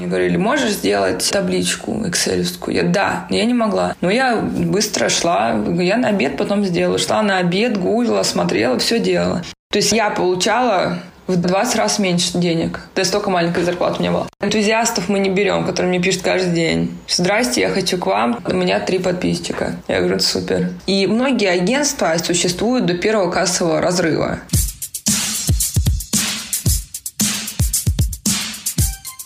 Мне 0.00 0.08
говорили, 0.08 0.38
можешь 0.38 0.70
сделать 0.70 1.28
табличку 1.30 2.08
экселевскую? 2.08 2.74
Я, 2.74 2.84
да, 2.84 3.26
я 3.28 3.44
не 3.44 3.52
могла. 3.52 3.94
Но 4.00 4.10
я 4.10 4.36
быстро 4.36 5.10
шла, 5.10 5.62
я 5.78 5.98
на 5.98 6.08
обед 6.08 6.38
потом 6.38 6.64
сделала. 6.64 6.96
Шла 6.96 7.22
на 7.22 7.36
обед, 7.36 7.76
гуглила, 7.76 8.22
смотрела, 8.22 8.78
все 8.78 8.98
делала. 8.98 9.42
То 9.70 9.76
есть 9.76 9.92
я 9.92 10.08
получала 10.08 11.00
в 11.26 11.36
20 11.36 11.76
раз 11.76 11.98
меньше 11.98 12.38
денег. 12.38 12.80
Да 12.94 13.04
столько 13.04 13.28
маленькая 13.28 13.62
зарплата 13.62 13.96
у 13.98 14.00
меня 14.00 14.10
была. 14.10 14.26
Энтузиастов 14.40 15.10
мы 15.10 15.18
не 15.18 15.28
берем, 15.28 15.66
которые 15.66 15.90
мне 15.90 16.00
пишут 16.00 16.22
каждый 16.22 16.54
день. 16.54 16.96
Здрасте, 17.06 17.60
я 17.60 17.68
хочу 17.68 17.98
к 17.98 18.06
вам. 18.06 18.42
У 18.46 18.54
меня 18.54 18.80
три 18.80 19.00
подписчика. 19.00 19.76
Я 19.86 19.98
говорю, 20.00 20.18
супер. 20.20 20.70
И 20.86 21.06
многие 21.06 21.50
агентства 21.50 22.16
существуют 22.16 22.86
до 22.86 22.94
первого 22.94 23.30
кассового 23.30 23.82
разрыва. 23.82 24.38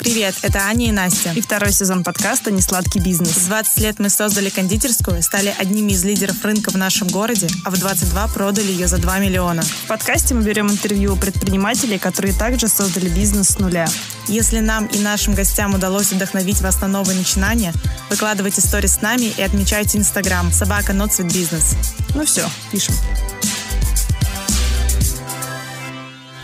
Привет, 0.05 0.35
это 0.43 0.59
Аня 0.67 0.89
и 0.89 0.93
Настя. 0.93 1.33
И 1.35 1.41
второй 1.41 1.73
сезон 1.73 2.05
подкаста 2.05 2.51
«Несладкий 2.51 3.01
бизнес». 3.01 3.39
В 3.39 3.47
20 3.47 3.81
лет 3.81 3.99
мы 3.99 4.11
создали 4.11 4.51
кондитерскую, 4.51 5.23
стали 5.23 5.55
одними 5.59 5.93
из 5.93 6.05
лидеров 6.05 6.45
рынка 6.45 6.71
в 6.71 6.75
нашем 6.75 7.09
городе, 7.09 7.49
а 7.65 7.71
в 7.71 7.79
22 7.79 8.29
продали 8.29 8.71
ее 8.71 8.87
за 8.87 8.99
2 8.99 9.19
миллиона. 9.21 9.63
В 9.63 9.89
подкасте 9.89 10.35
мы 10.35 10.43
берем 10.43 10.71
интервью 10.71 11.15
у 11.15 11.17
предпринимателей, 11.17 11.99
которые 11.99 12.35
также 12.35 12.69
создали 12.69 13.09
бизнес 13.09 13.49
с 13.49 13.59
нуля. 13.59 13.89
Если 14.29 14.61
нам 14.61 14.85
и 14.89 14.99
нашим 14.99 15.35
гостям 15.35 15.75
удалось 15.75 16.13
вдохновить 16.13 16.61
вас 16.61 16.83
на 16.83 16.87
новые 16.87 17.17
начинания, 17.17 17.73
выкладывайте 18.11 18.61
истории 18.61 18.89
с 18.89 19.01
нами 19.01 19.33
и 19.35 19.41
отмечайте 19.41 19.97
Инстаграм 19.97 20.53
собака 20.53 20.93
Ноцвет 20.93 21.33
Бизнес. 21.33 21.77
Ну 22.15 22.27
все, 22.27 22.47
пишем. 22.71 22.95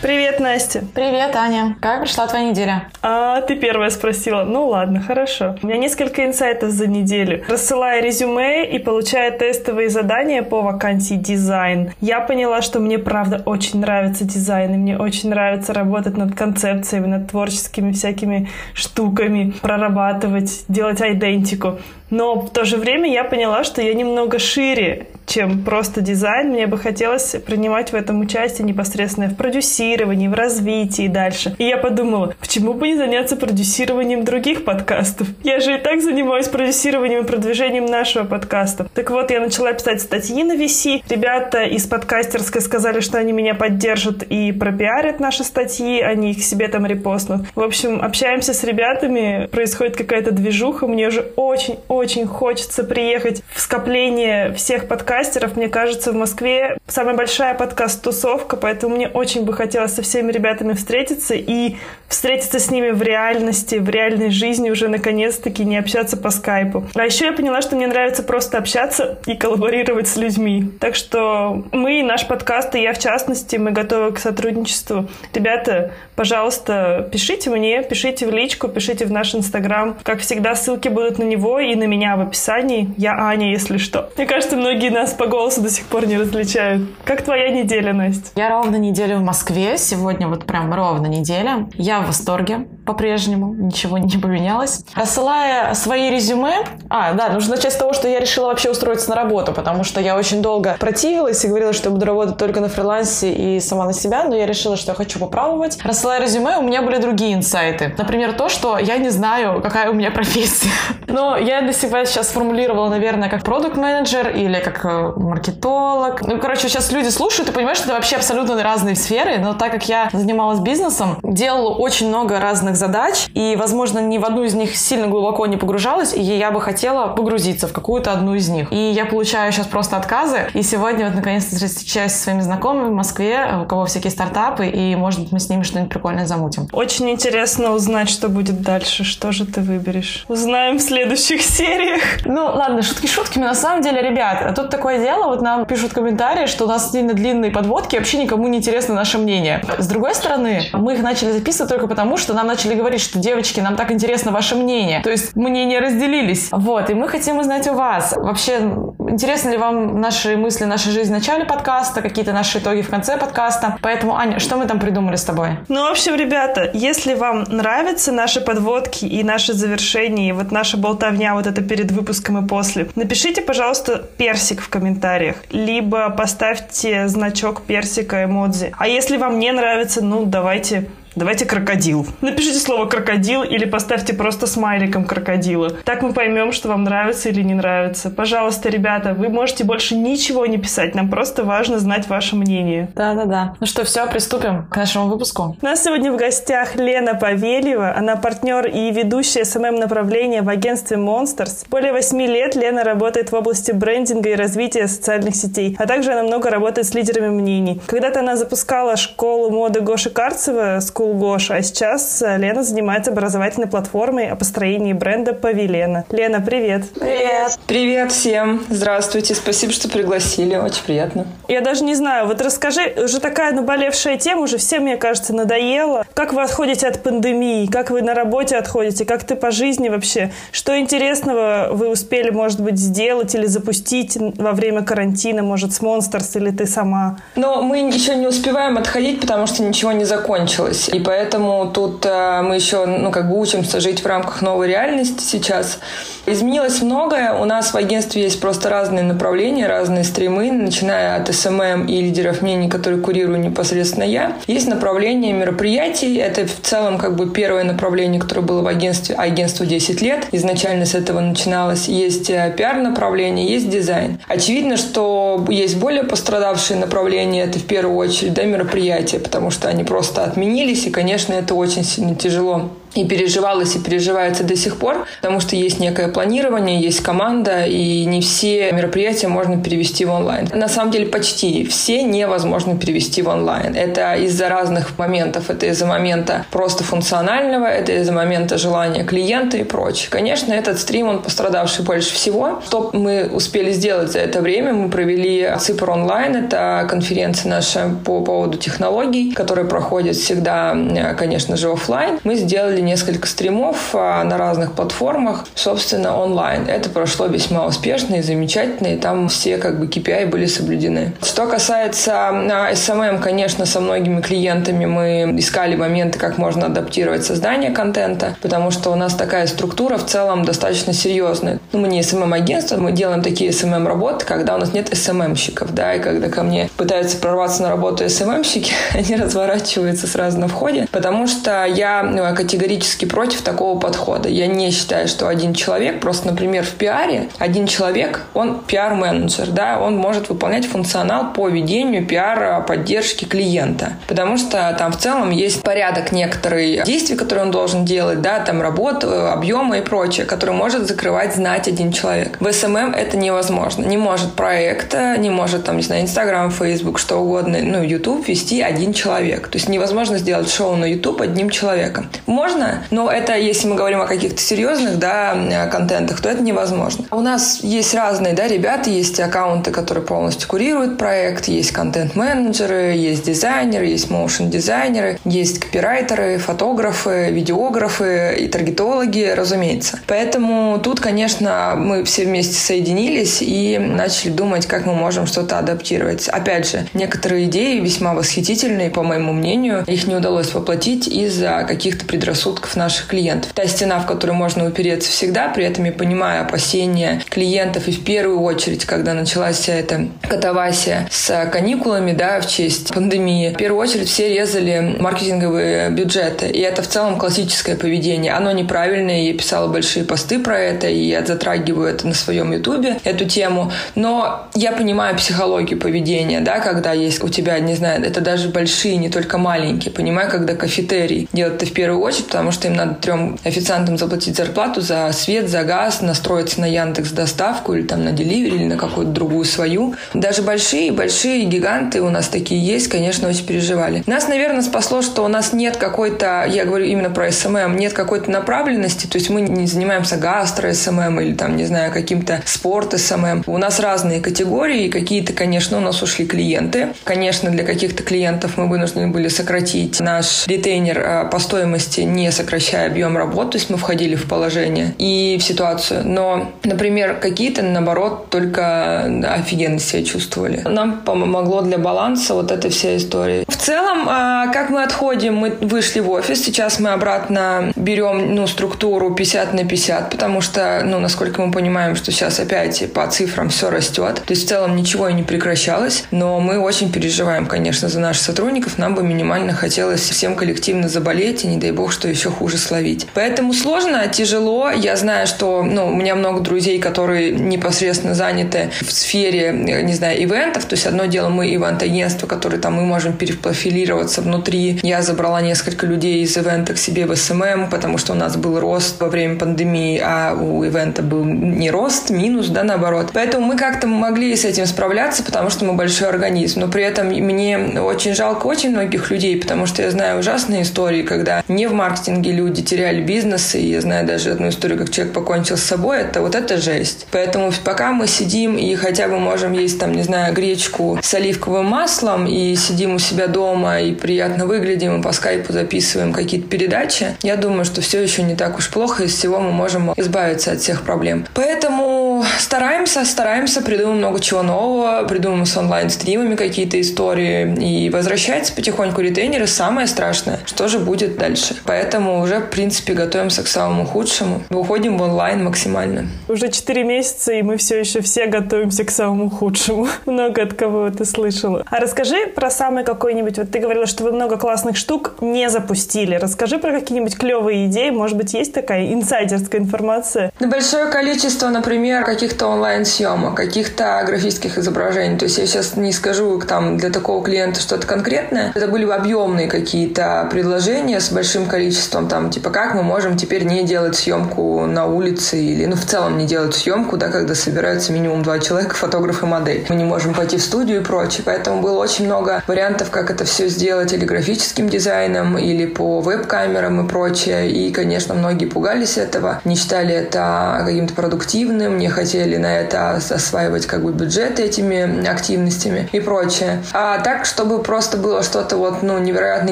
Привет, 0.01 0.39
Настя. 0.39 0.83
Привет, 0.95 1.35
Аня. 1.35 1.77
Как 1.79 1.99
прошла 1.99 2.25
твоя 2.25 2.49
неделя? 2.49 2.87
А, 3.03 3.39
ты 3.41 3.55
первая 3.55 3.91
спросила. 3.91 4.43
Ну 4.43 4.65
ладно, 4.65 4.99
хорошо. 4.99 5.57
У 5.61 5.67
меня 5.67 5.77
несколько 5.77 6.25
инсайтов 6.25 6.71
за 6.71 6.87
неделю. 6.87 7.43
Рассылая 7.47 8.01
резюме 8.01 8.67
и 8.67 8.79
получая 8.79 9.29
тестовые 9.29 9.89
задания 9.89 10.41
по 10.41 10.63
вакансии 10.63 11.13
дизайн, 11.13 11.93
я 12.01 12.19
поняла, 12.19 12.63
что 12.63 12.79
мне 12.79 12.97
правда 12.97 13.43
очень 13.45 13.79
нравится 13.79 14.25
дизайн, 14.25 14.73
и 14.73 14.77
мне 14.77 14.97
очень 14.97 15.29
нравится 15.29 15.71
работать 15.71 16.17
над 16.17 16.33
концепциями, 16.33 17.05
над 17.05 17.29
творческими 17.29 17.91
всякими 17.91 18.49
штуками, 18.73 19.53
прорабатывать, 19.61 20.65
делать 20.67 20.99
идентику. 20.99 21.77
Но 22.11 22.35
в 22.35 22.51
то 22.51 22.65
же 22.65 22.77
время 22.77 23.11
я 23.11 23.23
поняла, 23.23 23.63
что 23.63 23.81
я 23.81 23.93
немного 23.93 24.37
шире, 24.37 25.07
чем 25.25 25.63
просто 25.63 26.01
дизайн. 26.01 26.49
Мне 26.49 26.67
бы 26.67 26.77
хотелось 26.77 27.35
принимать 27.45 27.91
в 27.91 27.95
этом 27.95 28.19
участие 28.19 28.67
непосредственно 28.67 29.29
в 29.29 29.37
продюсировании, 29.37 30.27
в 30.27 30.33
развитии 30.33 31.07
дальше. 31.07 31.55
И 31.57 31.65
я 31.65 31.77
подумала, 31.77 32.35
почему 32.39 32.73
бы 32.73 32.89
не 32.89 32.97
заняться 32.97 33.37
продюсированием 33.37 34.25
других 34.25 34.65
подкастов? 34.65 35.27
Я 35.43 35.59
же 35.61 35.75
и 35.75 35.77
так 35.77 36.01
занимаюсь 36.01 36.49
продюсированием 36.49 37.23
и 37.23 37.25
продвижением 37.25 37.85
нашего 37.85 38.25
подкаста. 38.25 38.87
Так 38.93 39.09
вот, 39.09 39.31
я 39.31 39.39
начала 39.39 39.71
писать 39.71 40.01
статьи 40.01 40.43
на 40.43 40.53
VC. 40.53 41.03
Ребята 41.09 41.63
из 41.63 41.87
подкастерской 41.87 42.61
сказали, 42.61 42.99
что 42.99 43.17
они 43.17 43.31
меня 43.31 43.55
поддержат 43.55 44.23
и 44.23 44.51
пропиарят 44.51 45.21
наши 45.21 45.45
статьи, 45.45 46.01
они 46.01 46.31
их 46.31 46.43
себе 46.43 46.67
там 46.67 46.85
репостнут. 46.85 47.47
В 47.55 47.61
общем, 47.61 48.01
общаемся 48.01 48.53
с 48.53 48.65
ребятами, 48.65 49.47
происходит 49.49 49.95
какая-то 49.95 50.31
движуха. 50.31 50.87
Мне 50.87 51.07
уже 51.07 51.21
очень 51.37 51.79
очень 52.01 52.25
хочется 52.25 52.83
приехать 52.83 53.43
в 53.53 53.61
скопление 53.61 54.53
всех 54.53 54.87
подкастеров. 54.87 55.55
Мне 55.55 55.69
кажется, 55.69 56.11
в 56.11 56.15
Москве 56.15 56.77
самая 56.87 57.15
большая 57.15 57.53
подкаст-тусовка, 57.53 58.57
поэтому 58.57 58.95
мне 58.95 59.07
очень 59.07 59.45
бы 59.45 59.53
хотелось 59.53 59.93
со 59.93 60.01
всеми 60.01 60.31
ребятами 60.31 60.73
встретиться 60.73 61.35
и 61.35 61.75
встретиться 62.07 62.59
с 62.59 62.71
ними 62.71 62.89
в 62.89 63.01
реальности, 63.01 63.75
в 63.75 63.89
реальной 63.89 64.31
жизни 64.31 64.69
уже 64.69 64.87
наконец-таки, 64.87 65.63
не 65.63 65.77
общаться 65.77 66.17
по 66.17 66.31
скайпу. 66.31 66.85
А 66.95 67.05
еще 67.05 67.25
я 67.25 67.33
поняла, 67.33 67.61
что 67.61 67.75
мне 67.75 67.87
нравится 67.87 68.23
просто 68.23 68.57
общаться 68.57 69.19
и 69.25 69.35
коллаборировать 69.35 70.07
с 70.07 70.17
людьми. 70.17 70.69
Так 70.79 70.95
что 70.95 71.63
мы, 71.71 72.03
наш 72.03 72.27
подкаст, 72.27 72.75
и 72.75 72.81
я 72.81 72.93
в 72.93 72.99
частности, 72.99 73.55
мы 73.57 73.71
готовы 73.71 74.11
к 74.11 74.19
сотрудничеству. 74.19 75.07
Ребята, 75.33 75.91
пожалуйста, 76.15 77.07
пишите 77.11 77.49
мне, 77.49 77.83
пишите 77.83 78.25
в 78.25 78.31
личку, 78.31 78.67
пишите 78.67 79.05
в 79.05 79.11
наш 79.11 79.35
инстаграм. 79.35 79.97
Как 80.03 80.19
всегда, 80.19 80.55
ссылки 80.55 80.87
будут 80.87 81.19
на 81.19 81.23
него 81.23 81.59
и 81.59 81.75
на 81.75 81.83
меня 81.91 82.15
в 82.15 82.21
описании. 82.21 82.93
Я 82.97 83.17
Аня, 83.17 83.51
если 83.51 83.77
что. 83.77 84.09
Мне 84.17 84.25
кажется, 84.25 84.55
многие 84.55 84.89
нас 84.89 85.13
по 85.13 85.27
голосу 85.27 85.61
до 85.61 85.69
сих 85.69 85.85
пор 85.85 86.07
не 86.07 86.17
различают. 86.17 86.89
Как 87.03 87.21
твоя 87.21 87.49
неделя, 87.49 87.93
Настя? 87.93 88.31
Я 88.35 88.49
ровно 88.49 88.77
неделю 88.77 89.17
в 89.17 89.23
Москве. 89.23 89.77
Сегодня 89.77 90.27
вот 90.27 90.45
прям 90.45 90.73
ровно 90.73 91.07
неделя. 91.07 91.67
Я 91.73 91.99
в 91.99 92.07
восторге 92.07 92.67
по-прежнему. 92.91 93.53
Ничего 93.53 93.97
не 93.97 94.17
поменялось. 94.17 94.83
Рассылая 94.95 95.73
свои 95.73 96.09
резюме... 96.09 96.65
А, 96.89 97.13
да, 97.13 97.29
нужно 97.29 97.55
начать 97.55 97.71
с 97.71 97.77
того, 97.77 97.93
что 97.93 98.09
я 98.09 98.19
решила 98.19 98.47
вообще 98.47 98.69
устроиться 98.69 99.09
на 99.09 99.15
работу, 99.15 99.53
потому 99.53 99.85
что 99.85 100.01
я 100.01 100.17
очень 100.17 100.41
долго 100.41 100.75
противилась 100.77 101.43
и 101.45 101.47
говорила, 101.47 101.71
что 101.71 101.89
буду 101.89 102.05
работать 102.05 102.37
только 102.37 102.59
на 102.59 102.67
фрилансе 102.67 103.31
и 103.31 103.59
сама 103.61 103.85
на 103.85 103.93
себя, 103.93 104.25
но 104.25 104.35
я 104.35 104.45
решила, 104.45 104.75
что 104.75 104.91
я 104.91 104.95
хочу 104.95 105.19
попробовать. 105.19 105.79
Рассылая 105.83 106.21
резюме, 106.21 106.57
у 106.57 106.63
меня 106.63 106.81
были 106.81 106.97
другие 106.97 107.33
инсайты. 107.33 107.95
Например, 107.97 108.33
то, 108.33 108.49
что 108.49 108.77
я 108.77 108.97
не 108.97 109.09
знаю, 109.09 109.61
какая 109.61 109.89
у 109.89 109.93
меня 109.93 110.11
профессия. 110.11 110.69
Но 111.07 111.37
я 111.37 111.61
для 111.61 111.73
себя 111.73 112.05
сейчас 112.05 112.29
сформулировала, 112.29 112.89
наверное, 112.89 113.29
как 113.29 113.43
продукт 113.43 113.77
менеджер 113.77 114.29
или 114.29 114.59
как 114.59 114.85
э, 114.85 115.13
маркетолог. 115.15 116.21
Ну, 116.21 116.39
короче, 116.39 116.69
сейчас 116.69 116.91
люди 116.91 117.09
слушают 117.09 117.49
и 117.49 117.53
понимают, 117.53 117.77
что 117.77 117.87
это 117.87 117.95
вообще 117.95 118.17
абсолютно 118.17 118.61
разные 118.61 118.95
сферы, 118.95 119.37
но 119.39 119.53
так 119.53 119.71
как 119.71 119.87
я 119.87 120.09
занималась 120.11 120.59
бизнесом, 120.59 121.17
делала 121.23 121.73
очень 121.73 122.07
много 122.07 122.39
разных 122.39 122.75
задач, 122.81 123.29
и, 123.33 123.55
возможно, 123.57 123.99
ни 123.99 124.17
в 124.17 124.25
одну 124.25 124.43
из 124.43 124.53
них 124.53 124.75
сильно 124.75 125.07
глубоко 125.07 125.45
не 125.45 125.55
погружалась, 125.55 126.13
и 126.13 126.21
я 126.21 126.51
бы 126.51 126.59
хотела 126.59 127.07
погрузиться 127.07 127.67
в 127.67 127.73
какую-то 127.73 128.11
одну 128.11 128.35
из 128.35 128.49
них. 128.49 128.73
И 128.73 128.91
я 128.91 129.05
получаю 129.05 129.51
сейчас 129.51 129.67
просто 129.67 129.97
отказы, 129.97 130.49
и 130.53 130.63
сегодня 130.63 131.05
вот 131.05 131.15
наконец-то 131.15 131.55
встречаюсь 131.55 132.11
со 132.11 132.23
своими 132.23 132.41
знакомыми 132.41 132.89
в 132.89 132.93
Москве, 132.93 133.47
у 133.63 133.65
кого 133.65 133.85
всякие 133.85 134.11
стартапы, 134.11 134.67
и, 134.67 134.95
может 134.95 135.21
быть, 135.21 135.31
мы 135.31 135.39
с 135.39 135.49
ними 135.49 135.63
что-нибудь 135.63 135.91
прикольное 135.91 136.25
замутим. 136.25 136.67
Очень 136.73 137.09
интересно 137.09 137.71
узнать, 137.71 138.09
что 138.09 138.29
будет 138.29 138.61
дальше, 138.61 139.03
что 139.03 139.31
же 139.31 139.45
ты 139.45 139.61
выберешь. 139.61 140.25
Узнаем 140.27 140.77
в 140.77 140.81
следующих 140.81 141.41
сериях. 141.57 142.01
Ну, 142.25 142.43
ладно, 142.43 142.81
шутки 142.81 143.07
шутками. 143.07 143.43
На 143.43 143.55
самом 143.55 143.81
деле, 143.81 144.01
ребят, 144.01 144.55
тут 144.55 144.69
такое 144.69 144.99
дело, 144.99 145.27
вот 145.27 145.41
нам 145.41 145.65
пишут 145.65 145.93
комментарии, 145.93 146.47
что 146.47 146.65
у 146.65 146.67
нас 146.67 146.91
сильно 146.91 147.13
длинные 147.13 147.51
подводки, 147.51 147.95
вообще 147.95 148.17
никому 148.17 148.47
не 148.47 148.57
интересно 148.57 148.95
наше 148.95 149.17
мнение. 149.17 149.63
С 149.77 149.87
другой 149.87 150.15
стороны, 150.15 150.63
мы 150.73 150.93
их 150.93 151.01
начали 151.01 151.31
записывать 151.31 151.69
только 151.69 151.87
потому, 151.87 152.17
что 152.17 152.33
нам 152.33 152.47
начали 152.47 152.60
говорить, 152.69 153.01
что, 153.01 153.19
девочки, 153.19 153.59
нам 153.59 153.75
так 153.75 153.91
интересно 153.91 154.31
ваше 154.31 154.55
мнение. 154.55 155.01
То 155.01 155.09
есть 155.09 155.35
мнения 155.35 155.79
разделились. 155.79 156.49
Вот, 156.51 156.89
и 156.89 156.93
мы 156.93 157.07
хотим 157.07 157.39
узнать 157.39 157.67
у 157.67 157.73
вас. 157.73 158.13
Вообще, 158.15 158.59
интересны 158.99 159.51
ли 159.51 159.57
вам 159.57 159.99
наши 159.99 160.37
мысли, 160.37 160.65
наша 160.65 160.91
жизнь 160.91 161.09
в 161.09 161.13
начале 161.13 161.45
подкаста, 161.45 162.01
какие-то 162.01 162.33
наши 162.33 162.59
итоги 162.59 162.81
в 162.81 162.89
конце 162.89 163.17
подкаста? 163.17 163.77
Поэтому, 163.81 164.15
Аня, 164.15 164.39
что 164.39 164.57
мы 164.57 164.65
там 164.65 164.79
придумали 164.79 165.15
с 165.15 165.23
тобой? 165.23 165.57
Ну, 165.67 165.87
в 165.87 165.91
общем, 165.91 166.15
ребята, 166.15 166.69
если 166.73 167.13
вам 167.13 167.43
нравятся 167.43 168.11
наши 168.11 168.41
подводки 168.41 169.05
и 169.05 169.23
наши 169.23 169.53
завершения, 169.53 170.29
и 170.29 170.31
вот 170.31 170.51
наша 170.51 170.77
болтовня 170.77 171.33
вот 171.33 171.47
это 171.47 171.61
перед 171.61 171.91
выпуском 171.91 172.43
и 172.43 172.47
после, 172.47 172.87
напишите, 172.95 173.41
пожалуйста, 173.41 173.97
персик 174.17 174.61
в 174.61 174.69
комментариях, 174.69 175.35
либо 175.49 176.09
поставьте 176.09 177.07
значок 177.07 177.61
персика 177.61 178.23
эмодзи. 178.23 178.73
А 178.77 178.87
если 178.87 179.17
вам 179.17 179.39
не 179.39 179.51
нравится, 179.51 180.03
ну, 180.03 180.25
давайте 180.25 180.89
Давайте 181.15 181.45
крокодил. 181.45 182.07
Напишите 182.21 182.59
слово 182.59 182.85
крокодил 182.85 183.43
или 183.43 183.65
поставьте 183.65 184.13
просто 184.13 184.47
смайликом 184.47 185.03
крокодила. 185.03 185.69
Так 185.83 186.01
мы 186.03 186.13
поймем, 186.13 186.53
что 186.53 186.69
вам 186.69 186.85
нравится 186.85 187.27
или 187.29 187.41
не 187.41 187.53
нравится. 187.53 188.09
Пожалуйста, 188.09 188.69
ребята, 188.69 189.13
вы 189.13 189.27
можете 189.27 189.65
больше 189.65 189.95
ничего 189.95 190.45
не 190.45 190.57
писать. 190.57 190.95
Нам 190.95 191.09
просто 191.09 191.43
важно 191.43 191.79
знать 191.79 192.07
ваше 192.07 192.37
мнение. 192.37 192.89
Да-да-да. 192.95 193.55
Ну 193.59 193.67
что, 193.67 193.83
все, 193.83 194.07
приступим 194.07 194.67
к 194.69 194.77
нашему 194.77 195.07
выпуску. 195.07 195.57
У 195.61 195.65
нас 195.65 195.83
сегодня 195.83 196.13
в 196.13 196.15
гостях 196.15 196.75
Лена 196.75 197.13
Павельева. 197.15 197.93
Она 197.95 198.15
партнер 198.15 198.67
и 198.67 198.91
ведущая 198.91 199.43
SMM 199.43 199.75
направления 199.75 200.41
в 200.41 200.49
агентстве 200.49 200.95
MONSTARS. 200.95 201.65
Более 201.69 201.91
восьми 201.91 202.25
лет 202.25 202.55
Лена 202.55 202.85
работает 202.85 203.33
в 203.33 203.35
области 203.35 203.71
брендинга 203.71 204.29
и 204.29 204.35
развития 204.35 204.87
социальных 204.87 205.35
сетей, 205.35 205.75
а 205.77 205.87
также 205.87 206.13
она 206.13 206.23
много 206.23 206.49
работает 206.49 206.87
с 206.87 206.93
лидерами 206.93 207.29
мнений. 207.29 207.81
Когда-то 207.85 208.21
она 208.21 208.37
запускала 208.37 208.95
школу 208.95 209.49
моды 209.49 209.81
Гоши 209.81 210.09
Карцева, 210.09 210.79
School 211.01 211.13
Гоша, 211.15 211.55
а 211.55 211.61
сейчас 211.63 212.21
э, 212.21 212.37
Лена 212.37 212.63
занимается 212.63 213.11
образовательной 213.11 213.67
платформой 213.67 214.29
о 214.29 214.35
построении 214.35 214.93
бренда 214.93 215.33
Павелена. 215.33 216.05
Лена, 216.11 216.41
привет! 216.41 216.83
Привет! 216.93 217.57
Привет 217.65 218.11
всем! 218.11 218.63
Здравствуйте! 218.69 219.33
Спасибо, 219.33 219.73
что 219.73 219.89
пригласили. 219.89 220.55
Очень 220.55 220.83
приятно. 220.83 221.25
Я 221.47 221.61
даже 221.61 221.83
не 221.83 221.95
знаю, 221.95 222.27
вот 222.27 222.41
расскажи, 222.41 222.93
уже 222.97 223.19
такая 223.19 223.51
наболевшая 223.51 224.17
тема, 224.17 224.43
уже 224.43 224.57
всем, 224.57 224.83
мне 224.83 224.97
кажется, 224.97 225.33
надоела. 225.33 226.05
Как 226.13 226.33
вы 226.33 226.43
отходите 226.43 226.87
от 226.87 227.01
пандемии? 227.01 227.65
Как 227.65 227.89
вы 227.89 228.01
на 228.01 228.13
работе 228.13 228.57
отходите? 228.57 229.05
Как 229.05 229.23
ты 229.23 229.35
по 229.35 229.51
жизни 229.51 229.89
вообще? 229.89 230.31
Что 230.51 230.77
интересного 230.77 231.69
вы 231.71 231.89
успели, 231.89 232.29
может 232.29 232.61
быть, 232.61 232.77
сделать 232.77 233.33
или 233.33 233.47
запустить 233.47 234.17
во 234.37 234.51
время 234.51 234.83
карантина, 234.83 235.41
может, 235.41 235.73
с 235.73 235.81
MONSTARS 235.81 236.37
или 236.37 236.51
ты 236.51 236.67
сама? 236.67 237.17
Но 237.35 237.63
мы 237.63 237.79
еще 237.79 238.15
не 238.15 238.27
успеваем 238.27 238.77
отходить, 238.77 239.19
потому 239.19 239.47
что 239.47 239.63
ничего 239.63 239.91
не 239.93 240.05
закончилось. 240.05 240.90
И 240.91 240.99
поэтому 240.99 241.71
тут 241.73 242.05
э, 242.05 242.41
мы 242.41 242.55
еще, 242.55 242.85
ну, 242.85 243.11
как 243.11 243.29
бы 243.29 243.39
учимся 243.39 243.79
жить 243.79 244.01
в 244.03 244.05
рамках 244.05 244.41
новой 244.41 244.67
реальности 244.67 245.23
сейчас. 245.23 245.79
Изменилось 246.25 246.81
многое. 246.81 247.33
У 247.33 247.45
нас 247.45 247.73
в 247.73 247.77
агентстве 247.77 248.23
есть 248.23 248.39
просто 248.39 248.69
разные 248.69 249.03
направления, 249.03 249.67
разные 249.67 250.03
стримы, 250.03 250.51
начиная 250.51 251.15
от 251.15 251.33
SMM 251.33 251.87
и 251.87 252.01
лидеров 252.01 252.41
мнений, 252.41 252.69
которые 252.69 253.01
курирую 253.01 253.39
непосредственно 253.39 254.03
я. 254.03 254.37
Есть 254.47 254.67
направление 254.67 255.33
мероприятий. 255.33 256.17
Это 256.17 256.45
в 256.45 256.61
целом 256.61 256.97
как 256.97 257.15
бы 257.15 257.29
первое 257.29 257.63
направление, 257.63 258.21
которое 258.21 258.41
было 258.41 258.61
в 258.61 258.67
агентстве, 258.67 259.15
агентству 259.15 259.65
10 259.65 260.01
лет. 260.01 260.27
Изначально 260.31 260.85
с 260.85 260.93
этого 260.93 261.19
начиналось. 261.21 261.87
Есть 261.87 262.29
э, 262.29 262.53
пиар-направление, 262.55 263.47
есть 263.47 263.69
дизайн. 263.69 264.19
Очевидно, 264.27 264.77
что 264.77 265.45
есть 265.49 265.77
более 265.77 266.03
пострадавшие 266.03 266.79
направления. 266.79 267.43
Это 267.43 267.59
в 267.59 267.65
первую 267.65 267.97
очередь 267.97 268.33
да, 268.33 268.43
мероприятия, 268.43 269.19
потому 269.19 269.49
что 269.49 269.69
они 269.69 269.83
просто 269.83 270.23
отменились, 270.23 270.80
и, 270.85 270.91
конечно, 270.91 271.33
это 271.33 271.55
очень 271.55 271.83
сильно 271.83 272.15
тяжело 272.15 272.71
и 272.93 273.05
переживалось, 273.05 273.75
и 273.75 273.79
переживается 273.79 274.43
до 274.43 274.55
сих 274.55 274.77
пор, 274.77 275.05
потому 275.21 275.39
что 275.39 275.55
есть 275.55 275.79
некое 275.79 276.09
планирование, 276.09 276.81
есть 276.81 277.01
команда, 277.01 277.65
и 277.65 278.05
не 278.05 278.21
все 278.21 278.71
мероприятия 278.71 279.27
можно 279.27 279.61
перевести 279.61 280.05
в 280.05 280.11
онлайн. 280.11 280.49
На 280.53 280.67
самом 280.67 280.91
деле 280.91 281.05
почти 281.05 281.65
все 281.65 282.03
невозможно 282.03 282.77
перевести 282.77 283.21
в 283.21 283.29
онлайн. 283.29 283.75
Это 283.75 284.15
из-за 284.15 284.49
разных 284.49 284.97
моментов. 284.97 285.49
Это 285.49 285.67
из-за 285.67 285.85
момента 285.85 286.45
просто 286.51 286.83
функционального, 286.83 287.65
это 287.65 287.93
из-за 287.93 288.11
момента 288.11 288.57
желания 288.57 289.03
клиента 289.03 289.57
и 289.57 289.63
прочее. 289.63 290.09
Конечно, 290.09 290.51
этот 290.51 290.79
стрим, 290.79 291.07
он 291.07 291.21
пострадавший 291.21 291.85
больше 291.85 292.13
всего. 292.13 292.61
Что 292.65 292.89
мы 292.93 293.29
успели 293.31 293.71
сделать 293.71 294.11
за 294.11 294.19
это 294.19 294.41
время? 294.41 294.73
Мы 294.73 294.89
провели 294.89 295.49
ЦИПР 295.57 295.89
онлайн. 295.89 296.35
Это 296.35 296.85
конференция 296.89 297.49
наша 297.49 297.89
по 298.03 298.21
поводу 298.21 298.57
технологий, 298.57 299.31
которая 299.31 299.65
проходит 299.65 300.15
всегда, 300.17 300.75
конечно 301.17 301.55
же, 301.55 301.71
офлайн. 301.71 302.19
Мы 302.23 302.35
сделали 302.35 302.80
провели 302.81 302.91
несколько 302.91 303.27
стримов 303.27 303.93
а, 303.93 304.23
на 304.23 304.37
разных 304.37 304.73
платформах, 304.73 305.45
собственно, 305.55 306.17
онлайн. 306.17 306.67
Это 306.67 306.89
прошло 306.89 307.27
весьма 307.27 307.65
успешно 307.65 308.15
и 308.15 308.21
замечательно, 308.21 308.87
и 308.87 308.97
там 308.97 309.29
все 309.29 309.57
как 309.57 309.79
бы 309.79 309.85
KPI 309.85 310.27
были 310.27 310.45
соблюдены. 310.45 311.13
Что 311.23 311.47
касается 311.47 312.11
SMM, 312.11 313.17
а, 313.17 313.21
конечно, 313.21 313.65
со 313.65 313.79
многими 313.79 314.21
клиентами 314.21 314.85
мы 314.85 315.35
искали 315.37 315.75
моменты, 315.75 316.19
как 316.19 316.37
можно 316.37 316.65
адаптировать 316.65 317.23
создание 317.23 317.71
контента, 317.71 318.35
потому 318.41 318.71
что 318.71 318.91
у 318.91 318.95
нас 318.95 319.13
такая 319.15 319.47
структура 319.47 319.97
в 319.97 320.05
целом 320.05 320.43
достаточно 320.43 320.93
серьезная. 320.93 321.59
Ну, 321.71 321.79
мы 321.79 321.87
не 321.87 322.01
SMM-агентство, 322.01 322.77
мы 322.77 322.91
делаем 322.91 323.21
такие 323.21 323.51
SMM-работы, 323.51 324.25
когда 324.25 324.55
у 324.55 324.57
нас 324.57 324.73
нет 324.73 324.91
SMM-щиков, 324.91 325.71
да, 325.73 325.93
и 325.93 325.99
когда 325.99 326.29
ко 326.29 326.43
мне 326.43 326.69
пытаются 326.77 327.17
прорваться 327.17 327.61
на 327.63 327.69
работу 327.69 328.03
SMM-щики, 328.05 328.71
они 328.93 329.15
разворачиваются 329.15 330.07
сразу 330.07 330.39
на 330.39 330.47
входе, 330.47 330.87
потому 330.91 331.27
что 331.27 331.65
я 331.65 332.03
ну, 332.03 332.35
категорически 332.35 332.70
категорически 332.71 333.05
против 333.05 333.41
такого 333.41 333.77
подхода. 333.79 334.29
Я 334.29 334.47
не 334.47 334.71
считаю, 334.71 335.07
что 335.07 335.27
один 335.27 335.53
человек, 335.53 335.99
просто, 335.99 336.27
например, 336.27 336.63
в 336.63 336.71
пиаре, 336.71 337.29
один 337.37 337.67
человек, 337.67 338.21
он 338.33 338.61
пиар-менеджер, 338.65 339.47
да, 339.47 339.79
он 339.79 339.97
может 339.97 340.29
выполнять 340.29 340.65
функционал 340.65 341.33
по 341.33 341.49
ведению 341.49 342.05
пиара, 342.05 342.61
поддержки 342.61 343.25
клиента. 343.25 343.93
Потому 344.07 344.37
что 344.37 344.73
там 344.77 344.91
в 344.91 344.97
целом 344.97 345.31
есть 345.31 345.61
порядок 345.63 346.11
некоторых 346.11 346.83
действий, 346.85 347.15
которые 347.15 347.45
он 347.45 347.51
должен 347.51 347.85
делать, 347.85 348.21
да, 348.21 348.39
там 348.39 348.61
работ, 348.61 349.03
объемы 349.03 349.79
и 349.79 349.81
прочее, 349.81 350.25
которые 350.25 350.55
может 350.55 350.87
закрывать, 350.87 351.35
знать 351.35 351.67
один 351.67 351.91
человек. 351.91 352.37
В 352.39 352.51
SMM 352.51 352.93
это 352.93 353.17
невозможно. 353.17 353.85
Не 353.85 353.97
может 353.97 354.33
проекта, 354.33 355.17
не 355.17 355.29
может, 355.29 355.65
там, 355.65 355.77
не 355.77 355.83
знаю, 355.83 356.03
Инстаграм, 356.03 356.51
Фейсбук, 356.51 356.99
что 356.99 357.17
угодно, 357.17 357.59
ну, 357.61 357.83
YouTube 357.83 358.27
вести 358.27 358.61
один 358.61 358.93
человек. 358.93 359.47
То 359.47 359.57
есть 359.57 359.67
невозможно 359.67 360.17
сделать 360.17 360.49
шоу 360.49 360.75
на 360.75 360.85
YouTube 360.85 361.21
одним 361.21 361.49
человеком. 361.49 362.09
Можно 362.25 362.60
можно, 362.61 362.83
но 362.91 363.11
это, 363.11 363.35
если 363.37 363.67
мы 363.67 363.75
говорим 363.75 364.01
о 364.01 364.05
каких-то 364.05 364.41
серьезных, 364.41 364.99
да, 364.99 365.67
контентах, 365.71 366.21
то 366.21 366.29
это 366.29 366.41
невозможно. 366.41 367.05
У 367.11 367.21
нас 367.21 367.59
есть 367.63 367.93
разные, 367.93 368.33
да, 368.33 368.47
ребята, 368.47 368.89
есть 368.89 369.19
аккаунты, 369.19 369.71
которые 369.71 370.05
полностью 370.05 370.47
курируют 370.47 370.97
проект, 370.97 371.47
есть 371.47 371.71
контент-менеджеры, 371.71 372.93
есть 372.93 373.25
дизайнеры, 373.25 373.85
есть 373.85 374.09
моушен-дизайнеры, 374.09 375.19
есть 375.25 375.59
копирайтеры, 375.59 376.37
фотографы, 376.37 377.31
видеографы 377.31 378.35
и 378.39 378.47
таргетологи, 378.47 379.33
разумеется. 379.35 379.99
Поэтому 380.07 380.79
тут, 380.79 380.99
конечно, 380.99 381.73
мы 381.77 382.03
все 382.03 382.25
вместе 382.25 382.55
соединились 382.55 383.41
и 383.41 383.77
начали 383.77 384.31
думать, 384.31 384.65
как 384.65 384.85
мы 384.85 384.93
можем 384.93 385.25
что-то 385.25 385.57
адаптировать. 385.57 386.27
Опять 386.27 386.69
же, 386.69 386.87
некоторые 386.93 387.45
идеи 387.45 387.79
весьма 387.79 388.13
восхитительные, 388.13 388.89
по 388.89 389.03
моему 389.03 389.33
мнению, 389.33 389.83
их 389.87 390.07
не 390.07 390.15
удалось 390.15 390.53
воплотить 390.53 391.07
из-за 391.07 391.65
каких-то 391.67 392.05
предрассудков 392.05 392.50
предрассудков 392.51 392.75
наших 392.75 393.07
клиентов. 393.07 393.53
Та 393.53 393.65
стена, 393.67 393.99
в 393.99 394.05
которую 394.05 394.35
можно 394.35 394.65
упереться 394.65 395.09
всегда, 395.11 395.49
при 395.49 395.65
этом 395.65 395.85
я 395.85 395.91
понимаю 395.91 396.43
опасения 396.43 397.21
клиентов 397.29 397.87
и 397.87 397.91
в 397.91 398.03
первую 398.03 398.41
очередь, 398.41 398.85
когда 398.85 399.13
началась 399.13 399.57
вся 399.57 399.73
эта 399.73 400.07
катавасия 400.27 401.07
с 401.11 401.49
каникулами, 401.51 402.13
да, 402.13 402.39
в 402.41 402.47
честь 402.47 402.93
пандемии, 402.93 403.53
в 403.53 403.57
первую 403.57 403.81
очередь 403.81 404.09
все 404.09 404.29
резали 404.29 404.97
маркетинговые 404.99 405.89
бюджеты. 405.89 406.47
И 406.47 406.59
это 406.59 406.81
в 406.81 406.87
целом 406.87 407.17
классическое 407.17 407.75
поведение. 407.75 408.33
Оно 408.33 408.51
неправильное, 408.51 409.21
я 409.21 409.33
писала 409.33 409.67
большие 409.67 410.05
посты 410.05 410.39
про 410.39 410.59
это, 410.59 410.87
и 410.87 411.03
я 411.03 411.25
затрагиваю 411.25 411.87
это 411.87 412.07
на 412.07 412.13
своем 412.13 412.51
ютубе, 412.51 412.97
эту 413.03 413.25
тему. 413.25 413.71
Но 413.95 414.47
я 414.55 414.71
понимаю 414.71 415.15
психологию 415.15 415.79
поведения, 415.79 416.41
да, 416.41 416.59
когда 416.59 416.93
есть 416.93 417.23
у 417.23 417.29
тебя, 417.29 417.59
не 417.59 417.75
знаю, 417.75 418.03
это 418.03 418.21
даже 418.21 418.49
большие, 418.49 418.97
не 418.97 419.09
только 419.09 419.37
маленькие. 419.37 419.93
Понимаю, 419.93 420.29
когда 420.29 420.55
кафетерий 420.55 421.27
делают 421.31 421.61
это 421.61 421.65
в 421.65 421.73
первую 421.73 422.01
очередь, 422.01 422.27
потому 422.41 422.53
что 422.53 422.67
им 422.69 422.73
надо 422.73 422.95
трем 422.95 423.37
официантам 423.43 423.99
заплатить 423.99 424.35
зарплату 424.35 424.81
за 424.81 425.11
свет, 425.13 425.47
за 425.47 425.63
газ, 425.63 426.01
настроиться 426.01 426.59
на 426.59 426.65
Яндекс 426.65 427.11
доставку 427.11 427.75
или 427.75 427.85
там 427.85 428.03
на 428.03 428.13
Delivery 428.13 428.55
или 428.55 428.65
на 428.65 428.77
какую-то 428.77 429.11
другую 429.11 429.45
свою. 429.45 429.93
Даже 430.15 430.41
большие, 430.41 430.91
большие 430.91 431.45
гиганты 431.45 432.01
у 432.01 432.09
нас 432.09 432.29
такие 432.29 432.59
есть, 432.59 432.87
конечно, 432.87 433.29
очень 433.29 433.45
переживали. 433.45 434.01
Нас, 434.07 434.27
наверное, 434.27 434.63
спасло, 434.63 435.03
что 435.03 435.23
у 435.23 435.27
нас 435.27 435.53
нет 435.53 435.77
какой-то, 435.77 436.47
я 436.49 436.65
говорю 436.65 436.85
именно 436.85 437.11
про 437.11 437.31
SMM, 437.31 437.77
нет 437.77 437.93
какой-то 437.93 438.31
направленности, 438.31 439.05
то 439.05 439.19
есть 439.19 439.29
мы 439.29 439.41
не 439.41 439.67
занимаемся 439.67 440.17
гастро 440.17 440.73
SMM 440.73 441.19
или 441.19 441.33
там, 441.35 441.55
не 441.55 441.65
знаю, 441.65 441.93
каким-то 441.93 442.41
спорт 442.45 442.99
SMM. 442.99 443.43
У 443.45 443.59
нас 443.59 443.79
разные 443.79 444.19
категории, 444.19 444.89
какие-то, 444.89 445.33
конечно, 445.33 445.77
у 445.77 445.81
нас 445.81 446.01
ушли 446.01 446.25
клиенты. 446.25 446.87
Конечно, 447.03 447.51
для 447.51 447.63
каких-то 447.63 448.01
клиентов 448.01 448.57
мы 448.57 448.67
вынуждены 448.67 449.09
были 449.09 449.27
сократить 449.27 449.99
наш 449.99 450.47
retainer 450.47 450.99
а, 451.05 451.25
по 451.25 451.37
стоимости 451.37 452.01
не 452.01 452.30
сокращая 452.31 452.87
объем 452.87 453.17
работ, 453.17 453.51
то 453.51 453.57
есть 453.57 453.69
мы 453.69 453.77
входили 453.77 454.15
в 454.15 454.27
положение 454.27 454.93
и 454.97 455.37
в 455.39 455.43
ситуацию. 455.43 456.03
Но, 456.05 456.51
например, 456.63 457.19
какие-то, 457.19 457.61
наоборот, 457.61 458.29
только 458.29 459.03
офигенно 459.29 459.79
себя 459.79 460.03
чувствовали. 460.03 460.61
Нам 460.65 461.01
помогло 461.01 461.61
для 461.61 461.77
баланса 461.77 462.33
вот 462.33 462.51
эта 462.51 462.69
вся 462.69 462.97
история. 462.97 463.45
В 463.47 463.57
целом, 463.57 464.07
а, 464.09 464.47
как 464.47 464.69
мы 464.69 464.83
отходим, 464.83 465.35
мы 465.35 465.57
вышли 465.61 465.99
в 465.99 466.09
офис, 466.09 466.43
сейчас 466.43 466.79
мы 466.79 466.91
обратно 466.91 467.71
берем 467.75 468.35
ну, 468.35 468.47
структуру 468.47 469.13
50 469.13 469.53
на 469.53 469.65
50, 469.65 470.09
потому 470.09 470.41
что, 470.41 470.81
ну, 470.85 470.99
насколько 470.99 471.41
мы 471.41 471.51
понимаем, 471.51 471.95
что 471.95 472.11
сейчас 472.11 472.39
опять 472.39 472.91
по 472.93 473.07
цифрам 473.07 473.49
все 473.49 473.69
растет. 473.69 474.21
То 474.25 474.31
есть 474.31 474.45
в 474.45 474.49
целом 474.49 474.75
ничего 474.75 475.09
и 475.09 475.13
не 475.13 475.23
прекращалось, 475.23 476.05
но 476.11 476.39
мы 476.39 476.59
очень 476.59 476.91
переживаем, 476.91 477.45
конечно, 477.45 477.89
за 477.89 477.99
наших 477.99 478.23
сотрудников. 478.23 478.77
Нам 478.77 478.95
бы 478.95 479.03
минимально 479.03 479.53
хотелось 479.53 480.01
всем 480.01 480.35
коллективно 480.35 480.89
заболеть, 480.89 481.43
и 481.43 481.47
не 481.47 481.57
дай 481.57 481.71
бог, 481.71 481.91
что 481.91 482.07
еще 482.11 482.29
хуже 482.29 482.57
словить. 482.57 483.07
Поэтому 483.13 483.53
сложно, 483.53 484.07
тяжело. 484.07 484.69
Я 484.71 484.95
знаю, 484.95 485.27
что 485.27 485.63
ну, 485.63 485.87
у 485.87 485.95
меня 485.95 486.15
много 486.15 486.41
друзей, 486.41 486.79
которые 486.79 487.31
непосредственно 487.31 488.15
заняты 488.15 488.71
в 488.81 488.91
сфере, 488.91 489.51
не 489.51 489.93
знаю, 489.93 490.23
ивентов. 490.23 490.65
То 490.65 490.75
есть 490.75 490.85
одно 490.85 491.05
дело 491.05 491.29
мы 491.29 491.53
ивент-агентство, 491.53 492.27
которое 492.27 492.57
там 492.57 492.75
мы 492.75 492.85
можем 492.85 493.13
перепрофилироваться 493.13 494.21
внутри. 494.21 494.79
Я 494.83 495.01
забрала 495.01 495.41
несколько 495.41 495.85
людей 495.85 496.23
из 496.23 496.35
ивента 496.37 496.73
к 496.73 496.77
себе 496.77 497.05
в 497.05 497.15
SMM, 497.15 497.69
потому 497.69 497.97
что 497.97 498.13
у 498.13 498.15
нас 498.15 498.35
был 498.35 498.59
рост 498.59 498.99
во 498.99 499.07
время 499.07 499.37
пандемии, 499.37 500.01
а 500.03 500.33
у 500.33 500.63
ивента 500.63 501.01
был 501.01 501.23
не 501.23 501.71
рост, 501.71 502.09
минус, 502.09 502.47
да, 502.47 502.63
наоборот. 502.63 503.11
Поэтому 503.13 503.45
мы 503.45 503.57
как-то 503.57 503.87
могли 503.87 504.35
с 504.35 504.45
этим 504.45 504.65
справляться, 504.65 505.23
потому 505.23 505.49
что 505.49 505.65
мы 505.65 505.73
большой 505.73 506.09
организм. 506.09 506.61
Но 506.61 506.67
при 506.67 506.83
этом 506.83 507.07
мне 507.07 507.57
очень 507.79 508.15
жалко 508.15 508.47
очень 508.47 508.71
многих 508.71 509.09
людей, 509.11 509.39
потому 509.39 509.65
что 509.65 509.81
я 509.81 509.91
знаю 509.91 510.19
ужасные 510.19 510.63
истории, 510.63 511.03
когда 511.03 511.43
не 511.47 511.67
в 511.67 511.73
маркетинге 511.73 512.00
маркетинге 512.01 512.31
люди 512.31 512.61
теряли 512.61 513.01
бизнес, 513.01 513.55
и 513.55 513.67
я 513.67 513.81
знаю 513.81 514.07
даже 514.07 514.31
одну 514.31 514.49
историю, 514.49 514.79
как 514.79 514.89
человек 514.89 515.13
покончил 515.13 515.57
с 515.57 515.63
собой, 515.63 515.99
это 515.99 516.21
вот 516.21 516.35
это 516.35 516.57
жесть. 516.57 517.05
Поэтому 517.11 517.51
пока 517.63 517.91
мы 517.91 518.07
сидим 518.07 518.57
и 518.57 518.75
хотя 518.75 519.07
бы 519.07 519.19
можем 519.19 519.53
есть 519.53 519.79
там, 519.79 519.91
не 519.91 520.03
знаю, 520.03 520.33
гречку 520.33 520.99
с 521.01 521.13
оливковым 521.13 521.65
маслом 521.65 522.25
и 522.25 522.55
сидим 522.55 522.95
у 522.95 522.99
себя 522.99 523.27
дома 523.27 523.81
и 523.81 523.93
приятно 523.93 524.45
выглядим, 524.45 524.99
и 524.99 525.03
по 525.03 525.11
скайпу 525.11 525.53
записываем 525.53 526.13
какие-то 526.13 526.47
передачи, 526.47 527.15
я 527.21 527.35
думаю, 527.35 527.65
что 527.65 527.81
все 527.81 528.01
еще 528.01 528.23
не 528.23 528.35
так 528.35 528.57
уж 528.57 528.69
плохо, 528.69 529.03
из 529.03 529.15
всего 529.15 529.39
мы 529.39 529.51
можем 529.51 529.93
избавиться 529.97 530.51
от 530.51 530.61
всех 530.61 530.81
проблем. 530.83 531.25
Поэтому 531.33 532.01
Стараемся, 532.37 533.05
стараемся, 533.05 533.61
придумываем 533.61 533.99
много 533.99 534.19
чего 534.19 534.43
нового, 534.43 535.03
придумываем 535.07 535.45
с 535.45 535.55
онлайн-стримами 535.57 536.35
какие-то 536.35 536.79
истории. 536.81 537.55
И 537.59 537.89
возвращается 537.89 538.53
потихоньку 538.53 539.01
ретейнеры. 539.01 539.47
Самое 539.47 539.87
страшное, 539.87 540.39
что 540.45 540.67
же 540.67 540.79
будет 540.79 541.17
дальше. 541.17 541.55
Поэтому 541.65 541.90
уже, 541.99 542.39
в 542.39 542.49
принципе, 542.49 542.93
готовимся 542.93 543.43
к 543.43 543.47
самому 543.47 543.85
худшему. 543.85 544.41
Выходим 544.49 544.97
в 544.97 545.01
онлайн 545.01 545.43
максимально. 545.43 546.07
Уже 546.27 546.49
4 546.49 546.83
месяца, 546.83 547.33
и 547.33 547.41
мы 547.41 547.57
все 547.57 547.79
еще 547.79 548.01
все 548.01 548.27
готовимся 548.27 548.83
к 548.83 548.91
самому 548.91 549.29
худшему. 549.29 549.87
Много 550.05 550.43
от 550.43 550.53
кого 550.53 550.87
это 550.87 551.05
слышала. 551.05 551.65
А 551.69 551.79
расскажи 551.79 552.27
про 552.27 552.49
самый 552.49 552.83
какой-нибудь... 552.83 553.37
Вот 553.37 553.51
ты 553.51 553.59
говорила, 553.59 553.85
что 553.85 554.03
вы 554.03 554.11
много 554.11 554.37
классных 554.37 554.77
штук 554.77 555.15
не 555.21 555.49
запустили. 555.49 556.15
Расскажи 556.15 556.57
про 556.57 556.71
какие-нибудь 556.71 557.17
клевые 557.17 557.67
идеи. 557.67 557.89
Может 557.89 558.17
быть, 558.17 558.33
есть 558.33 558.53
такая 558.53 558.93
инсайдерская 558.93 559.61
информация? 559.61 560.31
Да 560.39 560.47
большое 560.47 560.87
количество, 560.87 561.49
например, 561.49 562.03
каких-то 562.05 562.47
онлайн-съемок, 562.47 563.35
каких-то 563.35 564.03
графических 564.05 564.57
изображений. 564.57 565.17
То 565.17 565.25
есть 565.25 565.37
я 565.37 565.45
сейчас 565.45 565.75
не 565.75 565.91
скажу 565.91 566.39
там 566.41 566.77
для 566.77 566.89
такого 566.89 567.23
клиента 567.23 567.59
что-то 567.59 567.87
конкретное. 567.87 568.51
Это 568.55 568.67
были 568.67 568.85
объемные 568.89 569.47
какие-то 569.47 570.27
предложения 570.31 570.99
с 570.99 571.11
большим 571.11 571.45
количеством 571.47 571.80
там, 571.89 572.29
типа, 572.29 572.49
как 572.49 572.73
мы 572.73 572.83
можем 572.83 573.17
теперь 573.17 573.43
не 573.43 573.63
делать 573.63 573.95
съемку 573.95 574.65
на 574.65 574.85
улице 574.85 575.41
или, 575.41 575.65
ну, 575.65 575.75
в 575.75 575.85
целом 575.85 576.17
не 576.17 576.25
делать 576.25 576.55
съемку, 576.55 576.97
да, 576.97 577.09
когда 577.09 577.35
собираются 577.35 577.93
минимум 577.93 578.23
два 578.23 578.39
человека, 578.39 578.75
фотограф 578.75 579.23
и 579.23 579.25
модель. 579.25 579.65
Мы 579.69 579.75
не 579.75 579.83
можем 579.83 580.13
пойти 580.13 580.37
в 580.37 580.41
студию 580.41 580.81
и 580.81 580.83
прочее. 580.83 581.23
Поэтому 581.25 581.61
было 581.61 581.79
очень 581.79 582.05
много 582.05 582.43
вариантов, 582.47 582.89
как 582.89 583.09
это 583.11 583.25
все 583.25 583.47
сделать 583.47 583.93
или 583.93 584.05
графическим 584.05 584.69
дизайном, 584.69 585.37
или 585.37 585.65
по 585.65 586.01
веб-камерам 586.01 586.85
и 586.85 586.89
прочее. 586.89 587.49
И, 587.49 587.71
конечно, 587.71 588.13
многие 588.13 588.45
пугались 588.45 588.97
этого, 588.97 589.41
не 589.45 589.55
считали 589.55 589.93
это 589.93 590.63
каким-то 590.65 590.93
продуктивным, 590.93 591.77
не 591.77 591.89
хотели 591.89 592.37
на 592.37 592.59
это 592.59 592.91
осваивать 592.91 593.65
как 593.65 593.83
бы 593.83 593.91
бюджет 593.91 594.39
этими 594.39 595.07
активностями 595.07 595.89
и 595.91 595.99
прочее. 595.99 596.63
А 596.73 596.99
так, 596.99 597.25
чтобы 597.25 597.61
просто 597.63 597.97
было 597.97 598.23
что-то 598.23 598.57
вот, 598.57 598.83
ну, 598.83 598.97
невероятно 598.99 599.51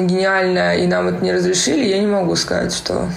гениальное, 0.00 0.76
и 0.76 0.86
нам 0.86 1.08
это 1.08 1.24
не 1.24 1.32
разрешили, 1.32 1.84
я 1.86 1.98
не 1.98 2.06
могу 2.06 2.19
сказать, 2.36 2.72
что 2.72 3.08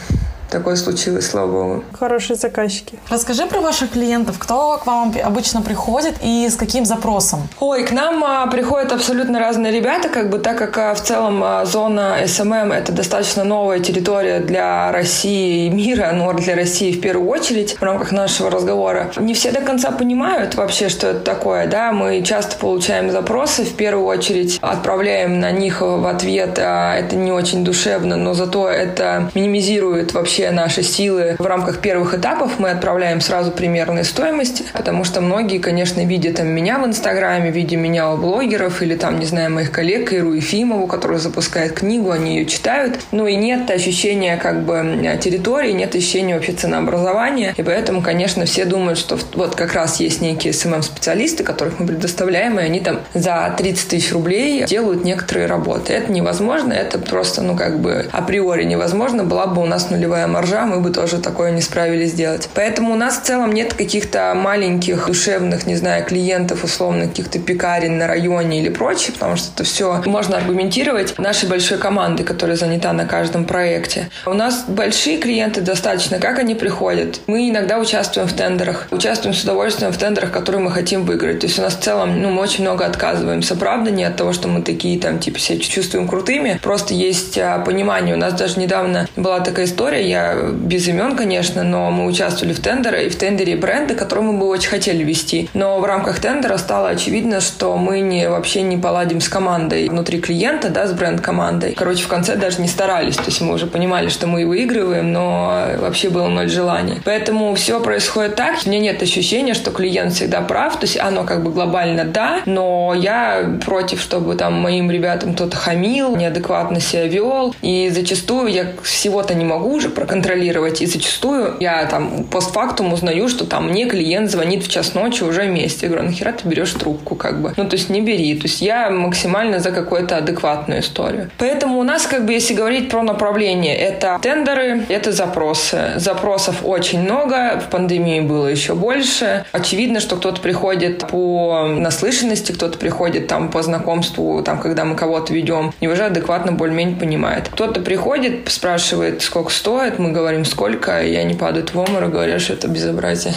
такое 0.54 0.76
случилось, 0.76 1.28
слава 1.30 1.52
богу. 1.52 1.84
Хорошие 2.00 2.38
заказчики. 2.38 2.98
Расскажи 3.10 3.46
про 3.48 3.60
ваших 3.60 3.92
клиентов. 3.92 4.38
Кто 4.38 4.78
к 4.78 4.86
вам 4.86 5.14
обычно 5.24 5.62
приходит 5.62 6.16
и 6.22 6.48
с 6.48 6.56
каким 6.56 6.86
запросом? 6.86 7.48
Ой, 7.60 7.84
к 7.84 7.92
нам 7.92 8.24
а, 8.24 8.48
приходят 8.48 8.92
абсолютно 8.92 9.40
разные 9.40 9.72
ребята, 9.72 10.10
как 10.10 10.30
бы 10.30 10.38
так 10.38 10.58
как 10.58 10.78
а, 10.78 10.94
в 10.94 11.02
целом 11.02 11.44
а, 11.44 11.66
зона 11.66 12.18
SMM 12.26 12.72
это 12.72 12.92
достаточно 12.92 13.44
новая 13.44 13.80
территория 13.80 14.40
для 14.40 14.92
России 14.92 15.66
и 15.66 15.70
мира, 15.70 16.12
ну, 16.14 16.32
для 16.34 16.56
России 16.56 16.92
в 16.92 17.02
первую 17.02 17.30
очередь, 17.30 17.76
в 17.80 17.84
рамках 17.84 18.12
нашего 18.12 18.52
разговора. 18.52 19.12
Не 19.18 19.34
все 19.34 19.52
до 19.52 19.62
конца 19.62 19.92
понимают 19.92 20.54
вообще, 20.54 20.90
что 20.90 21.08
это 21.08 21.20
такое, 21.22 21.68
да, 21.68 21.92
мы 21.92 22.22
часто 22.22 22.58
получаем 22.58 23.10
запросы, 23.12 23.64
в 23.64 23.74
первую 23.74 24.06
очередь 24.06 24.60
отправляем 24.62 25.40
на 25.40 25.52
них 25.52 25.82
в 25.82 26.06
ответ, 26.06 26.60
а, 26.60 26.96
это 26.96 27.16
не 27.16 27.32
очень 27.32 27.64
душевно, 27.64 28.18
но 28.18 28.36
зато 28.36 28.70
это 28.70 29.32
минимизирует 29.34 30.14
вообще 30.14 30.43
все 30.44 30.52
наши 30.52 30.84
силы 30.84 31.38
в 31.40 31.46
рамках 31.46 31.80
первых 31.80 32.14
этапов 32.14 32.60
мы 32.60 32.72
отправляем 32.72 33.22
сразу 33.22 33.50
примерные 33.50 34.04
стоимости, 34.04 34.66
потому 34.74 35.06
что 35.06 35.22
многие, 35.22 35.60
конечно, 35.60 36.06
видят 36.06 36.36
там, 36.36 36.48
меня 36.48 36.80
в 36.80 36.86
Инстаграме, 36.86 37.50
видя 37.50 37.78
меня 37.78 38.12
у 38.12 38.18
блогеров 38.18 38.82
или 38.82 38.96
там, 38.96 39.20
не 39.20 39.26
знаю, 39.26 39.52
моих 39.52 39.72
коллег, 39.72 40.12
Иру 40.12 40.34
Ефимову, 40.34 40.86
которая 40.88 41.20
запускает 41.20 41.72
книгу, 41.72 42.12
они 42.12 42.36
ее 42.36 42.46
читают. 42.46 43.00
Ну 43.12 43.26
и 43.26 43.38
нет 43.38 43.72
ощущения 43.72 44.36
как 44.36 44.64
бы 44.64 45.18
территории, 45.22 45.72
нет 45.72 45.96
ощущения 45.96 46.36
вообще 46.36 46.52
ценообразования. 46.52 47.54
И 47.56 47.64
поэтому, 47.64 48.02
конечно, 48.02 48.44
все 48.44 48.66
думают, 48.66 49.00
что 49.00 49.18
вот 49.36 49.56
как 49.56 49.74
раз 49.74 50.02
есть 50.02 50.20
некие 50.20 50.52
СММ-специалисты, 50.52 51.46
которых 51.46 51.80
мы 51.80 51.88
предоставляем, 51.88 52.60
и 52.60 52.64
они 52.64 52.82
там 52.82 53.00
за 53.14 53.56
30 53.58 53.88
тысяч 53.88 54.12
рублей 54.12 54.66
делают 54.66 55.06
некоторые 55.06 55.46
работы. 55.46 55.94
Это 55.94 56.12
невозможно, 56.12 56.74
это 56.74 57.00
просто, 57.00 57.42
ну 57.42 57.56
как 57.56 57.80
бы 57.80 58.10
априори 58.12 58.66
невозможно. 58.66 59.24
Была 59.24 59.48
бы 59.48 59.62
у 59.62 59.66
нас 59.66 59.90
нулевая 59.90 60.28
маржа, 60.34 60.66
мы 60.66 60.82
бы 60.82 60.90
тоже 60.90 61.20
такое 61.20 61.52
не 61.52 61.62
справились 61.62 62.12
сделать. 62.12 62.50
Поэтому 62.56 62.94
у 62.94 62.96
нас 62.96 63.20
в 63.20 63.24
целом 63.24 63.54
нет 63.54 63.74
каких-то 63.74 64.34
маленьких 64.36 65.08
душевных, 65.08 65.66
не 65.68 65.76
знаю, 65.76 66.04
клиентов, 66.06 66.64
условно, 66.64 67.08
каких-то 67.08 67.40
пекарен 67.40 67.98
на 67.98 68.08
районе 68.08 68.60
или 68.60 68.70
прочее, 68.70 69.14
потому 69.14 69.36
что 69.36 69.50
это 69.54 69.64
все 69.64 70.02
можно 70.06 70.38
аргументировать 70.38 71.18
нашей 71.20 71.48
большой 71.48 71.78
командой, 71.78 72.24
которая 72.24 72.58
занята 72.58 72.92
на 72.94 73.06
каждом 73.06 73.46
проекте. 73.46 74.10
У 74.26 74.34
нас 74.34 74.66
большие 74.68 75.18
клиенты 75.18 75.62
достаточно. 75.62 76.20
Как 76.20 76.40
они 76.40 76.56
приходят? 76.56 77.22
Мы 77.28 77.50
иногда 77.50 77.78
участвуем 77.78 78.28
в 78.28 78.34
тендерах. 78.34 78.88
Участвуем 78.92 79.36
с 79.36 79.44
удовольствием 79.44 79.92
в 79.92 79.98
тендерах, 79.98 80.32
которые 80.32 80.62
мы 80.62 80.72
хотим 80.72 81.04
выиграть. 81.04 81.40
То 81.40 81.48
есть 81.48 81.60
у 81.60 81.62
нас 81.62 81.76
в 81.76 81.80
целом, 81.80 82.22
ну, 82.22 82.32
мы 82.32 82.42
очень 82.42 82.64
много 82.64 82.86
отказываемся. 82.86 83.56
Правда, 83.56 83.92
не 83.92 84.04
от 84.04 84.16
того, 84.16 84.34
что 84.34 84.48
мы 84.48 84.62
такие 84.62 85.00
там, 85.00 85.20
типа, 85.20 85.40
себя 85.40 85.60
чувствуем 85.60 86.08
крутыми. 86.08 86.60
Просто 86.64 86.94
есть 86.94 87.38
а, 87.38 87.60
понимание. 87.60 88.16
У 88.16 88.18
нас 88.18 88.34
даже 88.34 88.60
недавно 88.60 89.08
была 89.16 89.40
такая 89.40 89.66
история. 89.66 90.08
Я 90.10 90.23
без 90.54 90.88
имен, 90.88 91.16
конечно, 91.16 91.64
но 91.64 91.92
мы 91.92 92.06
участвовали 92.06 92.54
в 92.54 92.60
тендере, 92.60 93.08
и 93.08 93.10
в 93.10 93.16
тендере 93.16 93.56
бренды, 93.56 93.96
которые 93.96 94.26
мы 94.26 94.40
бы 94.40 94.48
очень 94.48 94.70
хотели 94.70 95.04
вести. 95.04 95.50
Но 95.54 95.80
в 95.80 95.86
рамках 95.86 96.20
тендера 96.20 96.58
стало 96.58 96.90
очевидно, 96.90 97.42
что 97.42 97.78
мы 97.78 98.00
не, 98.00 98.30
вообще 98.30 98.62
не 98.62 98.78
поладим 98.78 99.22
с 99.22 99.30
командой 99.30 99.90
внутри 99.90 100.20
клиента, 100.20 100.70
да, 100.70 100.88
с 100.88 100.94
бренд-командой. 100.94 101.74
Короче, 101.74 102.04
в 102.04 102.08
конце 102.08 102.36
даже 102.36 102.62
не 102.62 102.68
старались, 102.68 103.16
то 103.16 103.26
есть 103.26 103.42
мы 103.42 103.54
уже 103.54 103.68
понимали, 103.68 104.10
что 104.10 104.28
мы 104.28 104.46
выигрываем, 104.46 105.12
но 105.12 105.66
вообще 105.78 106.10
было 106.10 106.28
ноль 106.28 106.50
желания. 106.50 107.02
Поэтому 107.04 107.54
все 107.56 107.80
происходит 107.80 108.36
так. 108.36 108.56
У 108.66 108.70
меня 108.70 108.80
нет 108.80 109.02
ощущения, 109.02 109.54
что 109.54 109.72
клиент 109.72 110.14
всегда 110.14 110.42
прав, 110.42 110.80
то 110.80 110.86
есть 110.86 110.98
оно 110.98 111.24
как 111.24 111.44
бы 111.44 111.52
глобально 111.52 112.06
да, 112.06 112.42
но 112.46 112.94
я 112.96 113.58
против, 113.66 114.02
чтобы 114.02 114.36
там 114.36 114.54
моим 114.54 114.90
ребятам 114.92 115.34
кто-то 115.34 115.56
хамил, 115.58 116.16
неадекватно 116.16 116.80
себя 116.80 117.08
вел, 117.08 117.56
и 117.62 117.90
зачастую 117.90 118.48
я 118.48 118.74
всего-то 118.84 119.34
не 119.34 119.46
могу 119.46 119.74
уже 119.74 119.90
проконтролировать 119.90 120.13
контролировать. 120.14 120.82
И 120.82 120.86
зачастую 120.86 121.56
я 121.60 121.86
там 121.86 122.26
постфактум 122.26 122.94
узнаю, 122.94 123.28
что 123.30 123.46
там 123.46 123.70
мне 123.70 123.86
клиент 123.86 124.30
звонит 124.30 124.64
в 124.64 124.70
час 124.70 124.94
ночи 124.94 125.24
уже 125.24 125.42
вместе. 125.42 125.88
Я 125.88 125.92
говорю, 125.92 126.10
нахера 126.10 126.32
ты 126.32 126.48
берешь 126.48 126.72
трубку 126.74 127.16
как 127.16 127.42
бы? 127.42 127.54
Ну, 127.58 127.68
то 127.68 127.76
есть 127.76 127.90
не 127.90 128.02
бери. 128.02 128.36
То 128.36 128.44
есть 128.44 128.62
я 128.62 128.92
максимально 128.92 129.60
за 129.60 129.72
какую-то 129.72 130.18
адекватную 130.18 130.82
историю. 130.82 131.32
Поэтому 131.40 131.80
у 131.80 131.84
нас, 131.84 132.06
как 132.06 132.26
бы, 132.26 132.34
если 132.34 132.54
говорить 132.54 132.90
про 132.90 133.02
направление, 133.02 133.76
это 133.76 134.20
тендеры, 134.22 134.86
это 134.88 135.12
запросы. 135.12 135.94
Запросов 135.96 136.58
очень 136.64 137.02
много. 137.02 137.60
В 137.60 137.72
пандемии 137.72 138.22
было 138.22 138.48
еще 138.48 138.76
больше. 138.76 139.46
Очевидно, 139.52 140.00
что 140.00 140.16
кто-то 140.18 140.42
приходит 140.42 141.08
по 141.08 141.66
наслышанности, 141.68 142.52
кто-то 142.52 142.78
приходит 142.78 143.28
там 143.28 143.50
по 143.50 143.64
знакомству, 143.64 144.44
там, 144.44 144.60
когда 144.60 144.86
мы 144.86 144.96
кого-то 144.96 145.34
ведем, 145.34 145.74
и 145.80 145.88
уже 145.88 146.04
адекватно 146.04 146.52
более-менее 146.52 146.98
понимает. 146.98 147.50
Кто-то 147.50 147.82
приходит, 147.82 148.50
спрашивает, 148.50 149.24
сколько 149.24 149.50
стоит, 149.52 149.93
мы 150.00 150.12
говорим 150.12 150.46
сколько, 150.46 151.02
и 151.02 151.16
они 151.16 151.34
падают 151.34 151.74
в 151.74 151.80
оморок, 151.80 152.12
говорят, 152.12 152.42
что 152.42 152.54
это 152.54 152.68
безобразие. 152.68 153.34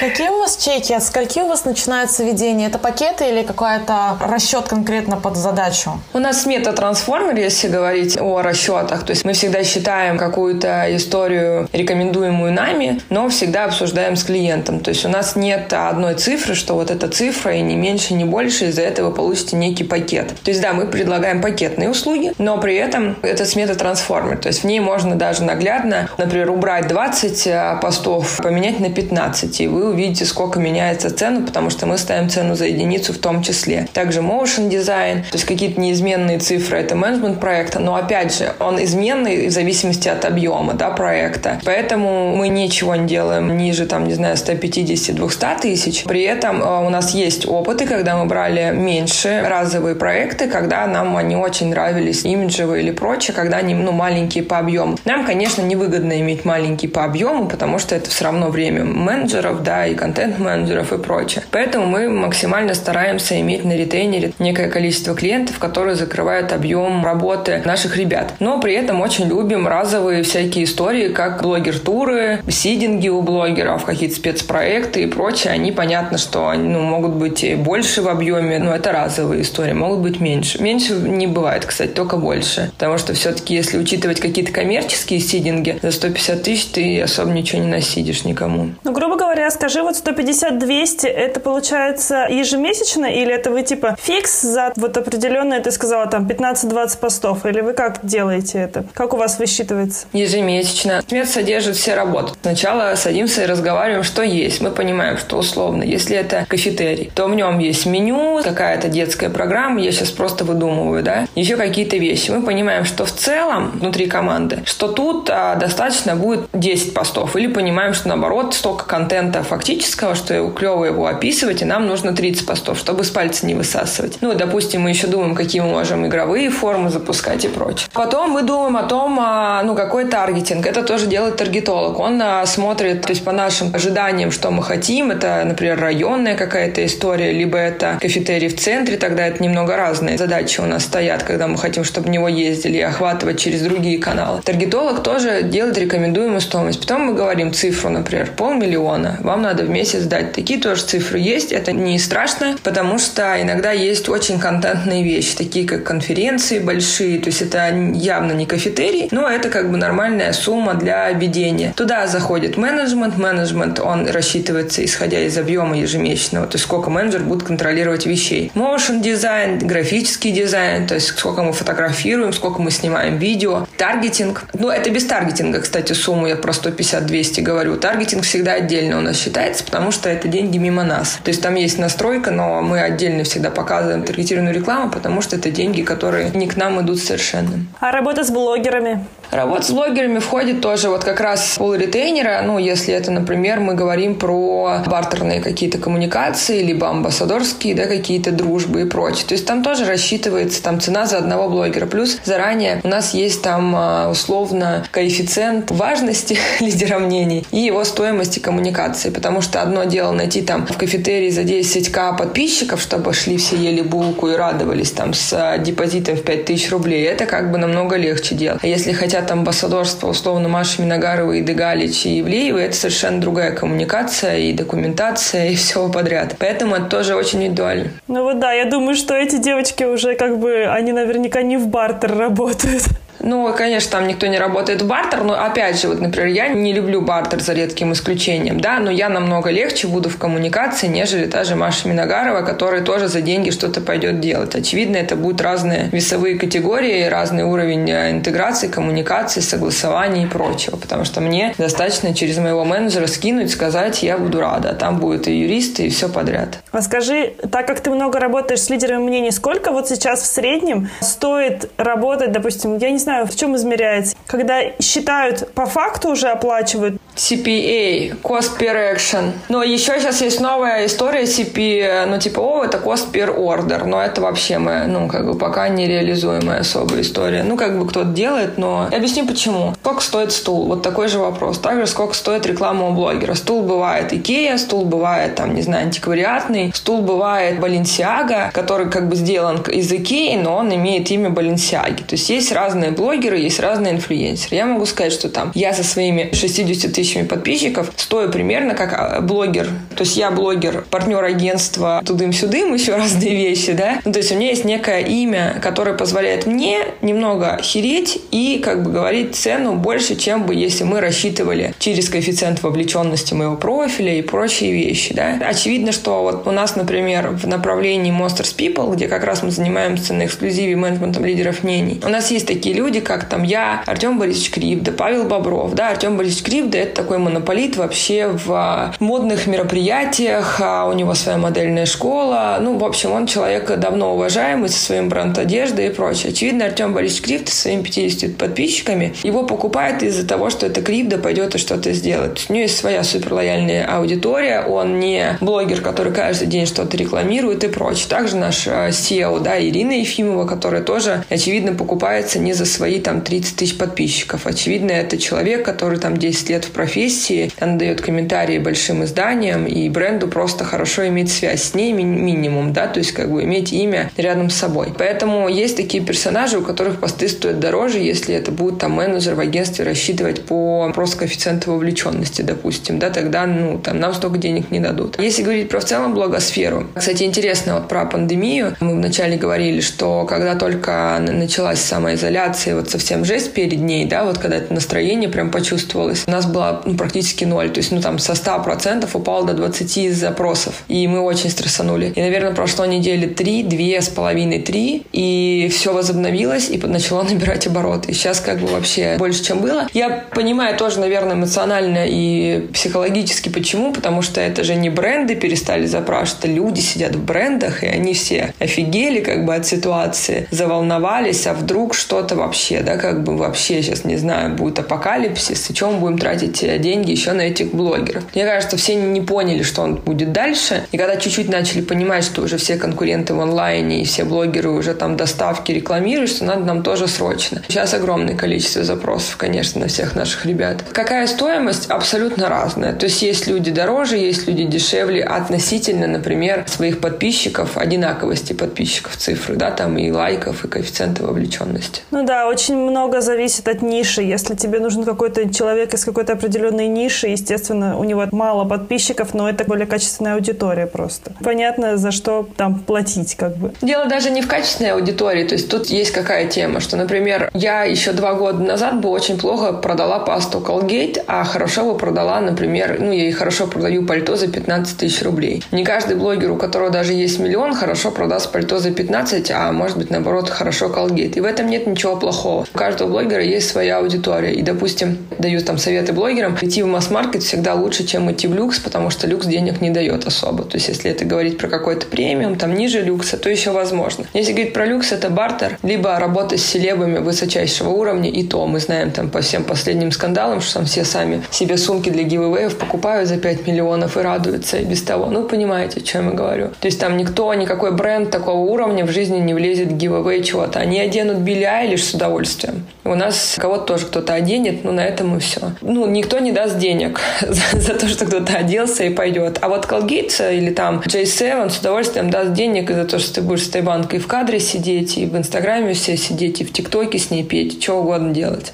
Какие 0.00 0.28
у 0.28 0.38
вас 0.38 0.56
чеки? 0.56 0.92
От 0.92 1.04
скольки 1.04 1.38
у 1.38 1.46
вас 1.46 1.64
начинается 1.64 2.24
ведение? 2.24 2.66
Это 2.66 2.78
пакеты 2.78 3.28
или 3.28 3.42
какой-то 3.42 4.18
расчет 4.20 4.66
конкретно 4.66 5.16
под 5.16 5.36
задачу? 5.36 6.00
У 6.12 6.18
нас 6.18 6.46
мета-трансформер, 6.46 7.36
если 7.36 7.68
говорить 7.68 8.18
о 8.20 8.42
расчетах. 8.42 9.04
То 9.04 9.10
есть 9.10 9.24
мы 9.24 9.34
всегда 9.34 9.62
считаем 9.62 10.18
какую-то 10.18 10.94
историю, 10.96 11.68
рекомендуемую 11.72 12.52
нами, 12.52 13.00
но 13.08 13.28
всегда 13.28 13.66
обсуждаем 13.66 14.16
с 14.16 14.24
клиентом. 14.24 14.80
То 14.80 14.90
есть 14.90 15.04
у 15.04 15.08
нас 15.08 15.36
нет 15.36 15.72
одной 15.72 16.14
цифры, 16.14 16.56
что 16.56 16.74
вот 16.74 16.90
эта 16.90 17.06
цифра 17.06 17.54
и 17.54 17.60
не 17.60 17.76
меньше, 17.76 18.14
не 18.14 18.24
больше, 18.24 18.66
из-за 18.66 18.82
этого 18.82 19.10
вы 19.10 19.14
получите 19.14 19.54
некий 19.54 19.84
пакет. 19.84 20.32
То 20.42 20.50
есть 20.50 20.60
да, 20.60 20.72
мы 20.72 20.86
предлагаем 20.86 21.40
пакетные 21.40 21.88
услуги, 21.88 22.32
но 22.38 22.58
при 22.58 22.74
этом 22.74 23.16
это 23.22 23.44
смета-трансформер. 23.44 24.38
То 24.38 24.48
есть 24.48 24.62
в 24.62 24.64
ней 24.64 24.80
можно 24.80 25.14
даже 25.14 25.44
наглядно, 25.44 25.83
например, 25.84 26.50
убрать 26.50 26.88
20 26.88 27.46
э, 27.46 27.78
постов, 27.80 28.38
поменять 28.42 28.80
на 28.80 28.90
15, 28.90 29.60
и 29.60 29.68
вы 29.68 29.90
увидите, 29.90 30.24
сколько 30.24 30.58
меняется 30.58 31.14
цена, 31.14 31.46
потому 31.46 31.70
что 31.70 31.86
мы 31.86 31.98
ставим 31.98 32.28
цену 32.28 32.54
за 32.54 32.66
единицу 32.66 33.12
в 33.12 33.18
том 33.18 33.42
числе. 33.42 33.88
Также 33.92 34.20
motion 34.20 34.68
дизайн, 34.68 35.22
то 35.22 35.34
есть 35.34 35.44
какие-то 35.44 35.80
неизменные 35.80 36.38
цифры, 36.38 36.78
это 36.78 36.96
менеджмент 36.96 37.40
проекта, 37.40 37.78
но 37.80 37.94
опять 37.94 38.36
же, 38.36 38.52
он 38.58 38.82
изменный 38.82 39.48
в 39.48 39.50
зависимости 39.50 40.08
от 40.08 40.24
объема 40.24 40.74
да, 40.74 40.90
проекта. 40.90 41.60
Поэтому 41.64 42.34
мы 42.36 42.48
ничего 42.48 42.94
не 42.96 43.06
делаем 43.06 43.56
ниже, 43.56 43.86
там, 43.86 44.06
не 44.06 44.14
знаю, 44.14 44.36
150-200 44.36 45.60
тысяч. 45.60 46.04
При 46.04 46.22
этом 46.22 46.62
э, 46.62 46.86
у 46.86 46.90
нас 46.90 47.14
есть 47.14 47.46
опыты, 47.46 47.86
когда 47.86 48.16
мы 48.16 48.26
брали 48.26 48.72
меньше 48.74 49.44
разовые 49.46 49.94
проекты, 49.94 50.48
когда 50.48 50.86
нам 50.86 51.16
они 51.16 51.36
очень 51.36 51.70
нравились, 51.70 52.24
имиджевые 52.24 52.82
или 52.82 52.90
прочее, 52.90 53.34
когда 53.34 53.58
они 53.58 53.74
ну, 53.74 53.92
маленькие 53.92 54.44
по 54.44 54.58
объему. 54.58 54.96
Нам, 55.04 55.24
конечно, 55.24 55.62
невыгодно 55.74 56.20
иметь 56.20 56.44
маленькие 56.44 56.90
по 56.90 57.04
объему, 57.04 57.46
потому 57.46 57.78
что 57.78 57.94
это 57.94 58.08
все 58.10 58.24
равно 58.24 58.48
время 58.48 58.84
менеджеров, 58.84 59.62
да, 59.62 59.86
и 59.86 59.94
контент-менеджеров 59.94 60.92
и 60.92 60.98
прочее. 60.98 61.44
Поэтому 61.50 61.86
мы 61.86 62.08
максимально 62.08 62.74
стараемся 62.74 63.40
иметь 63.40 63.64
на 63.64 63.76
ретейнере 63.76 64.32
некое 64.38 64.68
количество 64.68 65.14
клиентов, 65.14 65.58
которые 65.58 65.96
закрывают 65.96 66.52
объем 66.52 67.04
работы 67.04 67.62
наших 67.64 67.96
ребят. 67.96 68.34
Но 68.38 68.60
при 68.60 68.74
этом 68.74 69.00
очень 69.00 69.26
любим 69.26 69.66
разовые 69.66 70.22
всякие 70.22 70.64
истории, 70.64 71.08
как 71.08 71.42
блогер-туры, 71.42 72.40
сидинги 72.48 73.08
у 73.08 73.20
блогеров, 73.22 73.84
какие-то 73.84 74.14
спецпроекты 74.16 75.02
и 75.02 75.06
прочее. 75.06 75.52
Они, 75.52 75.72
понятно, 75.72 76.18
что 76.18 76.48
они 76.48 76.68
ну, 76.68 76.80
могут 76.80 77.14
быть 77.14 77.44
больше 77.56 78.02
в 78.02 78.08
объеме, 78.08 78.58
но 78.58 78.74
это 78.74 78.92
разовые 78.92 79.42
истории, 79.42 79.72
могут 79.72 80.00
быть 80.00 80.20
меньше. 80.20 80.62
Меньше 80.62 80.94
не 80.94 81.26
бывает, 81.26 81.64
кстати, 81.64 81.90
только 81.90 82.16
больше. 82.16 82.70
Потому 82.74 82.98
что 82.98 83.14
все-таки, 83.14 83.54
если 83.54 83.78
учитывать 83.78 84.20
какие-то 84.20 84.52
коммерческие 84.52 85.20
сидинги, 85.20 85.63
за 85.82 85.90
150 85.90 86.42
тысяч 86.42 86.66
ты 86.66 87.00
особо 87.02 87.30
ничего 87.30 87.62
не 87.62 87.68
насидишь 87.68 88.24
никому. 88.24 88.70
Ну, 88.82 88.92
грубо 88.92 89.16
говоря, 89.16 89.50
скажи, 89.50 89.82
вот 89.82 89.96
150-200, 89.96 91.06
это 91.06 91.40
получается 91.40 92.26
ежемесячно 92.30 93.06
или 93.06 93.32
это 93.32 93.50
вы 93.50 93.62
типа 93.62 93.96
фикс 94.00 94.42
за 94.42 94.72
вот 94.76 94.96
определенное, 94.96 95.60
ты 95.60 95.70
сказала, 95.70 96.06
там 96.06 96.26
15-20 96.26 96.98
постов, 96.98 97.46
или 97.46 97.60
вы 97.60 97.72
как 97.72 98.04
делаете 98.04 98.58
это? 98.58 98.84
Как 98.94 99.14
у 99.14 99.16
вас 99.16 99.38
высчитывается? 99.38 100.06
Ежемесячно. 100.12 101.02
Смет 101.08 101.28
содержит 101.28 101.76
все 101.76 101.94
работы. 101.94 102.34
Сначала 102.42 102.94
садимся 102.96 103.42
и 103.42 103.46
разговариваем, 103.46 104.02
что 104.02 104.22
есть. 104.22 104.60
Мы 104.60 104.70
понимаем, 104.70 105.18
что 105.18 105.38
условно, 105.38 105.82
если 105.82 106.16
это 106.16 106.46
кафетерий, 106.48 107.10
то 107.14 107.26
в 107.26 107.34
нем 107.34 107.58
есть 107.58 107.86
меню, 107.86 108.40
какая-то 108.42 108.88
детская 108.88 109.30
программа, 109.30 109.80
я 109.80 109.92
сейчас 109.92 110.10
просто 110.10 110.44
выдумываю, 110.44 111.02
да, 111.02 111.26
еще 111.34 111.56
какие-то 111.56 111.96
вещи. 111.96 112.30
Мы 112.30 112.42
понимаем, 112.42 112.84
что 112.84 113.04
в 113.04 113.12
целом 113.12 113.72
внутри 113.72 114.06
команды, 114.06 114.62
что 114.64 114.88
тут 114.88 115.30
а, 115.30 115.53
достаточно 115.54 116.16
будет 116.16 116.48
10 116.52 116.94
постов, 116.94 117.36
или 117.36 117.46
понимаем, 117.46 117.94
что 117.94 118.08
наоборот 118.08 118.54
столько 118.54 118.84
контента 118.84 119.42
фактического, 119.42 120.14
что 120.14 120.50
клево 120.50 120.84
его 120.84 121.06
описывать, 121.06 121.62
и 121.62 121.64
нам 121.64 121.86
нужно 121.86 122.14
30 122.14 122.46
постов, 122.46 122.78
чтобы 122.78 123.04
с 123.04 123.10
пальца 123.10 123.46
не 123.46 123.54
высасывать. 123.54 124.18
Ну, 124.20 124.34
допустим, 124.34 124.82
мы 124.82 124.90
еще 124.90 125.06
думаем, 125.06 125.34
какие 125.34 125.60
мы 125.60 125.68
можем 125.68 126.06
игровые 126.06 126.50
формы 126.50 126.90
запускать 126.90 127.44
и 127.44 127.48
прочее. 127.48 127.88
Потом 127.92 128.30
мы 128.30 128.42
думаем 128.42 128.76
о 128.76 128.84
том, 128.84 129.18
а, 129.20 129.62
ну, 129.62 129.74
какой 129.74 130.04
таргетинг. 130.04 130.66
Это 130.66 130.82
тоже 130.82 131.06
делает 131.06 131.36
таргетолог. 131.36 131.98
Он 131.98 132.20
а, 132.22 132.44
смотрит, 132.46 133.02
то 133.02 133.10
есть 133.10 133.24
по 133.24 133.32
нашим 133.32 133.74
ожиданиям, 133.74 134.30
что 134.30 134.50
мы 134.50 134.62
хотим. 134.62 135.10
Это, 135.10 135.42
например, 135.44 135.80
районная 135.80 136.36
какая-то 136.36 136.84
история, 136.84 137.32
либо 137.32 137.58
это 137.58 137.98
кафетерий 138.00 138.48
в 138.48 138.58
центре, 138.58 138.96
тогда 138.96 139.26
это 139.26 139.42
немного 139.42 139.76
разные 139.76 140.18
задачи 140.18 140.60
у 140.60 140.64
нас 140.64 140.84
стоят, 140.84 141.22
когда 141.22 141.46
мы 141.46 141.56
хотим, 141.58 141.84
чтобы 141.84 142.08
в 142.08 142.10
него 142.10 142.28
ездили 142.28 142.78
и 142.78 142.82
охватывать 142.82 143.38
через 143.38 143.62
другие 143.62 143.98
каналы. 143.98 144.42
Таргетолог 144.42 145.02
тоже 145.02 145.42
делает 145.50 145.78
рекомендуемую 145.78 146.40
стоимость. 146.40 146.80
Потом 146.80 147.02
мы 147.02 147.14
говорим 147.14 147.52
цифру, 147.52 147.90
например, 147.90 148.30
полмиллиона. 148.36 149.18
Вам 149.20 149.42
надо 149.42 149.64
в 149.64 149.70
месяц 149.70 150.04
дать. 150.04 150.32
Такие 150.32 150.60
тоже 150.60 150.82
цифры 150.82 151.18
есть. 151.18 151.52
Это 151.52 151.72
не 151.72 151.98
страшно, 151.98 152.56
потому 152.62 152.98
что 152.98 153.40
иногда 153.40 153.72
есть 153.72 154.08
очень 154.08 154.38
контентные 154.38 155.02
вещи, 155.02 155.36
такие 155.36 155.66
как 155.66 155.84
конференции 155.84 156.58
большие. 156.58 157.18
То 157.18 157.26
есть 157.26 157.42
это 157.42 157.74
явно 157.94 158.32
не 158.32 158.46
кафетерий, 158.46 159.08
но 159.10 159.28
это 159.28 159.50
как 159.50 159.70
бы 159.70 159.76
нормальная 159.76 160.32
сумма 160.32 160.74
для 160.74 161.10
ведения. 161.10 161.72
Туда 161.76 162.06
заходит 162.06 162.56
менеджмент. 162.56 163.16
Менеджмент, 163.18 163.80
он 163.80 164.08
рассчитывается 164.08 164.84
исходя 164.84 165.20
из 165.20 165.36
объема 165.36 165.76
ежемесячного, 165.78 166.46
то 166.46 166.54
есть 166.54 166.64
сколько 166.64 166.90
менеджер 166.90 167.22
будет 167.22 167.42
контролировать 167.42 168.06
вещей. 168.06 168.50
Motion 168.54 169.00
дизайн, 169.00 169.58
графический 169.58 170.30
дизайн, 170.32 170.86
то 170.86 170.94
есть 170.94 171.08
сколько 171.08 171.42
мы 171.42 171.52
фотографируем, 171.52 172.32
сколько 172.32 172.62
мы 172.62 172.70
снимаем 172.70 173.18
видео. 173.18 173.66
Таргетинг. 173.76 174.44
Ну, 174.54 174.70
это 174.70 174.90
без 174.90 175.04
таргетинга, 175.06 175.33
кстати, 175.60 175.92
сумму 175.92 176.26
я 176.26 176.36
про 176.36 176.52
150-200 176.52 177.40
говорю. 177.42 177.76
Таргетинг 177.76 178.24
всегда 178.24 178.52
отдельно 178.52 178.98
у 178.98 179.00
нас 179.00 179.16
считается, 179.16 179.64
потому 179.64 179.90
что 179.90 180.08
это 180.08 180.28
деньги 180.28 180.58
мимо 180.58 180.84
нас. 180.84 181.18
То 181.22 181.30
есть 181.30 181.42
там 181.42 181.54
есть 181.54 181.78
настройка, 181.78 182.30
но 182.30 182.62
мы 182.62 182.80
отдельно 182.80 183.24
всегда 183.24 183.50
показываем 183.50 184.04
таргетированную 184.04 184.54
рекламу, 184.54 184.90
потому 184.90 185.20
что 185.22 185.36
это 185.36 185.50
деньги, 185.50 185.82
которые 185.82 186.30
не 186.30 186.46
к 186.46 186.56
нам 186.56 186.80
идут 186.80 186.98
совершенно. 186.98 187.66
А 187.80 187.90
работа 187.90 188.24
с 188.24 188.30
блогерами? 188.30 189.06
Работа 189.30 189.62
с 189.62 189.70
блогерами 189.70 190.18
входит 190.18 190.60
тоже 190.60 190.88
вот 190.88 191.04
как 191.04 191.20
раз 191.20 191.56
пол 191.58 191.74
ретейнера. 191.74 192.42
Ну, 192.44 192.58
если 192.58 192.94
это, 192.94 193.10
например, 193.10 193.60
мы 193.60 193.74
говорим 193.74 194.14
про 194.14 194.82
бартерные 194.86 195.40
какие-то 195.40 195.78
коммуникации, 195.78 196.62
либо 196.62 196.88
амбассадорские, 196.88 197.74
да, 197.74 197.86
какие-то 197.86 198.30
дружбы 198.30 198.82
и 198.82 198.84
прочее. 198.84 199.24
То 199.26 199.34
есть 199.34 199.46
там 199.46 199.62
тоже 199.62 199.84
рассчитывается 199.84 200.62
там 200.62 200.80
цена 200.80 201.06
за 201.06 201.18
одного 201.18 201.48
блогера. 201.48 201.86
Плюс 201.86 202.18
заранее 202.24 202.80
у 202.84 202.88
нас 202.88 203.14
есть 203.14 203.42
там 203.42 203.74
а, 203.76 204.10
условно 204.10 204.84
коэффициент 204.90 205.70
важности 205.70 206.38
лидера 206.60 206.98
мнений 206.98 207.44
и 207.50 207.58
его 207.58 207.84
стоимости 207.84 208.38
коммуникации. 208.38 209.10
Потому 209.10 209.40
что 209.40 209.62
одно 209.62 209.84
дело 209.84 210.12
найти 210.12 210.42
там 210.42 210.66
в 210.66 210.76
кафетерии 210.76 211.30
за 211.30 211.42
10к 211.42 212.16
подписчиков, 212.16 212.80
чтобы 212.80 213.12
шли 213.12 213.36
все 213.36 213.56
ели 213.56 213.82
булку 213.82 214.28
и 214.28 214.36
радовались 214.36 214.90
там 214.90 215.14
с 215.14 215.32
а, 215.32 215.58
депозитом 215.58 216.16
в 216.16 216.22
5000 216.22 216.70
рублей. 216.70 217.04
Это 217.04 217.26
как 217.26 217.50
бы 217.50 217.58
намного 217.58 217.96
легче 217.96 218.34
делать. 218.34 218.60
А 218.62 218.66
если 218.66 218.92
хотят 219.14 219.30
амбассадорство 219.30 220.08
условно 220.08 220.48
Маши 220.48 220.82
Миногаровой, 220.82 221.40
Дегалич 221.42 222.04
и 222.06 222.20
Ивлеевой, 222.20 222.64
это 222.64 222.74
совершенно 222.74 223.20
другая 223.20 223.52
коммуникация 223.52 224.38
и 224.38 224.52
документация 224.52 225.50
и 225.50 225.54
все 225.54 225.88
подряд. 225.88 226.34
Поэтому 226.40 226.74
это 226.74 226.86
тоже 226.86 227.14
очень 227.14 227.44
индивидуально. 227.44 227.90
Ну 228.08 228.24
вот 228.24 228.40
да, 228.40 228.52
я 228.52 228.64
думаю, 228.64 228.96
что 228.96 229.14
эти 229.14 229.36
девочки 229.36 229.84
уже 229.84 230.16
как 230.16 230.38
бы, 230.40 230.64
они 230.64 230.90
наверняка 230.90 231.42
не 231.42 231.56
в 231.58 231.68
бартер 231.68 232.16
работают. 232.16 232.82
Ну, 233.20 233.52
конечно, 233.52 233.92
там 233.92 234.06
никто 234.06 234.26
не 234.26 234.38
работает 234.38 234.82
в 234.82 234.86
бартер, 234.86 235.22
но 235.22 235.34
опять 235.34 235.80
же, 235.80 235.88
вот, 235.88 236.00
например, 236.00 236.28
я 236.28 236.48
не 236.48 236.72
люблю 236.72 237.00
бартер 237.00 237.40
за 237.40 237.52
редким 237.52 237.92
исключением, 237.92 238.60
да, 238.60 238.78
но 238.78 238.90
я 238.90 239.08
намного 239.08 239.50
легче 239.50 239.86
буду 239.86 240.08
в 240.08 240.18
коммуникации, 240.18 240.86
нежели 240.86 241.26
та 241.26 241.44
же 241.44 241.56
Маша 241.56 241.88
Миногарова, 241.88 242.42
которая 242.42 242.82
тоже 242.82 243.08
за 243.08 243.22
деньги 243.22 243.50
что-то 243.50 243.80
пойдет 243.80 244.20
делать. 244.20 244.54
Очевидно, 244.54 244.96
это 244.96 245.16
будут 245.16 245.40
разные 245.40 245.88
весовые 245.92 246.38
категории, 246.38 247.04
разный 247.04 247.44
уровень 247.44 247.90
э, 247.90 248.10
интеграции, 248.10 248.68
коммуникации, 248.68 249.40
согласования 249.40 250.24
и 250.24 250.26
прочего, 250.26 250.76
потому 250.76 251.04
что 251.04 251.20
мне 251.20 251.54
достаточно 251.58 252.14
через 252.14 252.38
моего 252.38 252.64
менеджера 252.64 253.06
скинуть, 253.06 253.50
сказать, 253.50 254.02
я 254.02 254.18
буду 254.18 254.40
рада, 254.40 254.70
а 254.70 254.74
там 254.74 254.98
будут 254.98 255.28
и 255.28 255.34
юристы, 255.34 255.86
и 255.86 255.88
все 255.88 256.08
подряд. 256.08 256.58
А 256.72 256.82
скажи, 256.82 257.34
так 257.50 257.66
как 257.66 257.80
ты 257.80 257.90
много 257.90 258.18
работаешь 258.18 258.60
с 258.60 258.70
лидерами 258.70 259.02
мнений, 259.02 259.30
сколько 259.30 259.70
вот 259.70 259.88
сейчас 259.88 260.22
в 260.22 260.26
среднем 260.26 260.88
стоит 261.00 261.70
работать, 261.76 262.32
допустим, 262.32 262.76
я 262.78 262.90
не 262.90 262.98
знаю, 263.04 263.26
в 263.26 263.36
чем 263.36 263.54
измеряется. 263.56 264.16
Когда 264.26 264.60
считают 264.80 265.52
по 265.54 265.66
факту 265.66 266.10
уже 266.10 266.28
оплачивают. 266.28 267.00
CPA, 267.14 268.20
Cost 268.22 268.58
Per 268.58 268.96
Action. 268.96 269.32
Но 269.48 269.62
еще 269.62 270.00
сейчас 270.00 270.20
есть 270.20 270.40
новая 270.40 270.86
история 270.86 271.22
CP, 271.22 272.06
ну 272.06 272.18
типа, 272.18 272.40
о, 272.40 272.64
это 272.64 272.78
Cost 272.78 273.12
Per 273.12 273.36
Order. 273.36 273.84
Но 273.84 274.02
это 274.02 274.20
вообще 274.20 274.58
мы, 274.58 274.86
ну 274.86 275.08
как 275.08 275.26
бы 275.26 275.38
пока 275.38 275.68
нереализуемая 275.68 276.60
особая 276.60 277.02
история. 277.02 277.44
Ну 277.44 277.56
как 277.56 277.78
бы 277.78 277.86
кто-то 277.86 278.10
делает, 278.10 278.58
но... 278.58 278.88
Я 278.90 278.96
объясню 278.96 279.26
почему. 279.26 279.74
Сколько 279.80 280.00
стоит 280.00 280.32
стул? 280.32 280.66
Вот 280.66 280.82
такой 280.82 281.08
же 281.08 281.18
вопрос. 281.18 281.58
Также 281.58 281.86
сколько 281.86 282.14
стоит 282.14 282.46
реклама 282.46 282.88
у 282.88 282.92
блогера. 282.92 283.34
Стул 283.34 283.62
бывает 283.62 284.12
Икея, 284.12 284.56
стул 284.56 284.84
бывает, 284.84 285.36
там, 285.36 285.54
не 285.54 285.62
знаю, 285.62 285.86
антиквариатный, 285.86 286.72
стул 286.74 287.02
бывает 287.02 287.58
Balenciaga, 287.58 288.50
который 288.52 288.90
как 288.90 289.08
бы 289.08 289.16
сделан 289.16 289.62
из 289.62 289.92
Икеи, 289.92 290.36
но 290.36 290.56
он 290.56 290.74
имеет 290.74 291.10
имя 291.10 291.30
Balenciaga. 291.30 292.04
То 292.04 292.16
есть 292.16 292.28
есть 292.30 292.52
разные 292.52 292.92
блогеры, 292.96 293.38
есть 293.38 293.60
разные 293.60 293.94
инфлюенсеры. 293.94 294.56
Я 294.56 294.66
могу 294.66 294.86
сказать, 294.86 295.12
что 295.12 295.28
там 295.28 295.52
я 295.54 295.72
со 295.72 295.84
своими 295.84 296.30
60 296.32 296.92
тысячами 296.92 297.26
подписчиков 297.26 297.92
стою 297.96 298.30
примерно 298.30 298.74
как 298.74 298.92
а, 298.92 299.20
блогер. 299.20 299.68
То 299.96 300.04
есть 300.04 300.16
я 300.16 300.30
блогер, 300.30 300.84
партнер 300.90 301.22
агентства 301.22 302.02
тудым-сюдым, 302.04 302.74
еще 302.74 302.96
разные 302.96 303.34
вещи, 303.34 303.72
да. 303.72 304.00
Ну, 304.04 304.12
то 304.12 304.18
есть 304.18 304.32
у 304.32 304.36
меня 304.36 304.48
есть 304.48 304.64
некое 304.64 305.00
имя, 305.00 305.58
которое 305.62 305.94
позволяет 305.94 306.46
мне 306.46 306.78
немного 307.02 307.58
хереть 307.62 308.20
и 308.30 308.60
как 308.62 308.82
бы 308.82 308.90
говорить 308.90 309.34
цену 309.34 309.74
больше, 309.74 310.16
чем 310.16 310.44
бы 310.44 310.54
если 310.54 310.84
мы 310.84 311.00
рассчитывали 311.00 311.74
через 311.78 312.08
коэффициент 312.08 312.62
вовлеченности 312.62 313.34
моего 313.34 313.56
профиля 313.56 314.16
и 314.18 314.22
прочие 314.22 314.72
вещи, 314.72 315.14
да. 315.14 315.38
Очевидно, 315.40 315.92
что 315.92 316.22
вот 316.22 316.46
у 316.46 316.50
нас, 316.50 316.76
например, 316.76 317.28
в 317.28 317.46
направлении 317.46 318.12
Monsters 318.12 318.54
People, 318.56 318.94
где 318.94 319.08
как 319.08 319.24
раз 319.24 319.42
мы 319.42 319.50
занимаемся 319.50 320.14
на 320.14 320.26
эксклюзиве 320.26 320.76
менеджментом 320.76 321.24
лидеров 321.24 321.62
мнений, 321.62 322.00
у 322.04 322.08
нас 322.08 322.30
есть 322.30 322.46
такие 322.46 322.74
люди, 322.74 322.83
люди, 322.84 323.00
как 323.00 323.24
там 323.24 323.42
я, 323.44 323.82
Артем 323.86 324.18
Борисович 324.18 324.50
Крипда, 324.50 324.92
Павел 324.92 325.24
Бобров. 325.24 325.74
Да, 325.74 325.88
Артем 325.88 326.18
Борисович 326.18 326.44
Крипда– 326.44 326.78
это 326.84 327.02
такой 327.02 327.16
монополит 327.16 327.76
вообще 327.76 328.28
в 328.28 328.94
модных 329.00 329.46
мероприятиях, 329.46 330.60
а 330.62 330.86
у 330.86 330.92
него 330.92 331.14
своя 331.14 331.38
модельная 331.38 331.86
школа. 331.86 332.58
Ну, 332.60 332.76
в 332.76 332.84
общем, 332.84 333.12
он 333.12 333.26
человек 333.26 333.74
давно 333.78 334.14
уважаемый 334.14 334.68
со 334.68 334.78
своим 334.78 335.08
бренд 335.08 335.38
одежды 335.38 335.86
и 335.86 335.90
прочее. 335.90 336.32
Очевидно, 336.32 336.66
Артем 336.66 336.92
Борисович 336.92 337.22
Крипда 337.22 337.50
со 337.50 337.62
своими 337.62 337.82
50 337.82 338.36
подписчиками 338.36 339.14
его 339.22 339.44
покупает 339.44 340.02
из-за 340.02 340.26
того, 340.28 340.50
что 340.50 340.66
это 340.66 340.82
Крипда 340.82 341.16
пойдет 341.16 341.54
и 341.54 341.58
что-то 341.58 341.90
сделает. 341.94 342.44
У 342.50 342.52
него 342.52 342.64
есть 342.64 342.76
своя 342.76 343.02
суперлояльная 343.02 343.86
аудитория, 343.86 344.60
он 344.60 345.00
не 345.00 345.38
блогер, 345.40 345.80
который 345.80 346.12
каждый 346.12 346.48
день 346.48 346.66
что-то 346.66 346.98
рекламирует 346.98 347.64
и 347.64 347.68
прочее. 347.68 348.08
Также 348.10 348.36
наш 348.36 348.66
SEO, 348.66 349.40
да, 349.40 349.58
Ирина 349.58 349.92
Ефимова, 349.92 350.46
которая 350.46 350.82
тоже, 350.82 351.24
очевидно, 351.30 351.72
покупается 351.72 352.38
не 352.38 352.52
за 352.52 352.66
свои 352.74 353.00
там 353.00 353.22
30 353.22 353.56
тысяч 353.56 353.78
подписчиков. 353.78 354.46
Очевидно, 354.46 354.90
это 354.90 355.18
человек, 355.18 355.64
который 355.64 355.98
там 355.98 356.16
10 356.16 356.50
лет 356.50 356.64
в 356.64 356.70
профессии, 356.70 357.50
она 357.60 357.76
дает 357.76 358.00
комментарии 358.00 358.58
большим 358.58 359.04
изданиям, 359.04 359.66
и 359.66 359.88
бренду 359.88 360.28
просто 360.28 360.64
хорошо 360.64 361.06
иметь 361.08 361.30
связь 361.30 361.62
с 361.62 361.74
ней 361.74 361.92
минимум, 361.92 362.72
да, 362.72 362.86
то 362.86 362.98
есть 362.98 363.12
как 363.12 363.30
бы 363.30 363.44
иметь 363.44 363.72
имя 363.72 364.10
рядом 364.16 364.50
с 364.50 364.56
собой. 364.56 364.92
Поэтому 364.96 365.48
есть 365.48 365.76
такие 365.76 366.02
персонажи, 366.02 366.58
у 366.58 366.62
которых 366.62 367.00
посты 367.00 367.28
стоят 367.28 367.60
дороже, 367.60 367.98
если 367.98 368.34
это 368.34 368.50
будет 368.50 368.78
там 368.78 368.92
менеджер 368.92 369.34
в 369.34 369.40
агентстве 369.40 369.84
рассчитывать 369.84 370.42
по 370.44 370.90
просто 370.94 371.18
коэффициенту 371.18 371.72
вовлеченности, 371.72 372.42
допустим, 372.42 372.98
да, 372.98 373.10
тогда, 373.10 373.46
ну, 373.46 373.78
там, 373.78 374.00
нам 374.00 374.14
столько 374.14 374.38
денег 374.38 374.70
не 374.70 374.80
дадут. 374.80 375.20
Если 375.20 375.42
говорить 375.42 375.68
про 375.68 375.80
в 375.80 375.84
целом 375.84 376.14
блогосферу, 376.14 376.88
кстати, 376.94 377.24
интересно 377.24 377.74
вот 377.74 377.88
про 377.88 378.06
пандемию, 378.06 378.76
мы 378.80 378.94
вначале 378.94 379.36
говорили, 379.36 379.80
что 379.80 380.24
когда 380.24 380.54
только 380.54 381.18
началась 381.20 381.80
самоизоляция, 381.80 382.63
вот 382.72 382.90
совсем 382.90 383.24
жесть 383.24 383.52
перед 383.52 383.80
ней, 383.80 384.06
да, 384.06 384.24
вот 384.24 384.38
когда 384.38 384.56
это 384.56 384.72
настроение 384.72 385.28
прям 385.28 385.50
почувствовалось, 385.50 386.24
у 386.26 386.30
нас 386.30 386.46
было 386.46 386.82
ну, 386.84 386.96
практически 386.96 387.44
ноль, 387.44 387.70
то 387.70 387.78
есть, 387.78 387.92
ну, 387.92 388.00
там, 388.00 388.18
со 388.18 388.32
100% 388.32 389.08
упало 389.12 389.46
до 389.46 389.54
20 389.54 390.14
запросов, 390.14 390.82
и 390.88 391.06
мы 391.06 391.20
очень 391.20 391.50
стрессанули. 391.50 392.12
И, 392.14 392.20
наверное, 392.20 392.54
прошло 392.54 392.86
недели 392.86 393.26
три, 393.26 393.62
две 393.62 394.00
с 394.00 394.08
половиной, 394.08 394.60
три, 394.60 395.06
и 395.12 395.68
все 395.72 395.92
возобновилось, 395.92 396.70
и 396.70 396.78
начало 396.78 397.22
набирать 397.30 397.66
обороты. 397.66 398.10
И 398.10 398.14
сейчас 398.14 398.40
как 398.40 398.60
бы 398.60 398.66
вообще 398.68 399.16
больше, 399.18 399.44
чем 399.44 399.60
было. 399.60 399.88
Я 399.92 400.24
понимаю 400.34 400.76
тоже, 400.76 401.00
наверное, 401.00 401.34
эмоционально 401.34 402.04
и 402.06 402.68
психологически, 402.72 403.48
почему, 403.48 403.92
потому 403.92 404.22
что 404.22 404.40
это 404.40 404.64
же 404.64 404.74
не 404.74 404.90
бренды 404.90 405.34
перестали 405.34 405.86
запрашивать, 405.86 406.44
а 406.44 406.48
люди 406.48 406.80
сидят 406.80 407.14
в 407.14 407.24
брендах, 407.24 407.82
и 407.82 407.86
они 407.86 408.14
все 408.14 408.54
офигели 408.58 409.20
как 409.20 409.44
бы 409.44 409.54
от 409.54 409.66
ситуации, 409.66 410.48
заволновались, 410.50 411.46
а 411.46 411.54
вдруг 411.54 411.94
что-то 411.94 412.36
вообще, 412.36 412.53
да, 412.82 412.96
как 412.96 413.22
бы 413.22 413.36
вообще 413.36 413.82
сейчас, 413.82 414.04
не 414.04 414.16
знаю, 414.16 414.54
будет 414.54 414.78
апокалипсис, 414.78 415.70
и 415.70 415.74
чем 415.74 415.94
мы 415.94 416.00
будем 416.00 416.18
тратить 416.18 416.60
деньги 416.80 417.10
еще 417.10 417.32
на 417.32 417.42
этих 417.42 417.72
блогеров. 417.72 418.24
Мне 418.34 418.44
кажется, 418.44 418.76
все 418.76 418.94
не 418.94 419.20
поняли, 419.20 419.62
что 419.62 419.82
он 419.82 419.96
будет 419.96 420.32
дальше, 420.32 420.86
и 420.92 420.98
когда 420.98 421.16
чуть-чуть 421.16 421.48
начали 421.48 421.80
понимать, 421.80 422.24
что 422.24 422.42
уже 422.42 422.56
все 422.56 422.76
конкуренты 422.76 423.34
в 423.34 423.40
онлайне 423.40 424.02
и 424.02 424.04
все 424.04 424.24
блогеры 424.24 424.70
уже 424.70 424.94
там 424.94 425.16
доставки 425.16 425.72
рекламируют, 425.72 426.30
что 426.30 426.44
надо 426.44 426.64
нам 426.64 426.82
тоже 426.82 427.08
срочно. 427.08 427.62
Сейчас 427.68 427.94
огромное 427.94 428.36
количество 428.36 428.82
запросов, 428.84 429.36
конечно, 429.36 429.80
на 429.80 429.88
всех 429.88 430.14
наших 430.14 430.46
ребят. 430.46 430.84
Какая 430.92 431.26
стоимость? 431.26 431.90
Абсолютно 431.90 432.48
разная. 432.48 432.92
То 432.92 433.06
есть 433.06 433.22
есть 433.22 433.46
люди 433.46 433.70
дороже, 433.70 434.16
есть 434.16 434.46
люди 434.46 434.64
дешевле 434.64 435.22
относительно, 435.22 436.06
например, 436.06 436.64
своих 436.66 437.00
подписчиков, 437.00 437.76
одинаковости 437.76 438.52
подписчиков 438.52 439.16
цифры, 439.16 439.56
да, 439.56 439.70
там 439.70 439.98
и 439.98 440.10
лайков, 440.10 440.64
и 440.64 440.68
коэффициента 440.68 441.24
вовлеченности. 441.24 442.02
Ну 442.10 442.24
да, 442.24 442.43
очень 442.48 442.76
много 442.76 443.20
зависит 443.20 443.68
от 443.68 443.82
ниши. 443.82 444.22
Если 444.22 444.54
тебе 444.54 444.80
нужен 444.80 445.04
какой-то 445.04 445.52
человек 445.52 445.94
из 445.94 446.04
какой-то 446.04 446.34
определенной 446.34 446.88
ниши, 446.88 447.28
естественно, 447.28 447.98
у 447.98 448.04
него 448.04 448.24
мало 448.32 448.64
подписчиков, 448.64 449.34
но 449.34 449.48
это 449.48 449.64
более 449.64 449.86
качественная 449.86 450.34
аудитория 450.34 450.86
просто. 450.86 451.32
Понятно, 451.42 451.96
за 451.96 452.10
что 452.10 452.48
там 452.56 452.80
платить 452.80 453.34
как 453.34 453.56
бы. 453.56 453.72
Дело 453.82 454.06
даже 454.06 454.30
не 454.30 454.42
в 454.42 454.48
качественной 454.48 454.92
аудитории, 454.92 455.44
то 455.44 455.54
есть 455.54 455.68
тут 455.68 455.86
есть 455.86 456.10
какая 456.12 456.46
тема, 456.46 456.80
что, 456.80 456.96
например, 456.96 457.50
я 457.54 457.84
еще 457.84 458.12
два 458.12 458.34
года 458.34 458.62
назад 458.62 459.00
бы 459.00 459.08
очень 459.08 459.38
плохо 459.38 459.72
продала 459.72 460.18
пасту 460.18 460.58
Colgate, 460.58 461.22
а 461.26 461.44
хорошо 461.44 461.84
бы 461.84 461.98
продала, 461.98 462.40
например, 462.40 462.98
ну, 463.00 463.12
я 463.12 463.28
и 463.28 463.32
хорошо 463.32 463.66
продаю 463.66 464.06
пальто 464.06 464.36
за 464.36 464.48
15 464.48 464.98
тысяч 464.98 465.22
рублей. 465.22 465.62
Не 465.72 465.84
каждый 465.84 466.16
блогер, 466.16 466.50
у 466.50 466.56
которого 466.56 466.90
даже 466.90 467.12
есть 467.12 467.38
миллион, 467.38 467.74
хорошо 467.74 468.10
продаст 468.10 468.52
пальто 468.52 468.78
за 468.78 468.90
15, 468.90 469.50
а 469.50 469.72
может 469.72 469.96
быть, 469.96 470.10
наоборот, 470.10 470.48
хорошо 470.48 470.86
Colgate. 470.86 471.34
И 471.34 471.40
в 471.40 471.44
этом 471.44 471.66
нет 471.66 471.86
ничего 471.86 472.16
плохого. 472.16 472.33
У 472.44 472.78
каждого 472.78 473.08
блогера 473.08 473.42
есть 473.42 473.70
своя 473.70 473.98
аудитория. 473.98 474.52
И, 474.52 474.62
допустим, 474.62 475.18
даю 475.38 475.60
там 475.60 475.78
советы 475.78 476.12
блогерам, 476.12 476.56
идти 476.60 476.82
в 476.82 476.86
масс-маркет 476.86 477.42
всегда 477.42 477.74
лучше, 477.74 478.06
чем 478.06 478.30
идти 478.30 478.48
в 478.48 478.54
люкс, 478.54 478.78
потому 478.78 479.10
что 479.10 479.26
люкс 479.26 479.46
денег 479.46 479.80
не 479.80 479.90
дает 479.90 480.26
особо. 480.26 480.64
То 480.64 480.76
есть, 480.76 480.88
если 480.88 481.10
это 481.10 481.24
говорить 481.24 481.58
про 481.58 481.68
какой-то 481.68 482.06
премиум, 482.06 482.56
там 482.56 482.74
ниже 482.74 483.00
люкса, 483.00 483.36
то 483.36 483.50
еще 483.50 483.70
возможно. 483.70 484.24
Если 484.34 484.52
говорить 484.52 484.72
про 484.72 484.86
люкс, 484.86 485.12
это 485.12 485.30
бартер, 485.30 485.78
либо 485.82 486.18
работа 486.18 486.56
с 486.56 486.64
селебами 486.64 487.18
высочайшего 487.18 487.90
уровня, 487.90 488.30
и 488.30 488.42
то 488.44 488.66
мы 488.66 488.80
знаем 488.80 489.10
там 489.10 489.30
по 489.30 489.40
всем 489.40 489.64
последним 489.64 490.12
скандалам, 490.12 490.60
что 490.60 490.74
там 490.74 490.86
все 490.86 491.04
сами 491.04 491.42
себе 491.50 491.76
сумки 491.76 492.10
для 492.10 492.22
гивэвэев 492.24 492.76
покупают 492.76 493.28
за 493.28 493.36
5 493.36 493.66
миллионов 493.66 494.16
и 494.16 494.20
радуются 494.20 494.78
и 494.78 494.84
без 494.84 495.02
того. 495.02 495.26
Ну, 495.26 495.44
понимаете, 495.44 496.00
о 496.00 496.02
чем 496.02 496.30
я 496.30 496.34
говорю. 496.34 496.68
То 496.80 496.86
есть 496.86 497.00
там 497.00 497.16
никто, 497.16 497.52
никакой 497.54 497.92
бренд 497.92 498.30
такого 498.30 498.58
уровня 498.58 499.04
в 499.04 499.10
жизни 499.10 499.38
не 499.38 499.54
влезет 499.54 499.88
в 499.88 499.96
гивэвэй 499.96 500.42
чего-то. 500.42 500.78
Они 500.80 501.00
оденут 501.00 501.38
Билли 501.38 501.64
Айлиш 501.64 502.04
с 502.04 502.14
удовольствием. 502.24 502.86
У 503.04 503.14
нас 503.14 503.56
кого-то 503.58 503.84
тоже 503.84 504.06
кто-то 504.06 504.34
оденет, 504.34 504.84
но 504.84 504.92
на 504.92 505.04
этом 505.04 505.36
и 505.36 505.40
все. 505.40 505.72
Ну, 505.80 506.06
никто 506.06 506.38
не 506.38 506.52
даст 506.52 506.78
денег 506.78 507.20
за, 507.40 507.78
за 507.78 507.94
то, 507.94 508.08
что 508.08 508.26
кто-то 508.26 508.56
оделся 508.56 509.04
и 509.04 509.10
пойдет. 509.10 509.58
А 509.60 509.68
вот 509.68 509.86
Colgate 509.86 510.56
или 510.56 510.70
там 510.70 511.00
J7 511.00 511.70
с 511.70 511.78
удовольствием 511.78 512.30
даст 512.30 512.52
денег 512.52 512.90
за 512.90 513.04
то, 513.04 513.18
что 513.18 513.34
ты 513.34 513.42
будешь 513.42 513.64
с 513.64 513.68
этой 513.68 513.82
банкой 513.82 514.18
в 514.18 514.26
кадре 514.26 514.60
сидеть, 514.60 515.18
и 515.18 515.26
в 515.26 515.36
Инстаграме 515.36 515.94
все 515.94 516.16
сидеть, 516.16 516.60
и 516.60 516.64
в 516.64 516.72
ТикТоке 516.72 517.18
с 517.18 517.30
ней 517.30 517.44
петь, 517.44 517.82
что 517.82 517.94
угодно 517.94 518.32
делать. 518.32 518.72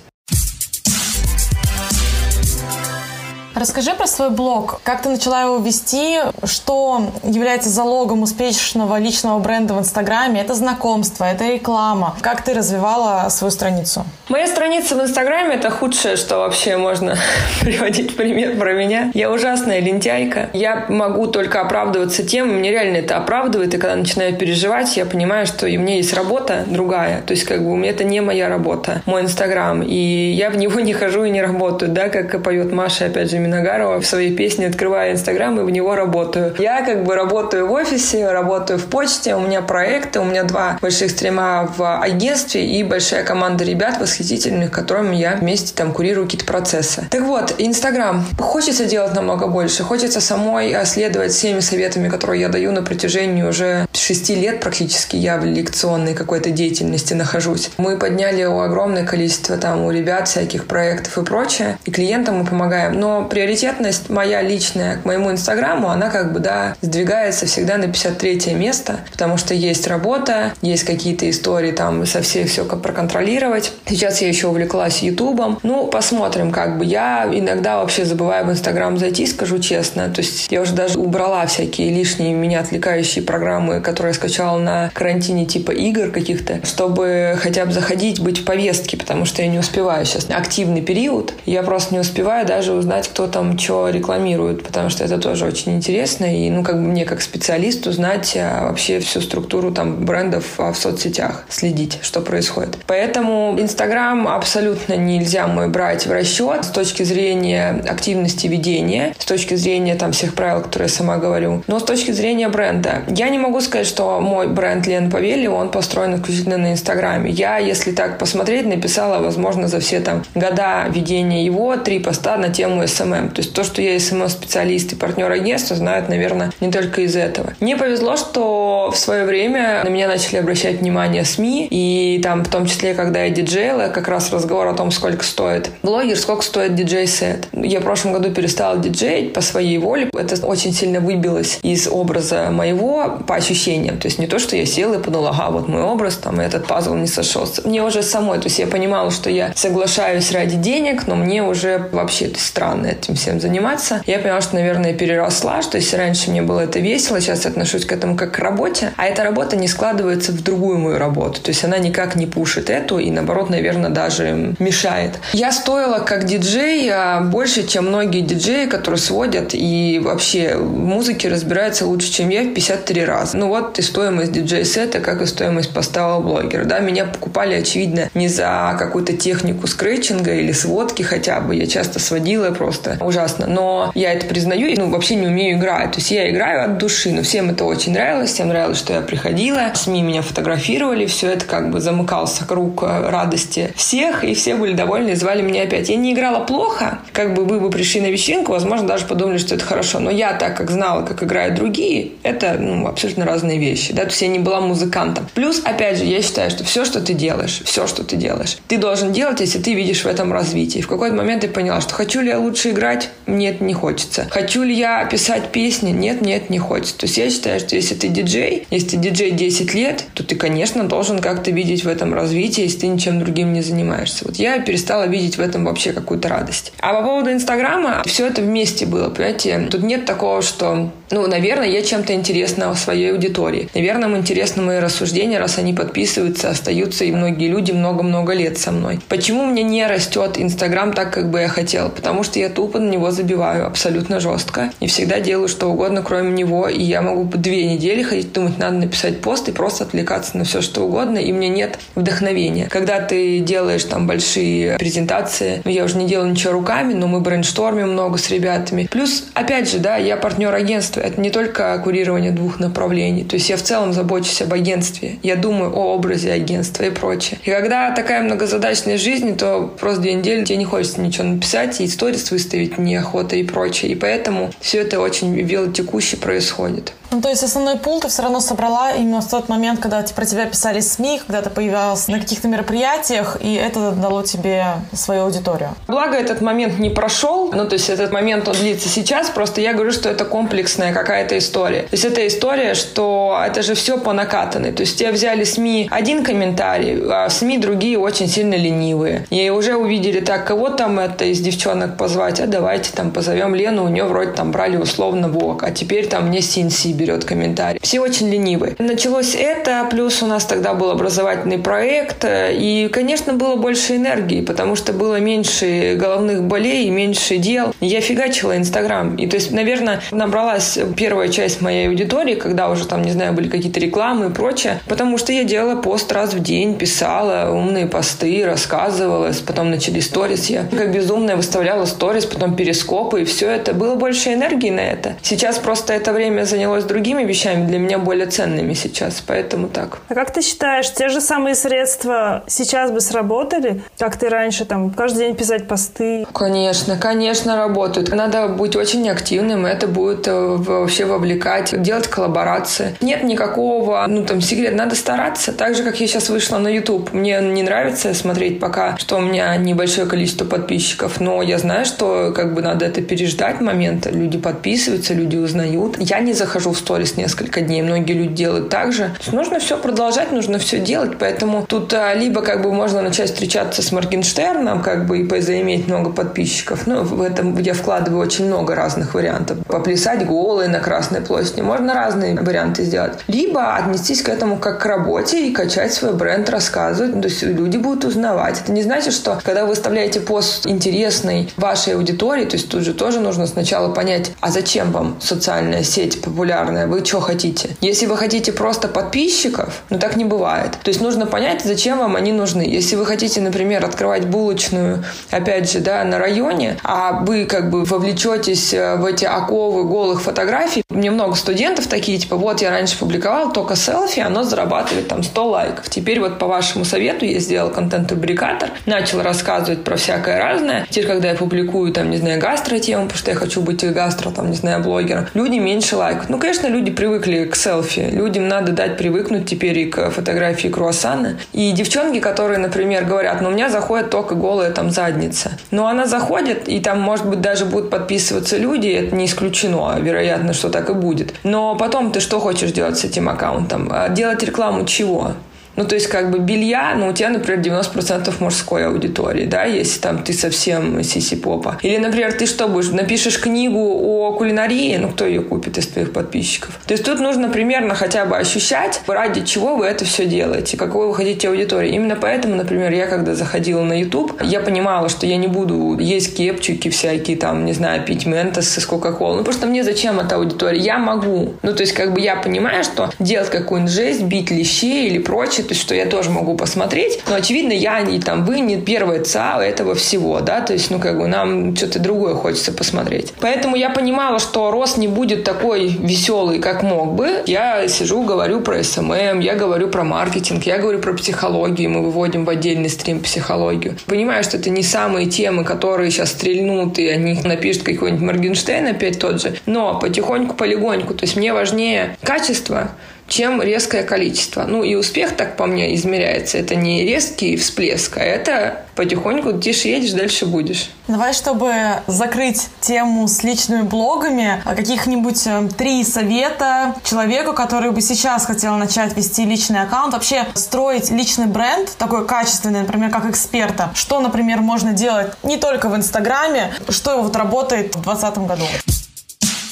Расскажи 3.54 3.94
про 3.94 4.06
свой 4.06 4.30
блог. 4.30 4.80
Как 4.84 5.02
ты 5.02 5.08
начала 5.08 5.42
его 5.42 5.58
вести? 5.58 6.18
Что 6.44 7.10
является 7.24 7.68
залогом 7.68 8.22
успешного 8.22 8.98
личного 8.98 9.40
бренда 9.40 9.74
в 9.74 9.80
Инстаграме? 9.80 10.40
Это 10.40 10.54
знакомство, 10.54 11.24
это 11.24 11.48
реклама. 11.48 12.16
Как 12.20 12.42
ты 12.42 12.54
развивала 12.54 13.28
свою 13.28 13.50
страницу? 13.50 14.04
Моя 14.28 14.46
страница 14.46 14.94
в 14.94 15.02
Инстаграме– 15.02 15.54
это 15.56 15.70
худшее, 15.70 16.14
что 16.16 16.38
вообще 16.38 16.76
можно 16.76 17.16
приводить 17.60 18.16
пример 18.16 18.56
про 18.56 18.72
меня. 18.72 19.10
Я 19.14 19.32
ужасная 19.32 19.80
лентяйка. 19.80 20.50
Я 20.52 20.86
могу 20.88 21.26
только 21.26 21.60
оправдываться 21.60 22.22
тем, 22.22 22.48
мне 22.48 22.70
реально 22.70 22.98
это 22.98 23.16
оправдывает, 23.16 23.74
и 23.74 23.78
когда 23.78 23.96
начинаю 23.96 24.36
переживать, 24.36 24.96
я 24.96 25.04
понимаю, 25.04 25.46
что 25.46 25.66
у 25.66 25.70
меня 25.70 25.96
есть 25.96 26.14
работа 26.14 26.64
другая. 26.68 27.22
То 27.22 27.32
есть 27.32 27.44
как 27.44 27.64
бы 27.64 27.72
у 27.72 27.76
меня 27.76 27.90
это 27.90 28.04
не 28.04 28.20
моя 28.20 28.48
работа, 28.48 29.02
мой 29.06 29.22
Инстаграм. 29.22 29.82
И 29.82 30.30
я 30.32 30.50
в 30.50 30.56
него 30.56 30.78
не 30.80 30.92
хожу 30.92 31.24
и 31.24 31.30
не 31.30 31.42
работаю, 31.42 31.90
да, 31.90 32.08
как 32.08 32.40
поет 32.44 32.70
Маша, 32.70 33.06
опять 33.06 33.30
же, 33.30 33.39
Миногарова 33.40 34.00
в 34.00 34.06
своей 34.06 34.34
песне 34.34 34.66
«Открываю 34.66 35.12
Инстаграм» 35.12 35.58
и 35.58 35.62
в 35.62 35.70
него 35.70 35.94
работаю. 35.94 36.54
Я 36.58 36.84
как 36.84 37.04
бы 37.04 37.14
работаю 37.14 37.66
в 37.66 37.72
офисе, 37.72 38.30
работаю 38.30 38.78
в 38.78 38.86
почте, 38.86 39.34
у 39.34 39.40
меня 39.40 39.62
проекты, 39.62 40.20
у 40.20 40.24
меня 40.24 40.44
два 40.44 40.78
больших 40.80 41.10
стрима 41.10 41.72
в 41.76 42.00
агентстве 42.00 42.66
и 42.66 42.82
большая 42.82 43.24
команда 43.24 43.64
ребят 43.64 43.98
восхитительных, 43.98 44.70
которыми 44.70 45.16
я 45.16 45.36
вместе 45.36 45.74
там 45.74 45.92
курирую 45.92 46.26
какие-то 46.26 46.46
процессы. 46.46 47.06
Так 47.10 47.22
вот, 47.22 47.54
Инстаграм. 47.58 48.24
Хочется 48.38 48.84
делать 48.84 49.14
намного 49.14 49.46
больше, 49.46 49.82
хочется 49.82 50.20
самой 50.20 50.74
следовать 50.84 51.32
всеми 51.32 51.60
советами, 51.60 52.08
которые 52.08 52.40
я 52.40 52.48
даю 52.48 52.72
на 52.72 52.82
протяжении 52.82 53.42
уже 53.42 53.86
шести 53.92 54.34
лет 54.34 54.60
практически 54.60 55.16
я 55.16 55.38
в 55.38 55.44
лекционной 55.44 56.14
какой-то 56.14 56.50
деятельности 56.50 57.14
нахожусь. 57.14 57.70
Мы 57.76 57.96
подняли 57.96 58.42
огромное 58.42 59.04
количество 59.04 59.56
там 59.56 59.82
у 59.82 59.90
ребят 59.90 60.28
всяких 60.28 60.66
проектов 60.66 61.18
и 61.18 61.24
прочее, 61.24 61.78
и 61.84 61.90
клиентам 61.90 62.38
мы 62.38 62.44
помогаем. 62.44 62.98
Но 62.98 63.24
приоритетность 63.30 64.10
моя 64.10 64.42
личная 64.42 64.98
к 64.98 65.04
моему 65.04 65.30
инстаграму, 65.30 65.88
она 65.88 66.10
как 66.10 66.32
бы, 66.32 66.40
да, 66.40 66.76
сдвигается 66.82 67.46
всегда 67.46 67.76
на 67.76 67.86
53 67.86 68.54
место, 68.54 69.00
потому 69.12 69.36
что 69.36 69.54
есть 69.54 69.86
работа, 69.86 70.52
есть 70.62 70.84
какие-то 70.84 71.28
истории 71.30 71.72
там 71.72 72.04
со 72.06 72.20
всей 72.22 72.44
все 72.46 72.64
проконтролировать. 72.64 73.72
Сейчас 73.86 74.20
я 74.20 74.28
еще 74.28 74.48
увлеклась 74.48 75.02
ютубом. 75.02 75.58
Ну, 75.62 75.86
посмотрим, 75.86 76.50
как 76.50 76.78
бы. 76.78 76.84
Я 76.84 77.28
иногда 77.32 77.78
вообще 77.78 78.04
забываю 78.04 78.46
в 78.46 78.50
инстаграм 78.50 78.96
зайти, 78.98 79.26
скажу 79.26 79.58
честно. 79.58 80.08
То 80.08 80.20
есть 80.20 80.48
я 80.50 80.60
уже 80.60 80.74
даже 80.74 80.98
убрала 80.98 81.46
всякие 81.46 81.90
лишние 81.90 82.34
меня 82.34 82.60
отвлекающие 82.60 83.24
программы, 83.24 83.80
которые 83.80 84.10
я 84.10 84.14
скачала 84.14 84.58
на 84.58 84.90
карантине 84.92 85.46
типа 85.46 85.70
игр 85.70 86.10
каких-то, 86.10 86.60
чтобы 86.64 87.38
хотя 87.40 87.64
бы 87.64 87.72
заходить, 87.72 88.20
быть 88.20 88.40
в 88.40 88.44
повестке, 88.44 88.96
потому 88.96 89.24
что 89.24 89.42
я 89.42 89.48
не 89.48 89.58
успеваю 89.58 90.04
сейчас. 90.04 90.28
Активный 90.30 90.82
период. 90.82 91.34
Я 91.46 91.62
просто 91.62 91.94
не 91.94 92.00
успеваю 92.00 92.46
даже 92.46 92.72
узнать, 92.72 93.08
кто 93.08 93.19
там 93.26 93.58
что 93.58 93.88
рекламирует, 93.88 94.62
потому 94.62 94.90
что 94.90 95.04
это 95.04 95.18
тоже 95.18 95.44
очень 95.44 95.76
интересно. 95.76 96.24
И, 96.24 96.50
ну, 96.50 96.62
как 96.62 96.76
бы 96.76 96.82
мне 96.82 97.04
как 97.04 97.20
специалисту 97.20 97.92
знать 97.92 98.36
а, 98.36 98.68
вообще 98.68 99.00
всю 99.00 99.20
структуру 99.20 99.70
там 99.70 100.04
брендов 100.04 100.44
а, 100.58 100.72
в 100.72 100.78
соцсетях, 100.78 101.44
следить, 101.48 101.98
что 102.02 102.20
происходит. 102.20 102.78
Поэтому 102.86 103.56
Инстаграм 103.58 104.28
абсолютно 104.28 104.94
нельзя 104.94 105.46
мой 105.46 105.68
брать 105.68 106.06
в 106.06 106.12
расчет 106.12 106.64
с 106.64 106.68
точки 106.68 107.02
зрения 107.02 107.82
активности 107.88 108.46
ведения, 108.46 109.14
с 109.18 109.24
точки 109.24 109.54
зрения 109.54 109.94
там 109.94 110.12
всех 110.12 110.34
правил, 110.34 110.62
которые 110.62 110.88
я 110.88 110.94
сама 110.94 111.16
говорю, 111.18 111.62
но 111.66 111.78
с 111.78 111.84
точки 111.84 112.10
зрения 112.10 112.48
бренда. 112.48 113.02
Я 113.08 113.28
не 113.28 113.38
могу 113.38 113.60
сказать, 113.60 113.86
что 113.86 114.20
мой 114.20 114.48
бренд 114.48 114.86
Лены 114.86 115.10
Павельевой, 115.10 115.46
он 115.46 115.70
построен 115.70 116.16
исключительно 116.16 116.56
на 116.56 116.72
Инстаграме. 116.72 117.30
Я, 117.30 117.58
если 117.58 117.92
так 117.92 118.18
посмотреть, 118.18 118.66
написала, 118.66 119.22
возможно, 119.22 119.68
за 119.68 119.80
все 119.80 120.00
там 120.00 120.22
года 120.34 120.86
ведения 120.88 121.44
его 121.44 121.76
три 121.76 121.98
поста 121.98 122.36
на 122.36 122.48
тему 122.48 122.86
SMM. 122.86 123.09
То 123.10 123.40
есть 123.40 123.52
то, 123.52 123.64
что 123.64 123.82
я 123.82 123.98
SMM-специалист 123.98 124.92
и 124.92 124.96
партнер 124.96 125.30
агентства, 125.30 125.76
знают, 125.76 126.08
наверное, 126.08 126.52
не 126.60 126.70
только 126.70 127.02
из 127.02 127.16
этого. 127.16 127.52
Мне 127.60 127.76
повезло, 127.76 128.16
что 128.16 128.90
в 128.92 128.96
свое 128.96 129.24
время 129.24 129.82
на 129.84 129.88
меня 129.88 130.08
начали 130.08 130.36
обращать 130.36 130.80
внимание 130.80 131.24
СМИ, 131.24 131.68
и 131.70 132.20
там 132.22 132.44
в 132.44 132.48
том 132.48 132.66
числе, 132.66 132.94
когда 132.94 133.24
я 133.24 133.30
диджеила, 133.30 133.88
как 133.88 134.08
раз 134.08 134.32
разговор 134.32 134.68
о 134.68 134.74
том, 134.74 134.90
сколько 134.90 135.24
стоит 135.24 135.70
блогер, 135.82 136.16
сколько 136.18 136.42
стоит 136.42 136.74
диджей-сет. 136.74 137.48
Я 137.52 137.80
в 137.80 137.82
прошлом 137.82 138.12
году 138.12 138.30
перестала 138.30 138.78
диджеить 138.78 139.32
по 139.32 139.40
своей 139.40 139.78
воле. 139.78 140.10
Это 140.12 140.46
очень 140.46 140.72
сильно 140.72 141.00
выбилось 141.00 141.58
из 141.62 141.88
образа 141.88 142.50
моего 142.50 143.18
по 143.26 143.36
ощущениям. 143.36 143.98
То 143.98 144.06
есть 144.06 144.18
не 144.18 144.26
то, 144.26 144.38
что 144.38 144.56
я 144.56 144.66
села 144.66 144.94
и 144.94 145.02
подумала, 145.02 145.30
ага, 145.30 145.50
вот 145.50 145.68
мой 145.68 145.82
образ, 145.82 146.16
там, 146.16 146.40
этот 146.40 146.66
пазл 146.66 146.94
не 146.94 147.06
сошелся. 147.06 147.62
Мне 147.66 147.82
уже 147.82 148.02
самой, 148.02 148.38
то 148.38 148.46
есть 148.46 148.58
я 148.58 148.66
понимала, 148.66 149.10
что 149.10 149.30
я 149.30 149.52
соглашаюсь 149.54 150.30
ради 150.32 150.56
денег, 150.56 151.06
но 151.06 151.16
мне 151.16 151.42
уже 151.42 151.88
вообще 151.92 152.26
то 152.26 152.34
есть, 152.34 152.46
странно 152.46 152.86
этим 153.00 153.14
всем 153.14 153.40
заниматься. 153.40 154.02
Я 154.06 154.18
поняла, 154.18 154.40
что, 154.40 154.54
наверное, 154.54 154.92
переросла, 154.92 155.62
что 155.62 155.78
если 155.78 155.96
раньше 155.96 156.30
мне 156.30 156.42
было 156.42 156.60
это 156.60 156.78
весело, 156.78 157.20
сейчас 157.20 157.44
я 157.44 157.50
отношусь 157.50 157.86
к 157.86 157.92
этому 157.92 158.16
как 158.16 158.32
к 158.32 158.38
работе, 158.38 158.92
а 158.96 159.06
эта 159.06 159.24
работа 159.24 159.56
не 159.56 159.68
складывается 159.68 160.32
в 160.32 160.42
другую 160.42 160.78
мою 160.78 160.98
работу. 160.98 161.40
То 161.40 161.50
есть 161.50 161.64
она 161.64 161.78
никак 161.78 162.14
не 162.16 162.26
пушит 162.26 162.70
эту 162.70 162.98
и, 162.98 163.10
наоборот, 163.10 163.50
наверное, 163.50 163.90
даже 163.90 164.54
мешает. 164.58 165.18
Я 165.32 165.52
стоила 165.52 165.98
как 165.98 166.24
диджей 166.24 166.88
а, 166.92 167.20
больше, 167.20 167.66
чем 167.66 167.88
многие 167.88 168.20
диджеи, 168.20 168.66
которые 168.66 169.00
сводят 169.00 169.50
и 169.52 170.00
вообще 170.02 170.56
в 170.56 170.78
музыке 170.78 171.28
разбираются 171.28 171.86
лучше, 171.86 172.12
чем 172.12 172.28
я 172.28 172.42
в 172.42 172.54
53 172.54 173.04
раза. 173.04 173.36
Ну 173.36 173.48
вот 173.48 173.78
и 173.78 173.82
стоимость 173.82 174.32
диджей-сета, 174.32 175.00
как 175.00 175.22
и 175.22 175.26
стоимость 175.26 175.72
поставого 175.72 176.20
блогера. 176.20 176.64
Да, 176.64 176.80
меня 176.80 177.06
покупали, 177.06 177.54
очевидно, 177.54 178.10
не 178.14 178.28
за 178.28 178.76
какую-то 178.78 179.14
технику 179.14 179.66
скретчинга 179.66 180.34
или 180.34 180.52
сводки 180.52 181.02
хотя 181.02 181.40
бы. 181.40 181.54
Я 181.54 181.66
часто 181.66 181.98
сводила 181.98 182.50
просто 182.50 182.89
ужасно. 183.00 183.46
Но 183.46 183.92
я 183.94 184.12
это 184.12 184.26
признаю 184.26 184.68
и 184.68 184.76
ну, 184.76 184.90
вообще 184.90 185.14
не 185.14 185.26
умею 185.26 185.58
играть. 185.58 185.92
То 185.92 185.98
есть 185.98 186.10
я 186.10 186.30
играю 186.30 186.64
от 186.64 186.78
души, 186.78 187.10
но 187.12 187.22
всем 187.22 187.50
это 187.50 187.64
очень 187.64 187.92
нравилось. 187.92 188.30
Всем 188.32 188.48
нравилось, 188.48 188.78
что 188.78 188.92
я 188.92 189.00
приходила, 189.00 189.70
СМИ 189.74 190.02
меня 190.02 190.22
фотографировали, 190.22 191.06
все 191.06 191.30
это 191.30 191.44
как 191.44 191.70
бы 191.70 191.80
замыкался 191.80 192.44
круг 192.44 192.82
э, 192.82 193.10
радости 193.10 193.72
всех, 193.76 194.24
и 194.24 194.34
все 194.34 194.54
были 194.54 194.74
довольны 194.74 195.10
и 195.10 195.14
звали 195.14 195.42
меня 195.42 195.62
опять. 195.62 195.88
Я 195.88 195.96
не 195.96 196.12
играла 196.12 196.44
плохо, 196.44 196.98
как 197.12 197.34
бы 197.34 197.44
вы 197.44 197.60
бы 197.60 197.70
пришли 197.70 198.00
на 198.00 198.06
вечеринку, 198.06 198.52
возможно, 198.52 198.86
даже 198.86 199.06
подумали, 199.06 199.38
что 199.38 199.54
это 199.54 199.64
хорошо. 199.64 200.00
Но 200.00 200.10
я, 200.10 200.32
так 200.34 200.56
как 200.56 200.70
знала, 200.70 201.04
как 201.04 201.22
играют 201.22 201.54
другие, 201.54 202.12
это 202.22 202.56
ну, 202.58 202.86
абсолютно 202.86 203.24
разные 203.24 203.58
вещи. 203.58 203.92
Да? 203.92 204.02
То 204.02 204.08
есть 204.08 204.22
я 204.22 204.28
не 204.28 204.38
была 204.38 204.60
музыкантом. 204.60 205.28
Плюс, 205.34 205.62
опять 205.64 205.98
же, 205.98 206.04
я 206.04 206.22
считаю, 206.22 206.50
что 206.50 206.64
все, 206.64 206.84
что 206.84 207.00
ты 207.00 207.14
делаешь, 207.14 207.62
все, 207.64 207.86
что 207.86 208.04
ты 208.04 208.16
делаешь, 208.16 208.58
ты 208.68 208.78
должен 208.78 209.12
делать, 209.12 209.40
если 209.40 209.58
ты 209.58 209.74
видишь 209.74 210.04
в 210.04 210.06
этом 210.06 210.32
развитие. 210.32 210.82
В 210.82 210.88
какой-то 210.88 211.14
момент 211.14 211.42
я 211.42 211.48
поняла, 211.48 211.80
что 211.80 211.94
хочу 211.94 212.20
ли 212.20 212.28
я 212.28 212.38
лучше 212.38 212.70
играть? 212.70 212.79
Нет, 213.26 213.60
не 213.60 213.74
хочется. 213.74 214.26
Хочу 214.30 214.62
ли 214.62 214.74
я 214.74 215.04
писать 215.04 215.50
песни? 215.52 215.90
Нет, 215.90 216.22
нет, 216.22 216.50
не 216.50 216.58
хочется. 216.58 216.98
То 216.98 217.06
есть 217.06 217.18
я 217.18 217.30
считаю, 217.30 217.60
что 217.60 217.76
если 217.76 217.94
ты 217.94 218.08
диджей, 218.08 218.66
если 218.70 218.88
ты 218.88 218.96
диджей 218.96 219.30
10 219.30 219.74
лет, 219.74 220.04
то 220.14 220.24
ты, 220.24 220.34
конечно, 220.34 220.84
должен 220.84 221.20
как-то 221.20 221.50
видеть 221.50 221.84
в 221.84 221.88
этом 221.88 222.14
развитие, 222.14 222.66
если 222.66 222.80
ты 222.80 222.86
ничем 222.88 223.18
другим 223.18 223.52
не 223.52 223.62
занимаешься. 223.62 224.24
Вот 224.24 224.36
я 224.36 224.58
перестала 224.60 225.06
видеть 225.06 225.36
в 225.36 225.40
этом 225.40 225.64
вообще 225.64 225.92
какую-то 225.92 226.28
радость. 226.28 226.72
А 226.80 226.94
по 226.94 227.02
поводу 227.02 227.32
Инстаграма, 227.32 228.02
все 228.06 228.26
это 228.26 228.42
вместе 228.42 228.86
было, 228.86 229.10
понимаете? 229.10 229.68
Тут 229.70 229.82
нет 229.82 230.04
такого, 230.04 230.42
что 230.42 230.90
ну, 231.10 231.26
наверное, 231.26 231.68
я 231.68 231.82
чем-то 231.82 232.14
интересна 232.14 232.74
своей 232.74 233.12
аудитории. 233.12 233.68
Наверное, 233.74 234.08
им 234.08 234.16
интересны 234.16 234.62
мои 234.62 234.78
рассуждения, 234.78 235.38
раз 235.38 235.58
они 235.58 235.72
подписываются, 235.72 236.50
остаются, 236.50 237.04
и 237.04 237.12
многие 237.12 237.48
люди 237.48 237.72
много-много 237.72 238.32
лет 238.32 238.58
со 238.58 238.72
мной. 238.72 239.00
Почему 239.08 239.44
мне 239.44 239.62
не 239.62 239.86
растет 239.86 240.36
Инстаграм 240.36 240.92
так, 240.92 241.12
как 241.12 241.30
бы 241.30 241.40
я 241.40 241.48
хотела? 241.48 241.88
Потому 241.88 242.22
что 242.22 242.38
я 242.38 242.48
тупо 242.48 242.78
на 242.78 242.90
него 242.90 243.10
забиваю 243.10 243.66
абсолютно 243.66 244.20
жестко. 244.20 244.70
И 244.80 244.86
всегда 244.86 245.20
делаю 245.20 245.48
что 245.48 245.68
угодно, 245.68 246.02
кроме 246.02 246.30
него. 246.30 246.68
И 246.68 246.82
я 246.82 247.02
могу 247.02 247.24
две 247.24 247.66
недели 247.66 248.02
ходить, 248.02 248.32
думать, 248.32 248.58
надо 248.58 248.76
написать 248.76 249.20
пост 249.20 249.48
и 249.48 249.52
просто 249.52 249.84
отвлекаться 249.84 250.36
на 250.36 250.44
все, 250.44 250.60
что 250.60 250.82
угодно, 250.82 251.18
и 251.18 251.32
мне 251.32 251.48
нет 251.48 251.78
вдохновения. 251.94 252.66
Когда 252.70 253.00
ты 253.00 253.40
делаешь 253.40 253.84
там 253.84 254.06
большие 254.06 254.76
презентации, 254.78 255.62
ну, 255.64 255.70
я 255.70 255.84
уже 255.84 255.96
не 255.96 256.06
делаю 256.06 256.30
ничего 256.30 256.52
руками, 256.52 256.94
но 256.94 257.06
мы 257.06 257.20
брейнштормим 257.20 257.92
много 257.92 258.18
с 258.18 258.30
ребятами. 258.30 258.88
Плюс, 258.90 259.24
опять 259.34 259.70
же, 259.70 259.78
да, 259.78 259.96
я 259.96 260.16
партнер 260.16 260.54
агентства, 260.54 260.99
это 261.00 261.20
не 261.20 261.30
только 261.30 261.78
курирование 261.82 262.32
двух 262.32 262.60
направлений. 262.60 263.24
То 263.24 263.34
есть 263.34 263.48
я 263.50 263.56
в 263.56 263.62
целом 263.62 263.92
забочусь 263.92 264.42
об 264.42 264.52
агентстве. 264.52 265.18
Я 265.22 265.36
думаю 265.36 265.74
о 265.74 265.94
образе 265.94 266.32
агентства 266.32 266.84
и 266.84 266.90
прочее. 266.90 267.38
И 267.44 267.50
когда 267.50 267.90
такая 267.92 268.22
многозадачная 268.22 268.98
жизнь, 268.98 269.36
то 269.36 269.74
просто 269.78 270.02
две 270.02 270.14
недели 270.14 270.44
тебе 270.44 270.58
не 270.58 270.64
хочется 270.64 271.00
ничего 271.00 271.24
написать, 271.24 271.80
и 271.80 271.86
сторис 271.88 272.30
выставить 272.30 272.78
неохота 272.78 273.36
и 273.36 273.42
прочее. 273.42 273.92
И 273.92 273.94
поэтому 273.94 274.50
все 274.60 274.80
это 274.80 275.00
очень 275.00 275.34
велотекуще 275.34 276.16
происходит. 276.16 276.92
Ну, 277.10 277.20
то 277.20 277.28
есть 277.28 277.42
основной 277.42 277.76
пул 277.76 278.00
ты 278.00 278.08
все 278.08 278.22
равно 278.22 278.40
собрала 278.40 278.92
именно 278.92 279.20
в 279.20 279.28
тот 279.28 279.48
момент, 279.48 279.80
когда 279.80 280.02
про 280.14 280.24
тебя 280.24 280.46
писали 280.46 280.80
СМИ, 280.80 281.22
когда 281.26 281.42
ты 281.42 281.50
появлялся 281.50 282.10
на 282.12 282.20
каких-то 282.20 282.46
мероприятиях, 282.46 283.36
и 283.40 283.54
это 283.54 283.92
дало 283.92 284.22
тебе 284.22 284.64
свою 284.92 285.22
аудиторию. 285.22 285.70
Благо 285.88 286.16
этот 286.16 286.40
момент 286.40 286.78
не 286.78 286.90
прошел, 286.90 287.50
ну, 287.52 287.66
то 287.66 287.74
есть 287.74 287.90
этот 287.90 288.12
момент, 288.12 288.46
он 288.48 288.54
длится 288.54 288.88
сейчас, 288.88 289.28
просто 289.30 289.60
я 289.60 289.72
говорю, 289.72 289.90
что 289.90 290.08
это 290.08 290.24
комплексная 290.24 290.92
какая-то 290.92 291.36
история. 291.36 291.82
То 291.82 291.92
есть 291.92 292.04
это 292.04 292.26
история, 292.26 292.74
что 292.74 293.40
это 293.44 293.62
же 293.62 293.74
все 293.74 293.98
по 293.98 294.12
накатанной. 294.12 294.72
То 294.72 294.82
есть 294.82 294.98
тебе 294.98 295.10
взяли 295.10 295.42
СМИ 295.42 295.88
один 295.90 296.22
комментарий, 296.22 297.02
а 297.10 297.28
СМИ 297.28 297.58
другие 297.58 297.98
очень 297.98 298.28
сильно 298.28 298.54
ленивые. 298.54 299.26
И 299.30 299.50
уже 299.50 299.74
увидели 299.74 300.20
так, 300.20 300.46
кого 300.46 300.68
там 300.68 301.00
это 301.00 301.24
из 301.24 301.40
девчонок 301.40 301.96
позвать, 301.96 302.38
а 302.40 302.46
давайте 302.46 302.92
там 302.92 303.10
позовем 303.10 303.54
Лену, 303.54 303.84
у 303.84 303.88
нее 303.88 304.04
вроде 304.04 304.30
там 304.30 304.52
брали 304.52 304.76
условно 304.76 305.28
Вок, 305.28 305.64
а 305.64 305.72
теперь 305.72 306.06
там 306.06 306.28
мне 306.28 306.40
Синси 306.40 306.92
берет 307.00 307.24
комментарий. 307.24 307.80
Все 307.82 308.00
очень 308.00 308.28
ленивые. 308.28 308.76
Началось 308.78 309.34
это, 309.34 309.86
плюс 309.90 310.22
у 310.22 310.26
нас 310.26 310.44
тогда 310.44 310.74
был 310.74 310.90
образовательный 310.90 311.58
проект, 311.58 312.26
и, 312.28 312.90
конечно, 312.92 313.32
было 313.32 313.56
больше 313.56 313.96
энергии, 313.96 314.42
потому 314.42 314.76
что 314.76 314.92
было 314.92 315.18
меньше 315.18 315.96
головных 315.98 316.42
болей 316.42 316.90
меньше 316.90 317.38
дел. 317.38 317.74
Я 317.80 318.00
фигачила 318.00 318.56
Инстаграм. 318.56 319.16
И, 319.16 319.26
то 319.26 319.36
есть, 319.36 319.50
наверное, 319.50 320.00
набралась 320.10 320.78
первая 320.96 321.28
часть 321.28 321.62
моей 321.62 321.88
аудитории, 321.88 322.34
когда 322.34 322.68
уже 322.68 322.86
там, 322.86 323.02
не 323.02 323.12
знаю, 323.12 323.32
были 323.32 323.48
какие-то 323.48 323.80
рекламы 323.80 324.26
и 324.26 324.30
прочее, 324.30 324.80
потому 324.86 325.16
что 325.16 325.32
я 325.32 325.44
делала 325.44 325.80
пост 325.80 326.12
раз 326.12 326.34
в 326.34 326.40
день, 326.40 326.76
писала 326.76 327.50
умные 327.50 327.86
посты, 327.86 328.44
рассказывала, 328.44 329.32
потом 329.46 329.70
начали 329.70 330.00
сторис. 330.00 330.50
Я 330.50 330.64
как 330.64 330.92
безумная 330.92 331.36
выставляла 331.36 331.86
сторис, 331.86 332.26
потом 332.26 332.56
перископы, 332.56 333.22
и 333.22 333.24
все 333.24 333.50
это. 333.50 333.72
Было 333.72 333.94
больше 333.94 334.32
энергии 334.32 334.70
на 334.70 334.80
это. 334.80 335.16
Сейчас 335.22 335.58
просто 335.58 335.92
это 335.94 336.12
время 336.12 336.44
занялось 336.44 336.84
другими 336.90 337.22
вещами, 337.22 337.66
для 337.66 337.78
меня 337.78 337.98
более 337.98 338.26
ценными 338.26 338.74
сейчас, 338.74 339.22
поэтому 339.24 339.68
так. 339.68 339.98
А 340.08 340.14
как 340.14 340.32
ты 340.32 340.42
считаешь, 340.42 340.92
те 340.92 341.08
же 341.08 341.20
самые 341.20 341.54
средства 341.54 342.42
сейчас 342.48 342.90
бы 342.90 343.00
сработали, 343.00 343.82
как 343.96 344.16
ты 344.16 344.28
раньше 344.28 344.64
там 344.64 344.90
каждый 344.90 345.26
день 345.26 345.36
писать 345.36 345.68
посты? 345.68 346.26
Конечно, 346.32 346.96
конечно, 346.96 347.56
работают. 347.56 348.12
Надо 348.12 348.48
быть 348.48 348.74
очень 348.74 349.08
активным, 349.08 349.66
это 349.66 349.86
будет 349.86 350.26
э, 350.26 350.32
вообще 350.32 351.04
вовлекать, 351.04 351.80
делать 351.80 352.08
коллаборации. 352.08 352.96
Нет 353.00 353.22
никакого, 353.22 354.04
ну 354.08 354.24
там, 354.24 354.40
секрет, 354.40 354.74
надо 354.74 354.96
стараться. 354.96 355.52
Так 355.52 355.76
же, 355.76 355.84
как 355.84 356.00
я 356.00 356.08
сейчас 356.08 356.28
вышла 356.28 356.58
на 356.58 356.68
YouTube. 356.68 357.12
Мне 357.12 357.40
не 357.40 357.62
нравится 357.62 358.12
смотреть 358.14 358.58
пока, 358.58 358.96
что 358.96 359.18
у 359.18 359.20
меня 359.20 359.56
небольшое 359.56 360.08
количество 360.08 360.44
подписчиков, 360.44 361.20
но 361.20 361.40
я 361.42 361.58
знаю, 361.58 361.84
что 361.84 362.32
как 362.34 362.54
бы 362.54 362.62
надо 362.62 362.84
это 362.84 363.00
переждать 363.00 363.60
момент. 363.60 364.06
Люди 364.10 364.38
подписываются, 364.38 365.14
люди 365.14 365.36
узнают. 365.36 365.96
Я 365.98 366.18
не 366.20 366.32
захожу 366.32 366.72
в 366.72 366.79
сторис 366.80 367.16
несколько 367.16 367.60
дней. 367.60 367.82
Многие 367.82 368.12
люди 368.12 368.34
делают 368.34 368.68
так 368.68 368.92
же. 368.92 369.14
нужно 369.32 369.60
все 369.60 369.76
продолжать, 369.76 370.32
нужно 370.32 370.58
все 370.58 370.78
делать. 370.78 371.18
Поэтому 371.18 371.64
тут 371.66 371.92
а, 371.94 372.14
либо 372.14 372.42
как 372.42 372.62
бы 372.62 372.72
можно 372.72 373.02
начать 373.02 373.30
встречаться 373.30 373.82
с 373.82 373.92
Моргенштерном, 373.92 374.82
как 374.82 375.06
бы 375.06 375.18
и 375.20 375.40
заиметь 375.40 375.86
много 375.88 376.10
подписчиков. 376.10 376.86
Ну, 376.86 377.02
в 377.02 377.22
этом 377.22 377.56
я 377.58 377.74
вкладываю 377.74 378.20
очень 378.20 378.46
много 378.46 378.74
разных 378.74 379.14
вариантов. 379.14 379.58
Поплясать 379.66 380.26
голые 380.26 380.68
на 380.68 380.80
Красной 380.80 381.20
площади. 381.20 381.60
Можно 381.60 381.94
разные 381.94 382.34
варианты 382.38 382.84
сделать. 382.84 383.18
Либо 383.28 383.74
отнестись 383.74 384.22
к 384.22 384.28
этому 384.28 384.58
как 384.58 384.80
к 384.80 384.86
работе 384.86 385.46
и 385.46 385.52
качать 385.52 385.92
свой 385.92 386.14
бренд, 386.14 386.48
рассказывать. 386.48 387.20
То 387.20 387.28
есть 387.28 387.42
люди 387.42 387.76
будут 387.76 388.04
узнавать. 388.04 388.60
Это 388.60 388.72
не 388.72 388.82
значит, 388.82 389.12
что 389.12 389.38
когда 389.44 389.62
вы 389.62 389.70
выставляете 389.70 390.20
пост 390.20 390.66
интересный 390.66 391.52
вашей 391.56 391.94
аудитории, 391.94 392.44
то 392.44 392.56
есть 392.56 392.68
тут 392.68 392.82
же 392.82 392.94
тоже 392.94 393.20
нужно 393.20 393.46
сначала 393.46 393.92
понять, 393.92 394.32
а 394.40 394.50
зачем 394.50 394.92
вам 394.92 395.16
социальная 395.20 395.82
сеть 395.82 396.22
популярна 396.22 396.69
элементарное. 396.70 396.86
Вы 396.86 397.04
что 397.04 397.20
хотите? 397.20 397.70
Если 397.80 398.06
вы 398.06 398.16
хотите 398.16 398.52
просто 398.52 398.88
подписчиков, 398.88 399.82
ну 399.90 399.98
так 399.98 400.16
не 400.16 400.24
бывает. 400.24 400.72
То 400.82 400.88
есть 400.88 401.00
нужно 401.00 401.26
понять, 401.26 401.62
зачем 401.62 401.98
вам 401.98 402.16
они 402.16 402.32
нужны. 402.32 402.62
Если 402.62 402.96
вы 402.96 403.06
хотите, 403.06 403.40
например, 403.40 403.84
открывать 403.84 404.26
булочную, 404.26 405.04
опять 405.30 405.70
же, 405.70 405.80
да, 405.80 406.04
на 406.04 406.18
районе, 406.18 406.78
а 406.82 407.20
вы 407.24 407.44
как 407.44 407.70
бы 407.70 407.84
вовлечетесь 407.84 408.72
э, 408.74 408.96
в 408.96 409.04
эти 409.04 409.24
оковы 409.24 409.84
голых 409.84 410.22
фотографий. 410.22 410.82
Мне 410.90 411.10
много 411.10 411.34
студентов 411.34 411.86
такие, 411.86 412.18
типа, 412.18 412.36
вот 412.36 412.62
я 412.62 412.70
раньше 412.70 412.98
публиковал 412.98 413.52
только 413.52 413.76
селфи, 413.76 414.20
оно 414.20 414.42
зарабатывает 414.42 415.08
там 415.08 415.22
100 415.22 415.48
лайков. 415.48 415.88
Теперь 415.88 416.20
вот 416.20 416.38
по 416.38 416.46
вашему 416.46 416.84
совету 416.84 417.24
я 417.24 417.38
сделал 417.40 417.70
контент-рубрикатор, 417.70 418.70
начал 418.86 419.22
рассказывать 419.22 419.84
про 419.84 419.96
всякое 419.96 420.38
разное. 420.38 420.86
Теперь, 420.88 421.06
когда 421.06 421.30
я 421.30 421.34
публикую 421.34 421.92
там, 421.92 422.10
не 422.10 422.16
знаю, 422.16 422.40
гастро-тему, 422.40 423.04
потому 423.04 423.18
что 423.18 423.30
я 423.30 423.36
хочу 423.36 423.60
быть 423.60 423.80
гастро, 423.92 424.30
там, 424.30 424.50
не 424.50 424.56
знаю, 424.56 424.82
блогером, 424.82 425.26
люди 425.34 425.58
меньше 425.58 425.96
лайкают. 425.96 426.28
Ну, 426.28 426.38
конечно, 426.38 426.59
люди 426.68 426.90
привыкли 426.90 427.44
к 427.44 427.56
селфи. 427.56 428.08
Людям 428.12 428.48
надо 428.48 428.72
дать 428.72 428.96
привыкнуть 428.96 429.48
теперь 429.48 429.78
и 429.78 429.86
к 429.86 430.10
фотографии 430.10 430.68
круассана. 430.68 431.38
И 431.52 431.72
девчонки, 431.72 432.20
которые, 432.20 432.58
например, 432.58 433.04
говорят, 433.04 433.40
ну, 433.40 433.48
у 433.48 433.52
меня 433.52 433.70
заходит 433.70 434.10
только 434.10 434.34
голая 434.34 434.70
там 434.70 434.90
задница. 434.90 435.52
Но 435.70 435.86
она 435.86 436.06
заходит, 436.06 436.68
и 436.68 436.80
там, 436.80 437.00
может 437.00 437.26
быть, 437.26 437.40
даже 437.40 437.64
будут 437.64 437.90
подписываться 437.90 438.56
люди, 438.56 438.88
это 438.88 439.14
не 439.14 439.26
исключено, 439.26 439.94
а 439.94 440.00
вероятно, 440.00 440.52
что 440.52 440.68
так 440.68 440.90
и 440.90 440.94
будет. 440.94 441.34
Но 441.44 441.74
потом 441.76 442.12
ты 442.12 442.20
что 442.20 442.40
хочешь 442.40 442.72
делать 442.72 442.98
с 442.98 443.04
этим 443.04 443.28
аккаунтом? 443.28 443.88
А 443.92 444.08
делать 444.08 444.42
рекламу 444.42 444.84
чего? 444.84 445.34
Ну, 445.76 445.84
то 445.84 445.94
есть, 445.94 446.08
как 446.08 446.30
бы 446.30 446.38
белья, 446.38 446.94
ну, 446.96 447.08
у 447.08 447.12
тебя, 447.12 447.30
например, 447.30 447.60
90% 447.60 448.34
мужской 448.40 448.86
аудитории, 448.86 449.46
да, 449.46 449.64
если 449.64 450.00
там 450.00 450.22
ты 450.22 450.32
совсем 450.32 451.02
сиси-попа. 451.02 451.78
Или, 451.82 451.98
например, 451.98 452.32
ты 452.32 452.46
что 452.46 452.68
будешь, 452.68 452.90
напишешь 452.90 453.40
книгу 453.40 453.78
о 453.78 454.32
кулинарии, 454.32 454.96
ну, 454.96 455.08
кто 455.08 455.24
ее 455.24 455.42
купит 455.42 455.78
из 455.78 455.86
твоих 455.86 456.12
подписчиков? 456.12 456.78
То 456.86 456.92
есть, 456.92 457.04
тут 457.04 457.20
нужно 457.20 457.48
примерно 457.48 457.94
хотя 457.94 458.24
бы 458.24 458.36
ощущать, 458.36 459.00
ради 459.06 459.44
чего 459.44 459.76
вы 459.76 459.86
это 459.86 460.04
все 460.04 460.26
делаете, 460.26 460.76
какой 460.76 461.06
вы 461.06 461.14
хотите 461.14 461.48
аудитории. 461.48 461.90
Именно 461.90 462.16
поэтому, 462.16 462.56
например, 462.56 462.92
я, 462.92 463.06
когда 463.06 463.34
заходила 463.34 463.82
на 463.82 463.98
YouTube, 463.98 464.42
я 464.42 464.60
понимала, 464.60 465.08
что 465.08 465.26
я 465.26 465.36
не 465.36 465.48
буду 465.48 465.98
есть 465.98 466.36
кетчупы 466.36 466.88
всякие, 466.88 467.36
там, 467.36 467.64
не 467.64 467.72
знаю, 467.72 468.04
пить 468.04 468.26
ментос 468.26 468.76
с 468.76 468.86
Кока-Колой. 468.86 469.38
Ну, 469.38 469.44
просто 469.44 469.66
мне 469.66 469.84
зачем 469.84 470.20
эта 470.20 470.36
аудитория? 470.36 470.78
Я 470.78 470.98
могу. 470.98 471.54
Ну, 471.62 471.74
то 471.74 471.82
есть, 471.82 471.92
как 471.92 472.12
бы 472.12 472.20
я 472.20 472.36
понимаю, 472.36 472.84
что 472.84 473.10
делать 473.18 473.50
какую-нибудь 473.50 473.92
жесть, 473.92 474.22
бить 474.22 474.50
лещей 474.50 475.08
или 475.08 475.18
прочее, 475.18 475.59
то 475.62 475.70
есть 475.70 475.80
что 475.80 475.94
я 475.94 476.06
тоже 476.06 476.30
могу 476.30 476.56
посмотреть, 476.56 477.20
но 477.28 477.36
очевидно 477.36 477.72
я 477.72 478.00
не 478.00 478.20
там 478.20 478.44
вы 478.44 478.60
не 478.60 478.80
первая 478.80 479.22
ЦА 479.22 479.62
этого 479.62 479.94
всего, 479.94 480.40
да, 480.40 480.60
то 480.60 480.72
есть 480.72 480.90
ну 480.90 480.98
как 480.98 481.18
бы 481.18 481.26
нам 481.26 481.76
что-то 481.76 481.98
другое 481.98 482.34
хочется 482.34 482.72
посмотреть. 482.72 483.32
Поэтому 483.40 483.76
я 483.76 483.90
понимала, 483.90 484.38
что 484.38 484.70
рост 484.70 484.96
не 484.96 485.08
будет 485.08 485.44
такой 485.44 485.88
веселый, 485.88 486.58
как 486.58 486.82
мог 486.82 487.14
бы. 487.14 487.42
Я 487.46 487.88
сижу, 487.88 488.22
говорю 488.22 488.60
про 488.60 488.82
SMM, 488.82 489.40
я 489.40 489.54
говорю 489.54 489.88
про 489.88 490.04
маркетинг, 490.04 490.64
я 490.64 490.78
говорю 490.78 491.00
про 491.00 491.12
психологию, 491.12 491.90
мы 491.90 492.02
выводим 492.02 492.44
в 492.44 492.50
отдельный 492.50 492.88
стрим 492.88 493.20
психологию. 493.20 493.96
Понимаю, 494.06 494.44
что 494.44 494.56
это 494.56 494.70
не 494.70 494.82
самые 494.82 495.26
темы, 495.26 495.64
которые 495.64 496.10
сейчас 496.10 496.30
стрельнут, 496.30 496.98
и 496.98 497.08
они 497.08 497.40
напишут 497.44 497.82
какой-нибудь 497.82 498.22
Моргенштерн 498.22 498.86
опять 498.86 499.18
тот 499.18 499.40
же, 499.40 499.56
но 499.66 499.98
потихоньку, 499.98 500.54
полегоньку. 500.54 501.14
То 501.14 501.24
есть 501.24 501.36
мне 501.36 501.52
важнее 501.52 502.16
качество, 502.22 502.90
чем 503.30 503.62
резкое 503.62 504.02
количество. 504.02 504.64
Ну 504.64 504.82
и 504.82 504.96
успех, 504.96 505.36
так 505.36 505.56
по 505.56 505.66
мне, 505.66 505.94
измеряется. 505.94 506.58
Это 506.58 506.74
не 506.74 507.04
резкий 507.04 507.56
всплеск, 507.56 508.18
а 508.18 508.20
это 508.20 508.84
потихоньку 508.96 509.58
тише 509.58 509.88
едешь, 509.88 510.12
дальше 510.12 510.46
будешь. 510.46 510.90
Давай, 511.06 511.32
чтобы 511.32 511.72
закрыть 512.08 512.68
тему 512.80 513.28
с 513.28 513.42
личными 513.44 513.82
блогами, 513.82 514.60
а 514.64 514.74
каких-нибудь 514.74 515.46
э, 515.46 515.68
три 515.78 516.04
совета 516.04 516.96
человеку, 517.04 517.52
который 517.52 517.92
бы 517.92 518.00
сейчас 518.00 518.46
хотел 518.46 518.74
начать 518.76 519.16
вести 519.16 519.44
личный 519.44 519.82
аккаунт, 519.82 520.12
вообще 520.12 520.46
строить 520.54 521.10
личный 521.10 521.46
бренд, 521.46 521.88
такой 521.96 522.26
качественный, 522.26 522.80
например, 522.80 523.10
как 523.10 523.30
эксперта. 523.30 523.92
Что, 523.94 524.20
например, 524.20 524.60
можно 524.60 524.92
делать 524.92 525.32
не 525.44 525.56
только 525.56 525.88
в 525.88 525.94
Инстаграме, 525.94 526.72
что 526.88 527.22
вот 527.22 527.36
работает 527.36 527.94
в 527.94 528.02
2020 528.02 528.38
году? 528.38 528.64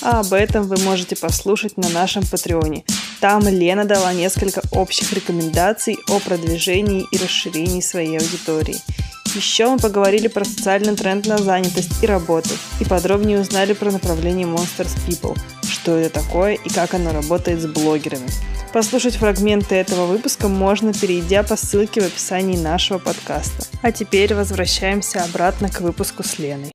А 0.01 0.21
об 0.21 0.33
этом 0.33 0.63
вы 0.63 0.77
можете 0.79 1.17
послушать 1.17 1.77
на 1.77 1.89
нашем 1.89 2.23
Патреоне. 2.25 2.85
Там 3.21 3.49
Лена 3.49 3.85
дала 3.85 4.13
несколько 4.13 4.63
общих 4.71 5.13
рекомендаций 5.13 5.99
о 6.09 6.21
продвижении 6.21 7.07
и 7.11 7.19
расширении 7.19 7.81
своей 7.81 8.19
аудитории. 8.19 8.77
Еще 9.35 9.69
мы 9.69 9.79
поговорили 9.79 10.29
про 10.29 10.45
социальный 10.45 10.95
тренд 10.95 11.27
на 11.27 11.39
занятость 11.39 12.03
и 12.03 12.07
работу, 12.07 12.51
и 12.81 12.85
подробнее 12.85 13.41
узнали 13.41 13.73
про 13.73 13.91
направление 13.91 14.47
Monsters 14.47 14.97
People, 15.07 15.37
что 15.69 15.97
это 15.97 16.21
такое 16.21 16.55
и 16.55 16.69
как 16.69 16.95
оно 16.95 17.13
работает 17.13 17.61
с 17.61 17.67
блогерами. 17.67 18.29
Послушать 18.73 19.17
фрагменты 19.17 19.75
этого 19.75 20.07
выпуска 20.07 20.49
можно, 20.49 20.93
перейдя 20.93 21.43
по 21.43 21.57
ссылке 21.57 22.01
в 22.01 22.07
описании 22.07 22.57
нашего 22.57 22.99
подкаста. 22.99 23.67
А 23.83 23.93
теперь 23.93 24.35
возвращаемся 24.35 25.25
обратно 25.25 25.69
к 25.69 25.81
выпуску 25.81 26.23
с 26.23 26.39
Леной. 26.39 26.73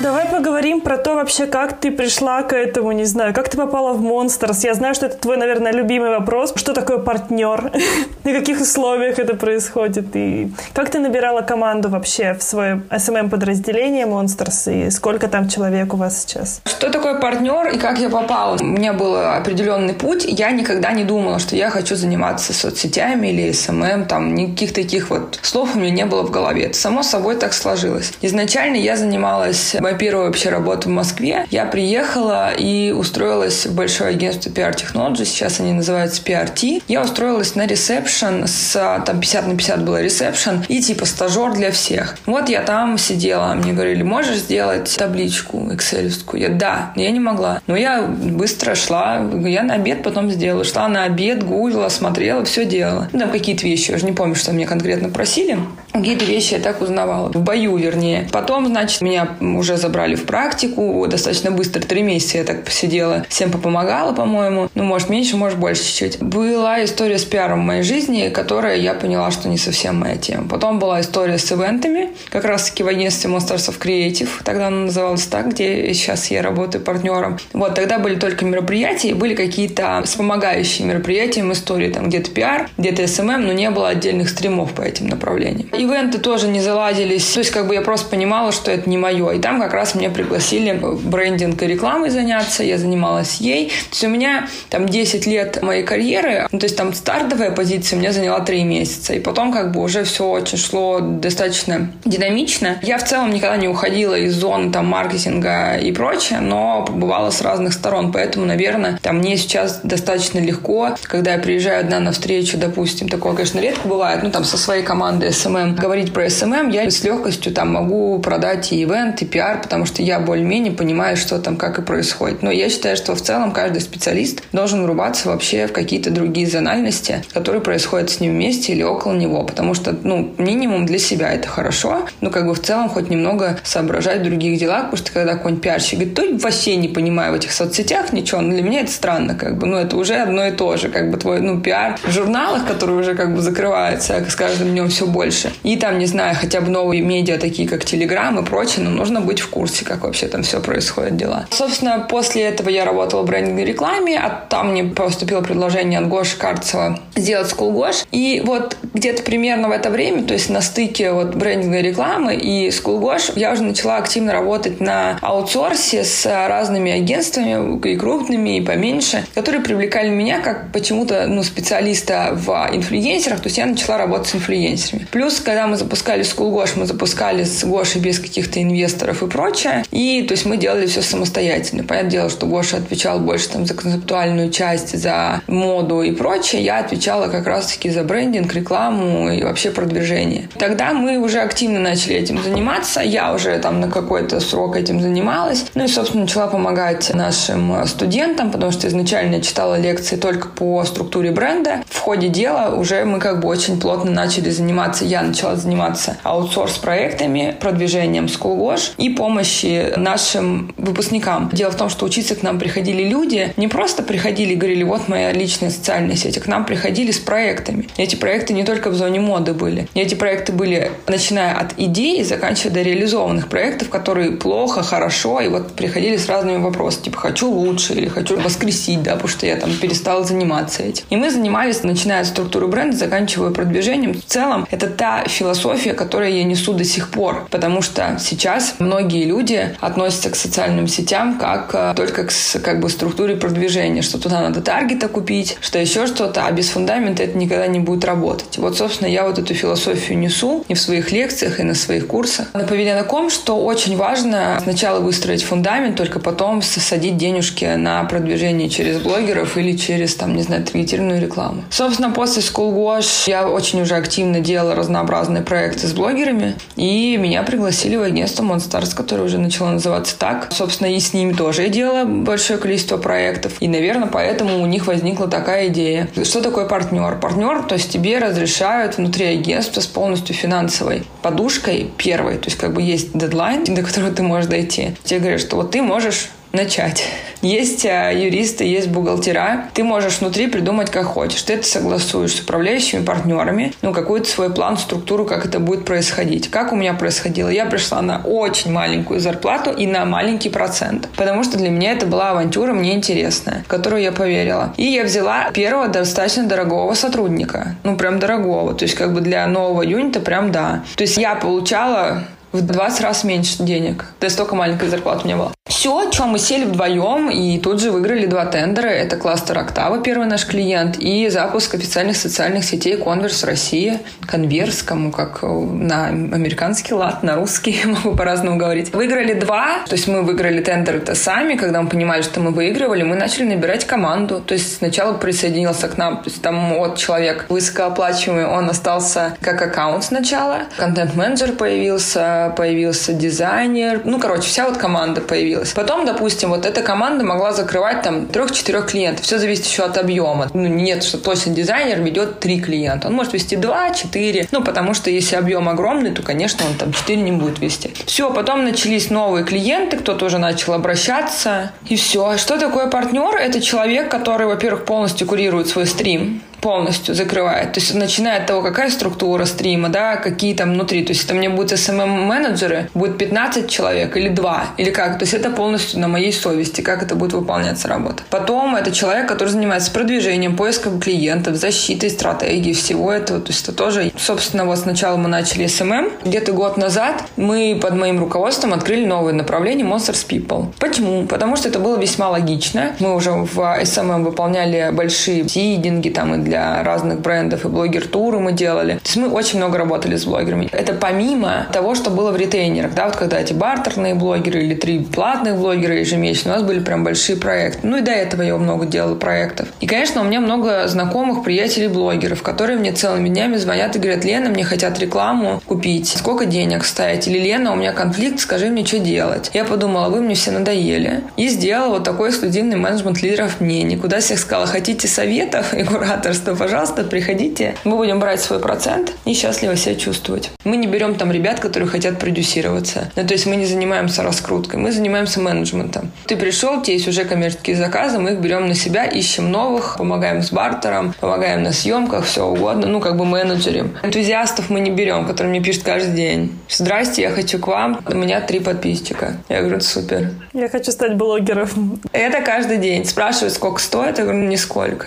Давай 0.00 0.26
поговорим 0.26 0.80
про 0.80 0.98
то 0.98 1.14
вообще, 1.14 1.46
как 1.46 1.78
ты 1.78 1.92
пришла 1.92 2.42
к 2.42 2.52
этому, 2.52 2.90
не 2.92 3.04
знаю, 3.04 3.32
как 3.32 3.48
ты 3.48 3.56
попала 3.56 3.92
в 3.92 4.04
Monsters. 4.04 4.60
Я 4.64 4.74
знаю, 4.74 4.94
что 4.94 5.06
это 5.06 5.16
твой, 5.16 5.36
наверное, 5.36 5.72
любимый 5.72 6.10
вопрос. 6.10 6.52
Что 6.56 6.72
такое 6.72 6.98
партнер? 6.98 7.70
На 8.24 8.32
каких 8.32 8.60
условиях 8.60 9.18
это 9.18 9.34
происходит? 9.34 10.06
И 10.14 10.52
как 10.72 10.90
ты 10.90 10.98
набирала 10.98 11.42
команду 11.42 11.88
вообще 11.88 12.34
в 12.34 12.42
свое 12.42 12.82
SMM-подразделение 12.90 14.06
Monsters? 14.06 14.72
И 14.72 14.90
сколько 14.90 15.28
там 15.28 15.48
человек 15.48 15.94
у 15.94 15.96
вас 15.96 16.22
сейчас? 16.22 16.60
Что 16.64 16.90
такое 16.90 17.20
партнер 17.20 17.68
и 17.68 17.78
как 17.78 17.98
я 17.98 18.08
попала? 18.08 18.58
У 18.60 18.64
меня 18.64 18.92
был 18.92 19.16
определенный 19.16 19.94
путь. 19.94 20.24
Я 20.24 20.50
никогда 20.50 20.90
не 20.92 21.04
думала, 21.04 21.38
что 21.38 21.54
я 21.54 21.70
хочу 21.70 21.94
заниматься 21.94 22.52
соцсетями 22.52 23.28
или 23.28 23.50
SMM. 23.50 24.06
Там 24.06 24.34
никаких 24.34 24.72
таких 24.74 25.10
вот 25.10 25.38
слов 25.42 25.76
у 25.76 25.78
меня 25.78 25.90
не 25.90 26.04
было 26.04 26.22
в 26.22 26.30
голове. 26.30 26.64
Это 26.64 26.76
само 26.76 27.02
собой 27.04 27.36
так 27.36 27.52
сложилось. 27.52 28.12
Изначально 28.22 28.76
я 28.76 28.96
занималась 28.96 29.76
моя 29.84 29.96
первая 29.96 30.26
вообще 30.28 30.48
работа 30.48 30.88
в 30.88 30.92
Москве. 30.92 31.46
Я 31.50 31.66
приехала 31.66 32.52
и 32.54 32.90
устроилась 32.90 33.66
в 33.66 33.74
большое 33.74 34.10
агентство 34.10 34.48
PR 34.48 34.74
Technology, 34.74 35.26
сейчас 35.26 35.60
они 35.60 35.74
называются 35.74 36.22
PRT. 36.22 36.84
Я 36.88 37.02
устроилась 37.02 37.54
на 37.54 37.66
ресепшн, 37.66 38.46
с, 38.46 38.72
там 39.04 39.20
50 39.20 39.46
на 39.46 39.56
50 39.56 39.84
было 39.84 40.00
ресепшн, 40.00 40.64
и 40.68 40.80
типа 40.80 41.04
стажер 41.04 41.52
для 41.52 41.70
всех. 41.70 42.16
Вот 42.24 42.48
я 42.48 42.62
там 42.62 42.96
сидела, 42.96 43.52
мне 43.52 43.74
говорили, 43.74 44.02
можешь 44.02 44.38
сделать 44.38 44.94
табличку 44.96 45.70
экселевскую? 45.74 46.40
Я, 46.42 46.48
да, 46.48 46.92
я 46.96 47.10
не 47.10 47.20
могла. 47.20 47.60
Но 47.66 47.76
я 47.76 48.02
быстро 48.02 48.74
шла, 48.74 49.20
я 49.44 49.62
на 49.64 49.74
обед 49.74 50.02
потом 50.02 50.30
сделала. 50.30 50.64
Шла 50.64 50.88
на 50.88 51.04
обед, 51.04 51.44
гуглила, 51.44 51.90
смотрела, 51.90 52.42
все 52.46 52.64
делала. 52.64 53.10
Ну, 53.12 53.18
там 53.18 53.30
какие-то 53.30 53.64
вещи, 53.64 53.90
я 53.90 53.98
уже 53.98 54.06
не 54.06 54.12
помню, 54.12 54.34
что 54.34 54.52
мне 54.52 54.66
конкретно 54.66 55.10
просили. 55.10 55.58
Какие-то 55.94 56.24
вещи 56.24 56.54
я 56.54 56.58
так 56.58 56.82
узнавала. 56.82 57.28
В 57.28 57.40
бою, 57.40 57.76
вернее. 57.76 58.28
Потом, 58.32 58.66
значит, 58.66 59.00
меня 59.00 59.28
уже 59.40 59.76
забрали 59.76 60.16
в 60.16 60.24
практику 60.24 61.06
достаточно 61.08 61.52
быстро. 61.52 61.80
Три 61.80 62.02
месяца 62.02 62.38
я 62.38 62.44
так 62.44 62.64
посидела. 62.64 63.24
Всем 63.28 63.52
попомогала, 63.52 64.12
по-моему. 64.12 64.68
Ну, 64.74 64.82
может, 64.82 65.08
меньше, 65.08 65.36
может, 65.36 65.56
больше 65.56 65.84
чуть-чуть. 65.84 66.20
Была 66.20 66.84
история 66.84 67.16
с 67.16 67.24
пиаром 67.24 67.60
в 67.60 67.64
моей 67.64 67.84
жизни, 67.84 68.28
которая 68.28 68.76
я 68.76 68.94
поняла, 68.94 69.30
что 69.30 69.48
не 69.48 69.56
совсем 69.56 70.00
моя 70.00 70.16
тема. 70.16 70.48
Потом 70.48 70.80
была 70.80 71.00
история 71.00 71.38
с 71.38 71.52
ивентами. 71.52 72.10
Как 72.28 72.44
раз-таки 72.44 72.82
в 72.82 72.88
агентстве 72.88 73.30
Monsters 73.30 73.68
of 73.68 73.78
Creative. 73.78 74.28
Тогда 74.42 74.66
она 74.66 74.86
называлась 74.86 75.26
так, 75.26 75.50
где 75.50 75.94
сейчас 75.94 76.28
я 76.28 76.42
работаю 76.42 76.82
партнером. 76.82 77.38
Вот, 77.52 77.76
тогда 77.76 78.00
были 78.00 78.16
только 78.16 78.44
мероприятия, 78.44 79.10
и 79.10 79.14
были 79.14 79.36
какие-то 79.36 80.02
вспомогающие 80.04 80.88
мероприятия, 80.88 81.48
истории. 81.52 81.92
Там 81.92 82.08
где-то 82.08 82.32
пиар, 82.32 82.68
где-то 82.78 83.06
SMM, 83.06 83.46
но 83.46 83.52
не 83.52 83.70
было 83.70 83.90
отдельных 83.90 84.28
стримов 84.28 84.72
по 84.72 84.82
этим 84.82 85.06
направлениям 85.06 85.68
ивенты 85.84 86.18
тоже 86.18 86.48
не 86.48 86.60
заладились. 86.60 87.32
То 87.32 87.40
есть 87.40 87.50
как 87.50 87.66
бы 87.66 87.74
я 87.74 87.82
просто 87.82 88.08
понимала, 88.08 88.52
что 88.52 88.70
это 88.70 88.88
не 88.88 88.96
мое. 88.96 89.30
И 89.30 89.38
там 89.38 89.60
как 89.60 89.72
раз 89.72 89.94
меня 89.94 90.10
пригласили 90.10 90.72
брендингом 90.72 91.62
и 91.62 91.66
рекламой 91.66 92.10
заняться. 92.10 92.62
Я 92.62 92.78
занималась 92.78 93.36
ей. 93.36 93.68
То 93.68 93.90
есть 93.92 94.04
у 94.04 94.08
меня 94.08 94.48
там 94.70 94.88
10 94.88 95.26
лет 95.26 95.62
моей 95.62 95.82
карьеры. 95.82 96.46
Ну, 96.50 96.58
то 96.58 96.64
есть 96.64 96.76
там 96.76 96.92
стартовая 96.94 97.50
позиция 97.50 97.96
у 97.96 98.00
меня 98.00 98.12
заняла 98.12 98.40
3 98.40 98.64
месяца. 98.64 99.14
И 99.14 99.20
потом 99.20 99.52
как 99.52 99.72
бы 99.72 99.82
уже 99.82 100.04
все 100.04 100.26
очень 100.26 100.58
шло 100.58 101.00
достаточно 101.00 101.90
динамично. 102.04 102.78
Я 102.82 102.98
в 102.98 103.04
целом 103.04 103.30
никогда 103.30 103.56
не 103.56 103.68
уходила 103.68 104.14
из 104.14 104.34
зоны 104.34 104.72
там 104.72 104.86
маркетинга 104.86 105.76
и 105.76 105.92
прочее, 105.92 106.40
но 106.40 106.84
побывала 106.84 107.30
с 107.30 107.40
разных 107.42 107.72
сторон. 107.72 108.12
Поэтому, 108.12 108.46
наверное, 108.46 108.98
там 109.02 109.18
мне 109.18 109.36
сейчас 109.36 109.80
достаточно 109.82 110.38
легко, 110.38 110.96
когда 111.02 111.32
я 111.32 111.38
приезжаю 111.38 111.80
одна 111.80 112.00
на 112.00 112.12
встречу, 112.12 112.56
допустим, 112.56 113.08
такое, 113.08 113.34
конечно, 113.34 113.60
редко 113.60 113.88
бывает, 113.88 114.22
ну 114.22 114.30
там 114.30 114.44
со 114.44 114.56
своей 114.56 114.82
командой 114.82 115.30
SMM 115.30 115.73
говорить 115.78 116.12
про 116.12 116.26
SMM, 116.26 116.72
я 116.72 116.90
с 116.90 117.02
легкостью 117.04 117.52
там 117.52 117.72
могу 117.72 118.18
продать 118.18 118.72
и 118.72 118.82
ивент, 118.82 119.22
и 119.22 119.26
пиар, 119.26 119.60
потому 119.62 119.86
что 119.86 120.02
я 120.02 120.20
более-менее 120.20 120.72
понимаю, 120.72 121.16
что 121.16 121.38
там 121.38 121.56
как 121.56 121.78
и 121.78 121.82
происходит. 121.82 122.42
Но 122.42 122.50
я 122.50 122.68
считаю, 122.68 122.96
что 122.96 123.14
в 123.14 123.20
целом 123.20 123.52
каждый 123.52 123.80
специалист 123.80 124.42
должен 124.52 124.82
врубаться 124.82 125.28
вообще 125.28 125.66
в 125.66 125.72
какие-то 125.72 126.10
другие 126.10 126.46
зональности, 126.46 127.22
которые 127.32 127.62
происходят 127.62 128.10
с 128.10 128.20
ним 128.20 128.32
вместе 128.32 128.72
или 128.72 128.82
около 128.82 129.12
него, 129.14 129.42
потому 129.44 129.74
что, 129.74 129.96
ну, 130.02 130.34
минимум 130.38 130.86
для 130.86 130.98
себя 130.98 131.32
это 131.32 131.48
хорошо, 131.48 132.06
но 132.20 132.30
как 132.30 132.46
бы 132.46 132.54
в 132.54 132.60
целом 132.60 132.88
хоть 132.88 133.10
немного 133.10 133.58
соображать 133.64 134.20
в 134.20 134.24
других 134.24 134.58
делах, 134.58 134.84
потому 134.90 134.96
что 134.96 135.12
когда 135.12 135.34
какой-нибудь 135.34 135.62
пиарщик 135.62 135.98
говорит, 135.98 136.14
то 136.14 136.22
вообще 136.44 136.76
не 136.76 136.88
понимаю 136.88 137.32
в 137.32 137.36
этих 137.36 137.52
соцсетях 137.52 138.12
ничего, 138.12 138.40
но 138.40 138.52
для 138.52 138.62
меня 138.62 138.80
это 138.80 138.92
странно, 138.92 139.34
как 139.34 139.58
бы, 139.58 139.66
ну, 139.66 139.76
это 139.76 139.96
уже 139.96 140.14
одно 140.14 140.46
и 140.46 140.50
то 140.50 140.76
же, 140.76 140.88
как 140.88 141.10
бы 141.10 141.18
твой, 141.18 141.40
ну, 141.40 141.60
пиар 141.60 141.98
в 142.02 142.10
журналах, 142.10 142.66
которые 142.66 142.98
уже 142.98 143.14
как 143.14 143.34
бы 143.34 143.40
закрываются 143.40 144.24
с 144.28 144.34
каждым 144.34 144.70
днем 144.70 144.88
все 144.88 145.06
больше. 145.06 145.52
И 145.64 145.76
там, 145.76 145.98
не 145.98 146.06
знаю, 146.06 146.36
хотя 146.38 146.60
бы 146.60 146.70
новые 146.70 147.02
медиа, 147.02 147.38
такие 147.38 147.68
как 147.68 147.84
Телеграм 147.84 148.38
и 148.38 148.44
прочее, 148.44 148.84
но 148.84 148.90
нужно 148.90 149.20
быть 149.20 149.40
в 149.40 149.48
курсе, 149.48 149.84
как 149.84 150.02
вообще 150.02 150.28
там 150.28 150.42
все 150.42 150.60
происходит, 150.60 151.16
дела. 151.16 151.46
Собственно, 151.50 152.06
после 152.08 152.42
этого 152.42 152.68
я 152.68 152.84
работала 152.84 153.22
в 153.22 153.26
брендинговой 153.26 153.64
рекламе, 153.64 154.18
а 154.18 154.46
там 154.48 154.72
мне 154.72 154.84
поступило 154.84 155.40
предложение 155.40 155.98
от 155.98 156.08
Гоши 156.08 156.36
Карцева 156.36 157.00
сделать 157.16 157.50
School 157.50 157.92
И 158.12 158.42
вот 158.44 158.76
где-то 158.92 159.22
примерно 159.22 159.68
в 159.68 159.72
это 159.72 159.90
время, 159.90 160.24
то 160.24 160.34
есть 160.34 160.50
на 160.50 160.60
стыке 160.60 161.12
вот 161.12 161.34
брендинговой 161.34 161.82
рекламы 161.82 162.34
и 162.36 162.68
School 162.68 162.94
я 163.36 163.52
уже 163.52 163.62
начала 163.62 163.96
активно 163.96 164.32
работать 164.32 164.80
на 164.80 165.18
аутсорсе 165.20 166.04
с 166.04 166.26
разными 166.26 166.92
агентствами, 166.92 167.78
и 167.88 167.96
крупными, 167.96 168.58
и 168.58 168.60
поменьше, 168.60 169.24
которые 169.34 169.62
привлекали 169.62 170.08
меня 170.08 170.40
как 170.40 170.72
почему-то 170.72 171.26
ну, 171.26 171.42
специалиста 171.42 172.30
в 172.32 172.68
инфлюенсерах, 172.72 173.40
то 173.40 173.46
есть 173.46 173.58
я 173.58 173.66
начала 173.66 173.98
работать 173.98 174.28
с 174.28 174.34
инфлюенсерами. 174.34 175.06
Плюс, 175.10 175.40
когда 175.44 175.66
мы 175.66 175.76
запускали 175.76 176.22
School 176.22 176.52
Gosh, 176.52 176.72
мы 176.76 176.86
запускали 176.86 177.44
с 177.44 177.64
Гошей 177.64 178.00
без 178.00 178.18
каких-то 178.18 178.62
инвесторов 178.62 179.22
и 179.22 179.28
прочее, 179.28 179.84
и 179.90 180.22
то 180.22 180.32
есть 180.32 180.46
мы 180.46 180.56
делали 180.56 180.86
все 180.86 181.02
самостоятельно. 181.02 181.84
Понятное 181.84 182.10
дело, 182.10 182.30
что 182.30 182.46
Гоша 182.46 182.78
отвечал 182.78 183.20
больше 183.20 183.50
там 183.50 183.66
за 183.66 183.74
концептуальную 183.74 184.50
часть, 184.50 184.98
за 184.98 185.42
моду 185.46 186.02
и 186.02 186.12
прочее, 186.12 186.62
я 186.62 186.78
отвечала 186.78 187.28
как 187.28 187.46
раз-таки 187.46 187.90
за 187.90 188.02
брендинг, 188.02 188.52
рекламу 188.54 189.30
и 189.30 189.42
вообще 189.42 189.70
продвижение. 189.70 190.48
Тогда 190.58 190.92
мы 190.92 191.18
уже 191.18 191.40
активно 191.40 191.80
начали 191.80 192.16
этим 192.16 192.42
заниматься, 192.42 193.00
я 193.00 193.32
уже 193.34 193.58
там 193.58 193.80
на 193.80 193.90
какой-то 193.90 194.40
срок 194.40 194.76
этим 194.76 195.00
занималась, 195.00 195.66
ну 195.74 195.84
и, 195.84 195.88
собственно, 195.88 196.24
начала 196.24 196.46
помогать 196.46 197.12
нашим 197.14 197.86
студентам, 197.86 198.50
потому 198.50 198.72
что 198.72 198.88
изначально 198.88 199.36
я 199.36 199.40
читала 199.40 199.78
лекции 199.78 200.16
только 200.16 200.48
по 200.48 200.84
структуре 200.84 201.30
бренда. 201.30 201.82
В 201.90 201.98
ходе 201.98 202.28
дела 202.28 202.74
уже 202.74 203.04
мы 203.04 203.18
как 203.18 203.40
бы 203.40 203.48
очень 203.48 203.80
плотно 203.80 204.10
начали 204.10 204.50
заниматься, 204.50 205.04
я 205.04 205.22
начала 205.34 205.56
заниматься 205.56 206.16
аутсорс-проектами, 206.22 207.56
продвижением 207.58 208.26
School 208.26 208.78
и 208.98 209.10
помощи 209.10 209.92
нашим 209.96 210.72
выпускникам. 210.76 211.50
Дело 211.52 211.72
в 211.72 211.76
том, 211.76 211.88
что 211.88 212.06
учиться 212.06 212.36
к 212.36 212.42
нам 212.42 212.58
приходили 212.58 213.02
люди, 213.02 213.52
не 213.56 213.66
просто 213.66 214.02
приходили 214.04 214.52
и 214.52 214.56
говорили, 214.56 214.84
вот 214.84 215.08
моя 215.08 215.32
личная 215.32 215.70
социальная 215.70 216.14
сеть, 216.14 216.38
а 216.38 216.40
к 216.40 216.46
нам 216.46 216.64
приходили 216.64 217.10
с 217.10 217.18
проектами. 217.18 217.88
И 217.96 218.02
эти 218.02 218.14
проекты 218.14 218.54
не 218.54 218.64
только 218.64 218.90
в 218.90 218.94
зоне 218.94 219.20
моды 219.20 219.54
были. 219.54 219.88
И 219.94 220.00
эти 220.00 220.14
проекты 220.14 220.52
были, 220.52 220.92
начиная 221.08 221.54
от 221.54 221.74
идей 221.78 222.20
и 222.20 222.24
заканчивая 222.24 222.74
до 222.74 222.82
реализованных 222.82 223.48
проектов, 223.48 223.88
которые 223.88 224.32
плохо, 224.32 224.82
хорошо, 224.82 225.40
и 225.40 225.48
вот 225.48 225.72
приходили 225.72 226.16
с 226.16 226.28
разными 226.28 226.58
вопросами, 226.58 227.04
типа 227.04 227.18
хочу 227.18 227.50
лучше 227.50 227.94
или 227.94 228.06
хочу 228.06 228.40
воскресить, 228.40 229.02
да, 229.02 229.12
потому 229.12 229.28
что 229.28 229.46
я 229.46 229.56
там 229.56 229.72
перестала 229.74 230.22
заниматься 230.22 230.84
этим. 230.84 231.04
И 231.10 231.16
мы 231.16 231.30
занимались, 231.30 231.82
начиная 231.82 232.20
от 232.20 232.28
структуры 232.28 232.68
бренда, 232.68 232.96
заканчивая 232.96 233.50
продвижением. 233.50 234.14
В 234.14 234.24
целом, 234.24 234.66
это 234.70 234.88
та 234.88 235.23
философия, 235.26 235.92
которую 235.94 236.34
я 236.34 236.44
несу 236.44 236.72
до 236.72 236.84
сих 236.84 237.10
пор, 237.10 237.46
потому 237.50 237.82
что 237.82 238.16
сейчас 238.20 238.76
многие 238.78 239.24
люди 239.24 239.76
относятся 239.80 240.30
к 240.30 240.36
социальным 240.36 240.86
сетям 240.86 241.38
как 241.38 241.70
э, 241.74 241.92
только 241.96 242.24
к 242.24 242.32
как 242.62 242.80
бы 242.80 242.88
структуре 242.88 243.36
продвижения, 243.36 244.02
что 244.02 244.18
туда 244.18 244.40
надо 244.40 244.60
таргета 244.60 245.08
купить, 245.08 245.58
что 245.60 245.78
еще 245.78 246.06
что-то, 246.06 246.44
а 246.46 246.52
без 246.52 246.68
фундамента 246.68 247.22
это 247.22 247.36
никогда 247.36 247.66
не 247.66 247.80
будет 247.80 248.04
работать. 248.04 248.58
Вот, 248.58 248.76
собственно, 248.76 249.08
я 249.08 249.24
вот 249.24 249.38
эту 249.38 249.54
философию 249.54 250.18
несу 250.18 250.64
и 250.68 250.74
в 250.74 250.80
своих 250.80 251.12
лекциях, 251.12 251.60
и 251.60 251.62
на 251.62 251.74
своих 251.74 252.06
курсах. 252.06 252.48
Напоминаю 252.54 253.00
о 253.00 253.04
том, 253.04 253.30
что 253.30 253.56
очень 253.64 253.96
важно 253.96 254.58
сначала 254.62 255.00
выстроить 255.00 255.42
фундамент, 255.42 255.96
только 255.96 256.20
потом 256.20 256.60
садить 256.60 257.16
денежки 257.16 257.64
на 257.76 258.04
продвижение 258.04 258.68
через 258.68 258.98
блогеров 258.98 259.56
или 259.56 259.76
через, 259.76 260.14
там, 260.14 260.36
не 260.36 260.42
знаю, 260.42 260.64
таргетированную 260.64 261.20
рекламу. 261.20 261.64
Собственно, 261.70 262.10
после 262.10 262.42
School 262.42 262.74
Wash 262.74 263.24
я 263.26 263.48
очень 263.48 263.80
уже 263.80 263.94
активно 263.94 264.40
делала 264.40 264.74
разнообразные 264.74 265.13
проекты 265.44 265.86
с 265.86 265.92
блогерами, 265.92 266.56
и 266.76 267.16
меня 267.16 267.42
пригласили 267.42 267.96
в 267.96 268.02
агентство 268.02 268.42
Monstars, 268.42 268.94
которое 268.94 269.22
уже 269.22 269.38
начало 269.38 269.70
называться 269.70 270.18
так. 270.18 270.48
Собственно, 270.52 270.88
и 270.88 271.00
с 271.00 271.12
ними 271.12 271.32
тоже 271.32 271.62
я 271.62 271.68
делала 271.68 272.04
большое 272.04 272.58
количество 272.58 272.96
проектов, 272.96 273.54
и, 273.60 273.68
наверное, 273.68 274.08
поэтому 274.08 274.60
у 274.62 274.66
них 274.66 274.86
возникла 274.86 275.28
такая 275.28 275.68
идея. 275.68 276.08
Что 276.22 276.40
такое 276.40 276.66
партнер? 276.66 277.18
Партнер, 277.18 277.62
то 277.62 277.74
есть 277.74 277.90
тебе 277.90 278.18
разрешают 278.18 278.98
внутри 278.98 279.26
агентства 279.26 279.80
с 279.80 279.86
полностью 279.86 280.34
финансовой 280.34 281.04
подушкой 281.22 281.90
первой, 281.96 282.38
то 282.38 282.46
есть 282.46 282.58
как 282.58 282.72
бы 282.72 282.82
есть 282.82 283.16
дедлайн, 283.16 283.64
до 283.64 283.82
которого 283.82 284.10
ты 284.10 284.22
можешь 284.22 284.48
дойти. 284.48 284.96
Тебе 285.04 285.20
говорят, 285.20 285.40
что 285.40 285.56
вот 285.56 285.70
ты 285.70 285.82
можешь 285.82 286.30
начать. 286.54 287.04
Есть 287.42 287.84
а, 287.84 288.10
юристы, 288.10 288.64
есть 288.64 288.88
бухгалтера. 288.88 289.66
Ты 289.74 289.84
можешь 289.84 290.20
внутри 290.20 290.46
придумать, 290.46 290.90
как 290.90 291.04
хочешь. 291.04 291.42
Ты 291.42 291.54
это 291.54 291.66
согласуешь 291.66 292.32
с 292.32 292.40
управляющими 292.40 293.04
партнерами, 293.04 293.74
ну, 293.82 293.92
какой-то 293.92 294.26
свой 294.26 294.52
план, 294.52 294.78
структуру, 294.78 295.26
как 295.26 295.44
это 295.44 295.60
будет 295.60 295.84
происходить. 295.84 296.50
Как 296.50 296.72
у 296.72 296.76
меня 296.76 296.94
происходило? 296.94 297.50
Я 297.50 297.66
пришла 297.66 298.00
на 298.00 298.18
очень 298.24 298.72
маленькую 298.72 299.20
зарплату 299.20 299.70
и 299.70 299.86
на 299.86 300.06
маленький 300.06 300.48
процент, 300.48 301.08
потому 301.16 301.44
что 301.44 301.58
для 301.58 301.68
меня 301.68 301.92
это 301.92 302.06
была 302.06 302.30
авантюра 302.30 302.72
мне 302.72 302.94
интересная, 302.94 303.62
в 303.64 303.68
которую 303.68 304.02
я 304.02 304.12
поверила. 304.12 304.72
И 304.78 304.84
я 304.84 305.04
взяла 305.04 305.50
первого 305.50 305.88
достаточно 305.88 306.46
дорогого 306.46 306.94
сотрудника. 306.94 307.76
Ну, 307.82 307.96
прям 307.96 308.18
дорогого. 308.18 308.74
То 308.74 308.84
есть, 308.84 308.94
как 308.94 309.12
бы 309.12 309.20
для 309.20 309.46
нового 309.46 309.82
юнита 309.82 310.20
прям 310.20 310.50
да. 310.50 310.82
То 310.96 311.02
есть, 311.02 311.18
я 311.18 311.34
получала 311.34 312.24
в 312.54 312.62
20 312.62 313.00
раз 313.00 313.24
меньше 313.24 313.62
денег. 313.62 314.04
То 314.20 314.26
есть 314.26 314.36
столько 314.36 314.54
маленькая 314.54 314.88
зарплата 314.88 315.22
у 315.24 315.26
меня 315.26 315.36
была. 315.36 315.52
Все, 315.66 316.08
чем 316.10 316.28
мы 316.28 316.38
сели 316.38 316.64
вдвоем 316.64 317.30
и 317.30 317.58
тут 317.58 317.80
же 317.80 317.90
выиграли 317.90 318.26
два 318.26 318.46
тендера. 318.46 318.86
Это 318.86 319.16
кластер 319.16 319.58
Октава, 319.58 320.02
первый 320.02 320.26
наш 320.26 320.46
клиент, 320.46 320.96
и 320.98 321.28
запуск 321.28 321.74
официальных 321.74 322.16
социальных 322.16 322.64
сетей 322.64 322.96
Конверс 322.96 323.44
России. 323.44 323.98
Конверс, 324.26 324.82
кому 324.82 325.10
как 325.10 325.42
на 325.42 326.08
американский 326.08 326.94
лад, 326.94 327.22
на 327.22 327.36
русский, 327.36 327.80
могу 327.86 328.14
по-разному 328.14 328.56
говорить. 328.56 328.94
Выиграли 328.94 329.32
два, 329.34 329.84
то 329.86 329.94
есть 329.94 330.06
мы 330.06 330.22
выиграли 330.22 330.62
тендер 330.62 330.96
это 330.96 331.14
сами. 331.14 331.54
Когда 331.54 331.82
мы 331.82 331.88
понимали, 331.88 332.22
что 332.22 332.40
мы 332.40 332.50
выигрывали, 332.50 333.02
мы 333.02 333.16
начали 333.16 333.44
набирать 333.44 333.84
команду. 333.84 334.40
То 334.40 334.54
есть 334.54 334.78
сначала 334.78 335.14
присоединился 335.14 335.88
к 335.88 335.98
нам, 335.98 336.18
то 336.18 336.30
есть 336.30 336.40
там 336.40 336.74
вот 336.74 336.98
человек 336.98 337.46
высокооплачиваемый, 337.48 338.46
он 338.46 338.70
остался 338.70 339.36
как 339.40 339.60
аккаунт 339.60 340.04
сначала. 340.04 340.60
Контент-менеджер 340.76 341.52
появился, 341.52 342.43
появился 342.50 343.12
дизайнер. 343.12 344.02
Ну, 344.04 344.18
короче, 344.18 344.42
вся 344.42 344.68
вот 344.68 344.76
команда 344.76 345.20
появилась. 345.20 345.72
Потом, 345.72 346.04
допустим, 346.04 346.50
вот 346.50 346.66
эта 346.66 346.82
команда 346.82 347.24
могла 347.24 347.52
закрывать 347.52 348.02
там 348.02 348.26
трех-четырех 348.26 348.86
клиентов. 348.86 349.24
Все 349.24 349.38
зависит 349.38 349.66
еще 349.66 349.84
от 349.84 349.98
объема. 349.98 350.48
Ну, 350.54 350.66
нет, 350.66 351.02
что 351.02 351.18
точно 351.18 351.54
дизайнер 351.54 352.00
ведет 352.00 352.40
три 352.40 352.60
клиента. 352.60 353.08
Он 353.08 353.14
может 353.14 353.32
вести 353.32 353.56
два, 353.56 353.90
четыре. 353.90 354.46
Ну, 354.50 354.62
потому 354.62 354.94
что 354.94 355.10
если 355.10 355.36
объем 355.36 355.68
огромный, 355.68 356.12
то, 356.12 356.22
конечно, 356.22 356.64
он 356.66 356.74
там 356.76 356.92
четыре 356.92 357.22
не 357.22 357.32
будет 357.32 357.60
вести. 357.60 357.92
Все, 358.06 358.32
потом 358.32 358.64
начались 358.64 359.10
новые 359.10 359.44
клиенты, 359.44 359.96
кто-то 359.96 360.26
уже 360.26 360.38
начал 360.38 360.74
обращаться. 360.74 361.72
И 361.88 361.96
все. 361.96 362.36
Что 362.38 362.58
такое 362.58 362.88
партнер? 362.88 363.36
Это 363.36 363.60
человек, 363.60 364.10
который, 364.10 364.46
во-первых, 364.46 364.84
полностью 364.84 365.26
курирует 365.26 365.68
свой 365.68 365.86
стрим 365.86 366.42
полностью 366.64 367.14
закрывает. 367.14 367.74
То 367.74 367.80
есть 367.80 367.94
начиная 367.94 368.40
от 368.40 368.46
того, 368.46 368.62
какая 368.62 368.88
структура 368.88 369.44
стрима, 369.44 369.90
да, 369.90 370.16
какие 370.16 370.54
там 370.54 370.72
внутри. 370.72 371.04
То 371.04 371.12
есть 371.12 371.26
это 371.26 371.34
мне 371.34 371.50
будут 371.50 371.72
SMM-менеджеры, 371.72 372.88
будет 372.94 373.18
15 373.18 373.68
человек 373.68 374.16
или 374.16 374.30
2, 374.30 374.64
или 374.78 374.90
как. 374.90 375.18
То 375.18 375.24
есть 375.24 375.34
это 375.34 375.50
полностью 375.50 376.00
на 376.00 376.08
моей 376.08 376.32
совести, 376.32 376.80
как 376.80 377.02
это 377.02 377.16
будет 377.16 377.34
выполняться 377.34 377.86
работа. 377.86 378.22
Потом 378.30 378.76
это 378.76 378.92
человек, 378.92 379.28
который 379.28 379.50
занимается 379.50 379.92
продвижением, 379.92 380.56
поиском 380.56 381.00
клиентов, 381.00 381.56
защитой 381.56 382.08
стратегии, 382.08 382.72
всего 382.72 383.12
этого. 383.12 383.42
То 383.42 383.52
есть 383.52 383.62
это 383.64 383.76
тоже, 383.76 384.10
собственно, 384.16 384.64
вот 384.64 384.78
сначала 384.78 385.18
мы 385.18 385.28
начали 385.28 385.66
SMM. 385.66 386.12
Где-то 386.24 386.52
год 386.52 386.78
назад 386.78 387.24
мы 387.36 387.78
под 387.78 387.94
моим 387.94 388.18
руководством 388.18 388.72
открыли 388.72 389.04
новое 389.04 389.34
направление 389.34 389.86
Monsters 389.86 390.26
People. 390.26 390.72
Почему? 390.78 391.26
Потому 391.26 391.56
что 391.56 391.68
это 391.68 391.78
было 391.78 391.98
весьма 391.98 392.30
логично. 392.30 392.96
Мы 393.00 393.14
уже 393.14 393.32
в 393.32 393.58
SMM 393.58 394.22
выполняли 394.24 394.88
большие 394.92 395.46
сидинги 395.46 396.08
там 396.08 396.34
и 396.34 396.38
для 396.38 396.53
для 396.54 396.84
разных 396.84 397.20
брендов, 397.20 397.64
и 397.64 397.68
блогер-туры 397.68 398.38
мы 398.38 398.52
делали. 398.52 398.94
То 398.94 399.06
есть 399.06 399.16
мы 399.16 399.28
очень 399.28 399.58
много 399.58 399.76
работали 399.76 400.14
с 400.14 400.24
блогерами. 400.24 400.68
Это 400.70 400.92
помимо 400.92 401.66
того, 401.72 401.96
что 401.96 402.10
было 402.10 402.30
в 402.30 402.36
ретейнерах, 402.36 402.94
да, 402.94 403.06
вот 403.06 403.16
когда 403.16 403.40
эти 403.40 403.52
бартерные 403.52 404.14
блогеры 404.14 404.62
или 404.62 404.74
три 404.76 405.00
платных 405.00 405.56
блогера 405.56 405.94
ежемесячно, 405.94 406.52
у 406.52 406.54
нас 406.56 406.62
были 406.62 406.78
прям 406.78 407.02
большие 407.02 407.36
проекты. 407.36 407.80
Ну 407.82 407.96
и 407.96 408.02
до 408.02 408.12
этого 408.12 408.42
я 408.42 408.56
много 408.56 408.86
делала 408.86 409.16
проектов. 409.16 409.68
И, 409.80 409.86
конечно, 409.88 410.20
у 410.20 410.24
меня 410.24 410.40
много 410.40 410.86
знакомых, 410.86 411.42
приятелей 411.42 411.88
блогеров, 411.88 412.42
которые 412.42 412.78
мне 412.78 412.92
целыми 412.92 413.28
днями 413.28 413.56
звонят 413.56 413.96
и 413.96 413.98
говорят, 413.98 414.24
Лена, 414.24 414.50
мне 414.50 414.64
хотят 414.64 414.98
рекламу 415.00 415.60
купить, 415.66 416.14
сколько 416.16 416.46
денег 416.46 416.84
ставить? 416.84 417.26
Или 417.26 417.38
Лена, 417.38 417.72
у 417.72 417.76
меня 417.76 417.92
конфликт, 417.92 418.38
скажи 418.38 418.68
мне, 418.68 418.86
что 418.86 419.00
делать? 419.00 419.50
Я 419.54 419.64
подумала, 419.64 420.08
вы 420.08 420.20
мне 420.20 420.36
все 420.36 420.52
надоели. 420.52 421.24
И 421.36 421.48
сделала 421.48 421.94
вот 421.94 422.04
такой 422.04 422.30
эксклюзивный 422.30 422.76
менеджмент 422.76 423.22
лидеров 423.22 423.60
мнений, 423.60 423.96
куда 423.96 424.20
всех 424.20 424.38
сказала, 424.38 424.66
хотите 424.66 425.08
советов 425.08 425.74
и 425.74 425.82
кураторства, 425.82 426.43
пожалуйста, 426.52 427.04
приходите. 427.04 427.76
Мы 427.84 427.96
будем 427.96 428.20
брать 428.20 428.40
свой 428.40 428.60
процент 428.60 429.12
и 429.24 429.34
счастливо 429.34 429.76
себя 429.76 429.94
чувствовать. 429.94 430.50
Мы 430.64 430.76
не 430.76 430.86
берем 430.86 431.14
там 431.14 431.32
ребят, 431.32 431.60
которые 431.60 431.88
хотят 431.88 432.18
продюсироваться. 432.18 433.10
Ну, 433.16 433.26
то 433.26 433.32
есть 433.32 433.46
мы 433.46 433.56
не 433.56 433.66
занимаемся 433.66 434.22
раскруткой, 434.22 434.80
мы 434.80 434.92
занимаемся 434.92 435.40
менеджментом. 435.40 436.10
Ты 436.26 436.36
пришел, 436.36 436.78
у 436.78 436.82
тебя 436.82 436.94
есть 436.94 437.08
уже 437.08 437.24
коммерческие 437.24 437.76
заказы, 437.76 438.18
мы 438.18 438.32
их 438.32 438.40
берем 438.40 438.68
на 438.68 438.74
себя, 438.74 439.04
ищем 439.06 439.50
новых, 439.50 439.96
помогаем 439.96 440.42
с 440.42 440.52
бартером, 440.52 441.14
помогаем 441.20 441.62
на 441.62 441.72
съемках, 441.72 442.26
все 442.26 442.44
угодно, 442.44 442.86
ну, 442.86 443.00
как 443.00 443.16
бы 443.16 443.24
менеджерим. 443.24 443.96
Энтузиастов 444.02 444.68
мы 444.68 444.80
не 444.80 444.90
берем, 444.90 445.26
которые 445.26 445.50
мне 445.50 445.62
пишут 445.62 445.84
каждый 445.84 446.14
день. 446.14 446.58
Здрасте, 446.68 447.22
я 447.22 447.30
хочу 447.30 447.58
к 447.58 447.66
вам, 447.66 448.00
у 448.06 448.14
меня 448.14 448.40
три 448.40 448.60
подписчика. 448.60 449.36
Я 449.48 449.60
говорю, 449.60 449.80
супер. 449.80 450.30
Я 450.52 450.68
хочу 450.68 450.90
стать 450.90 451.16
блогером. 451.16 452.00
Это 452.12 452.40
каждый 452.40 452.78
день. 452.78 453.04
Спрашивают, 453.04 453.54
сколько 453.54 453.80
стоит, 453.80 454.18
я 454.18 454.24
говорю, 454.24 454.42
нисколько. 454.42 455.06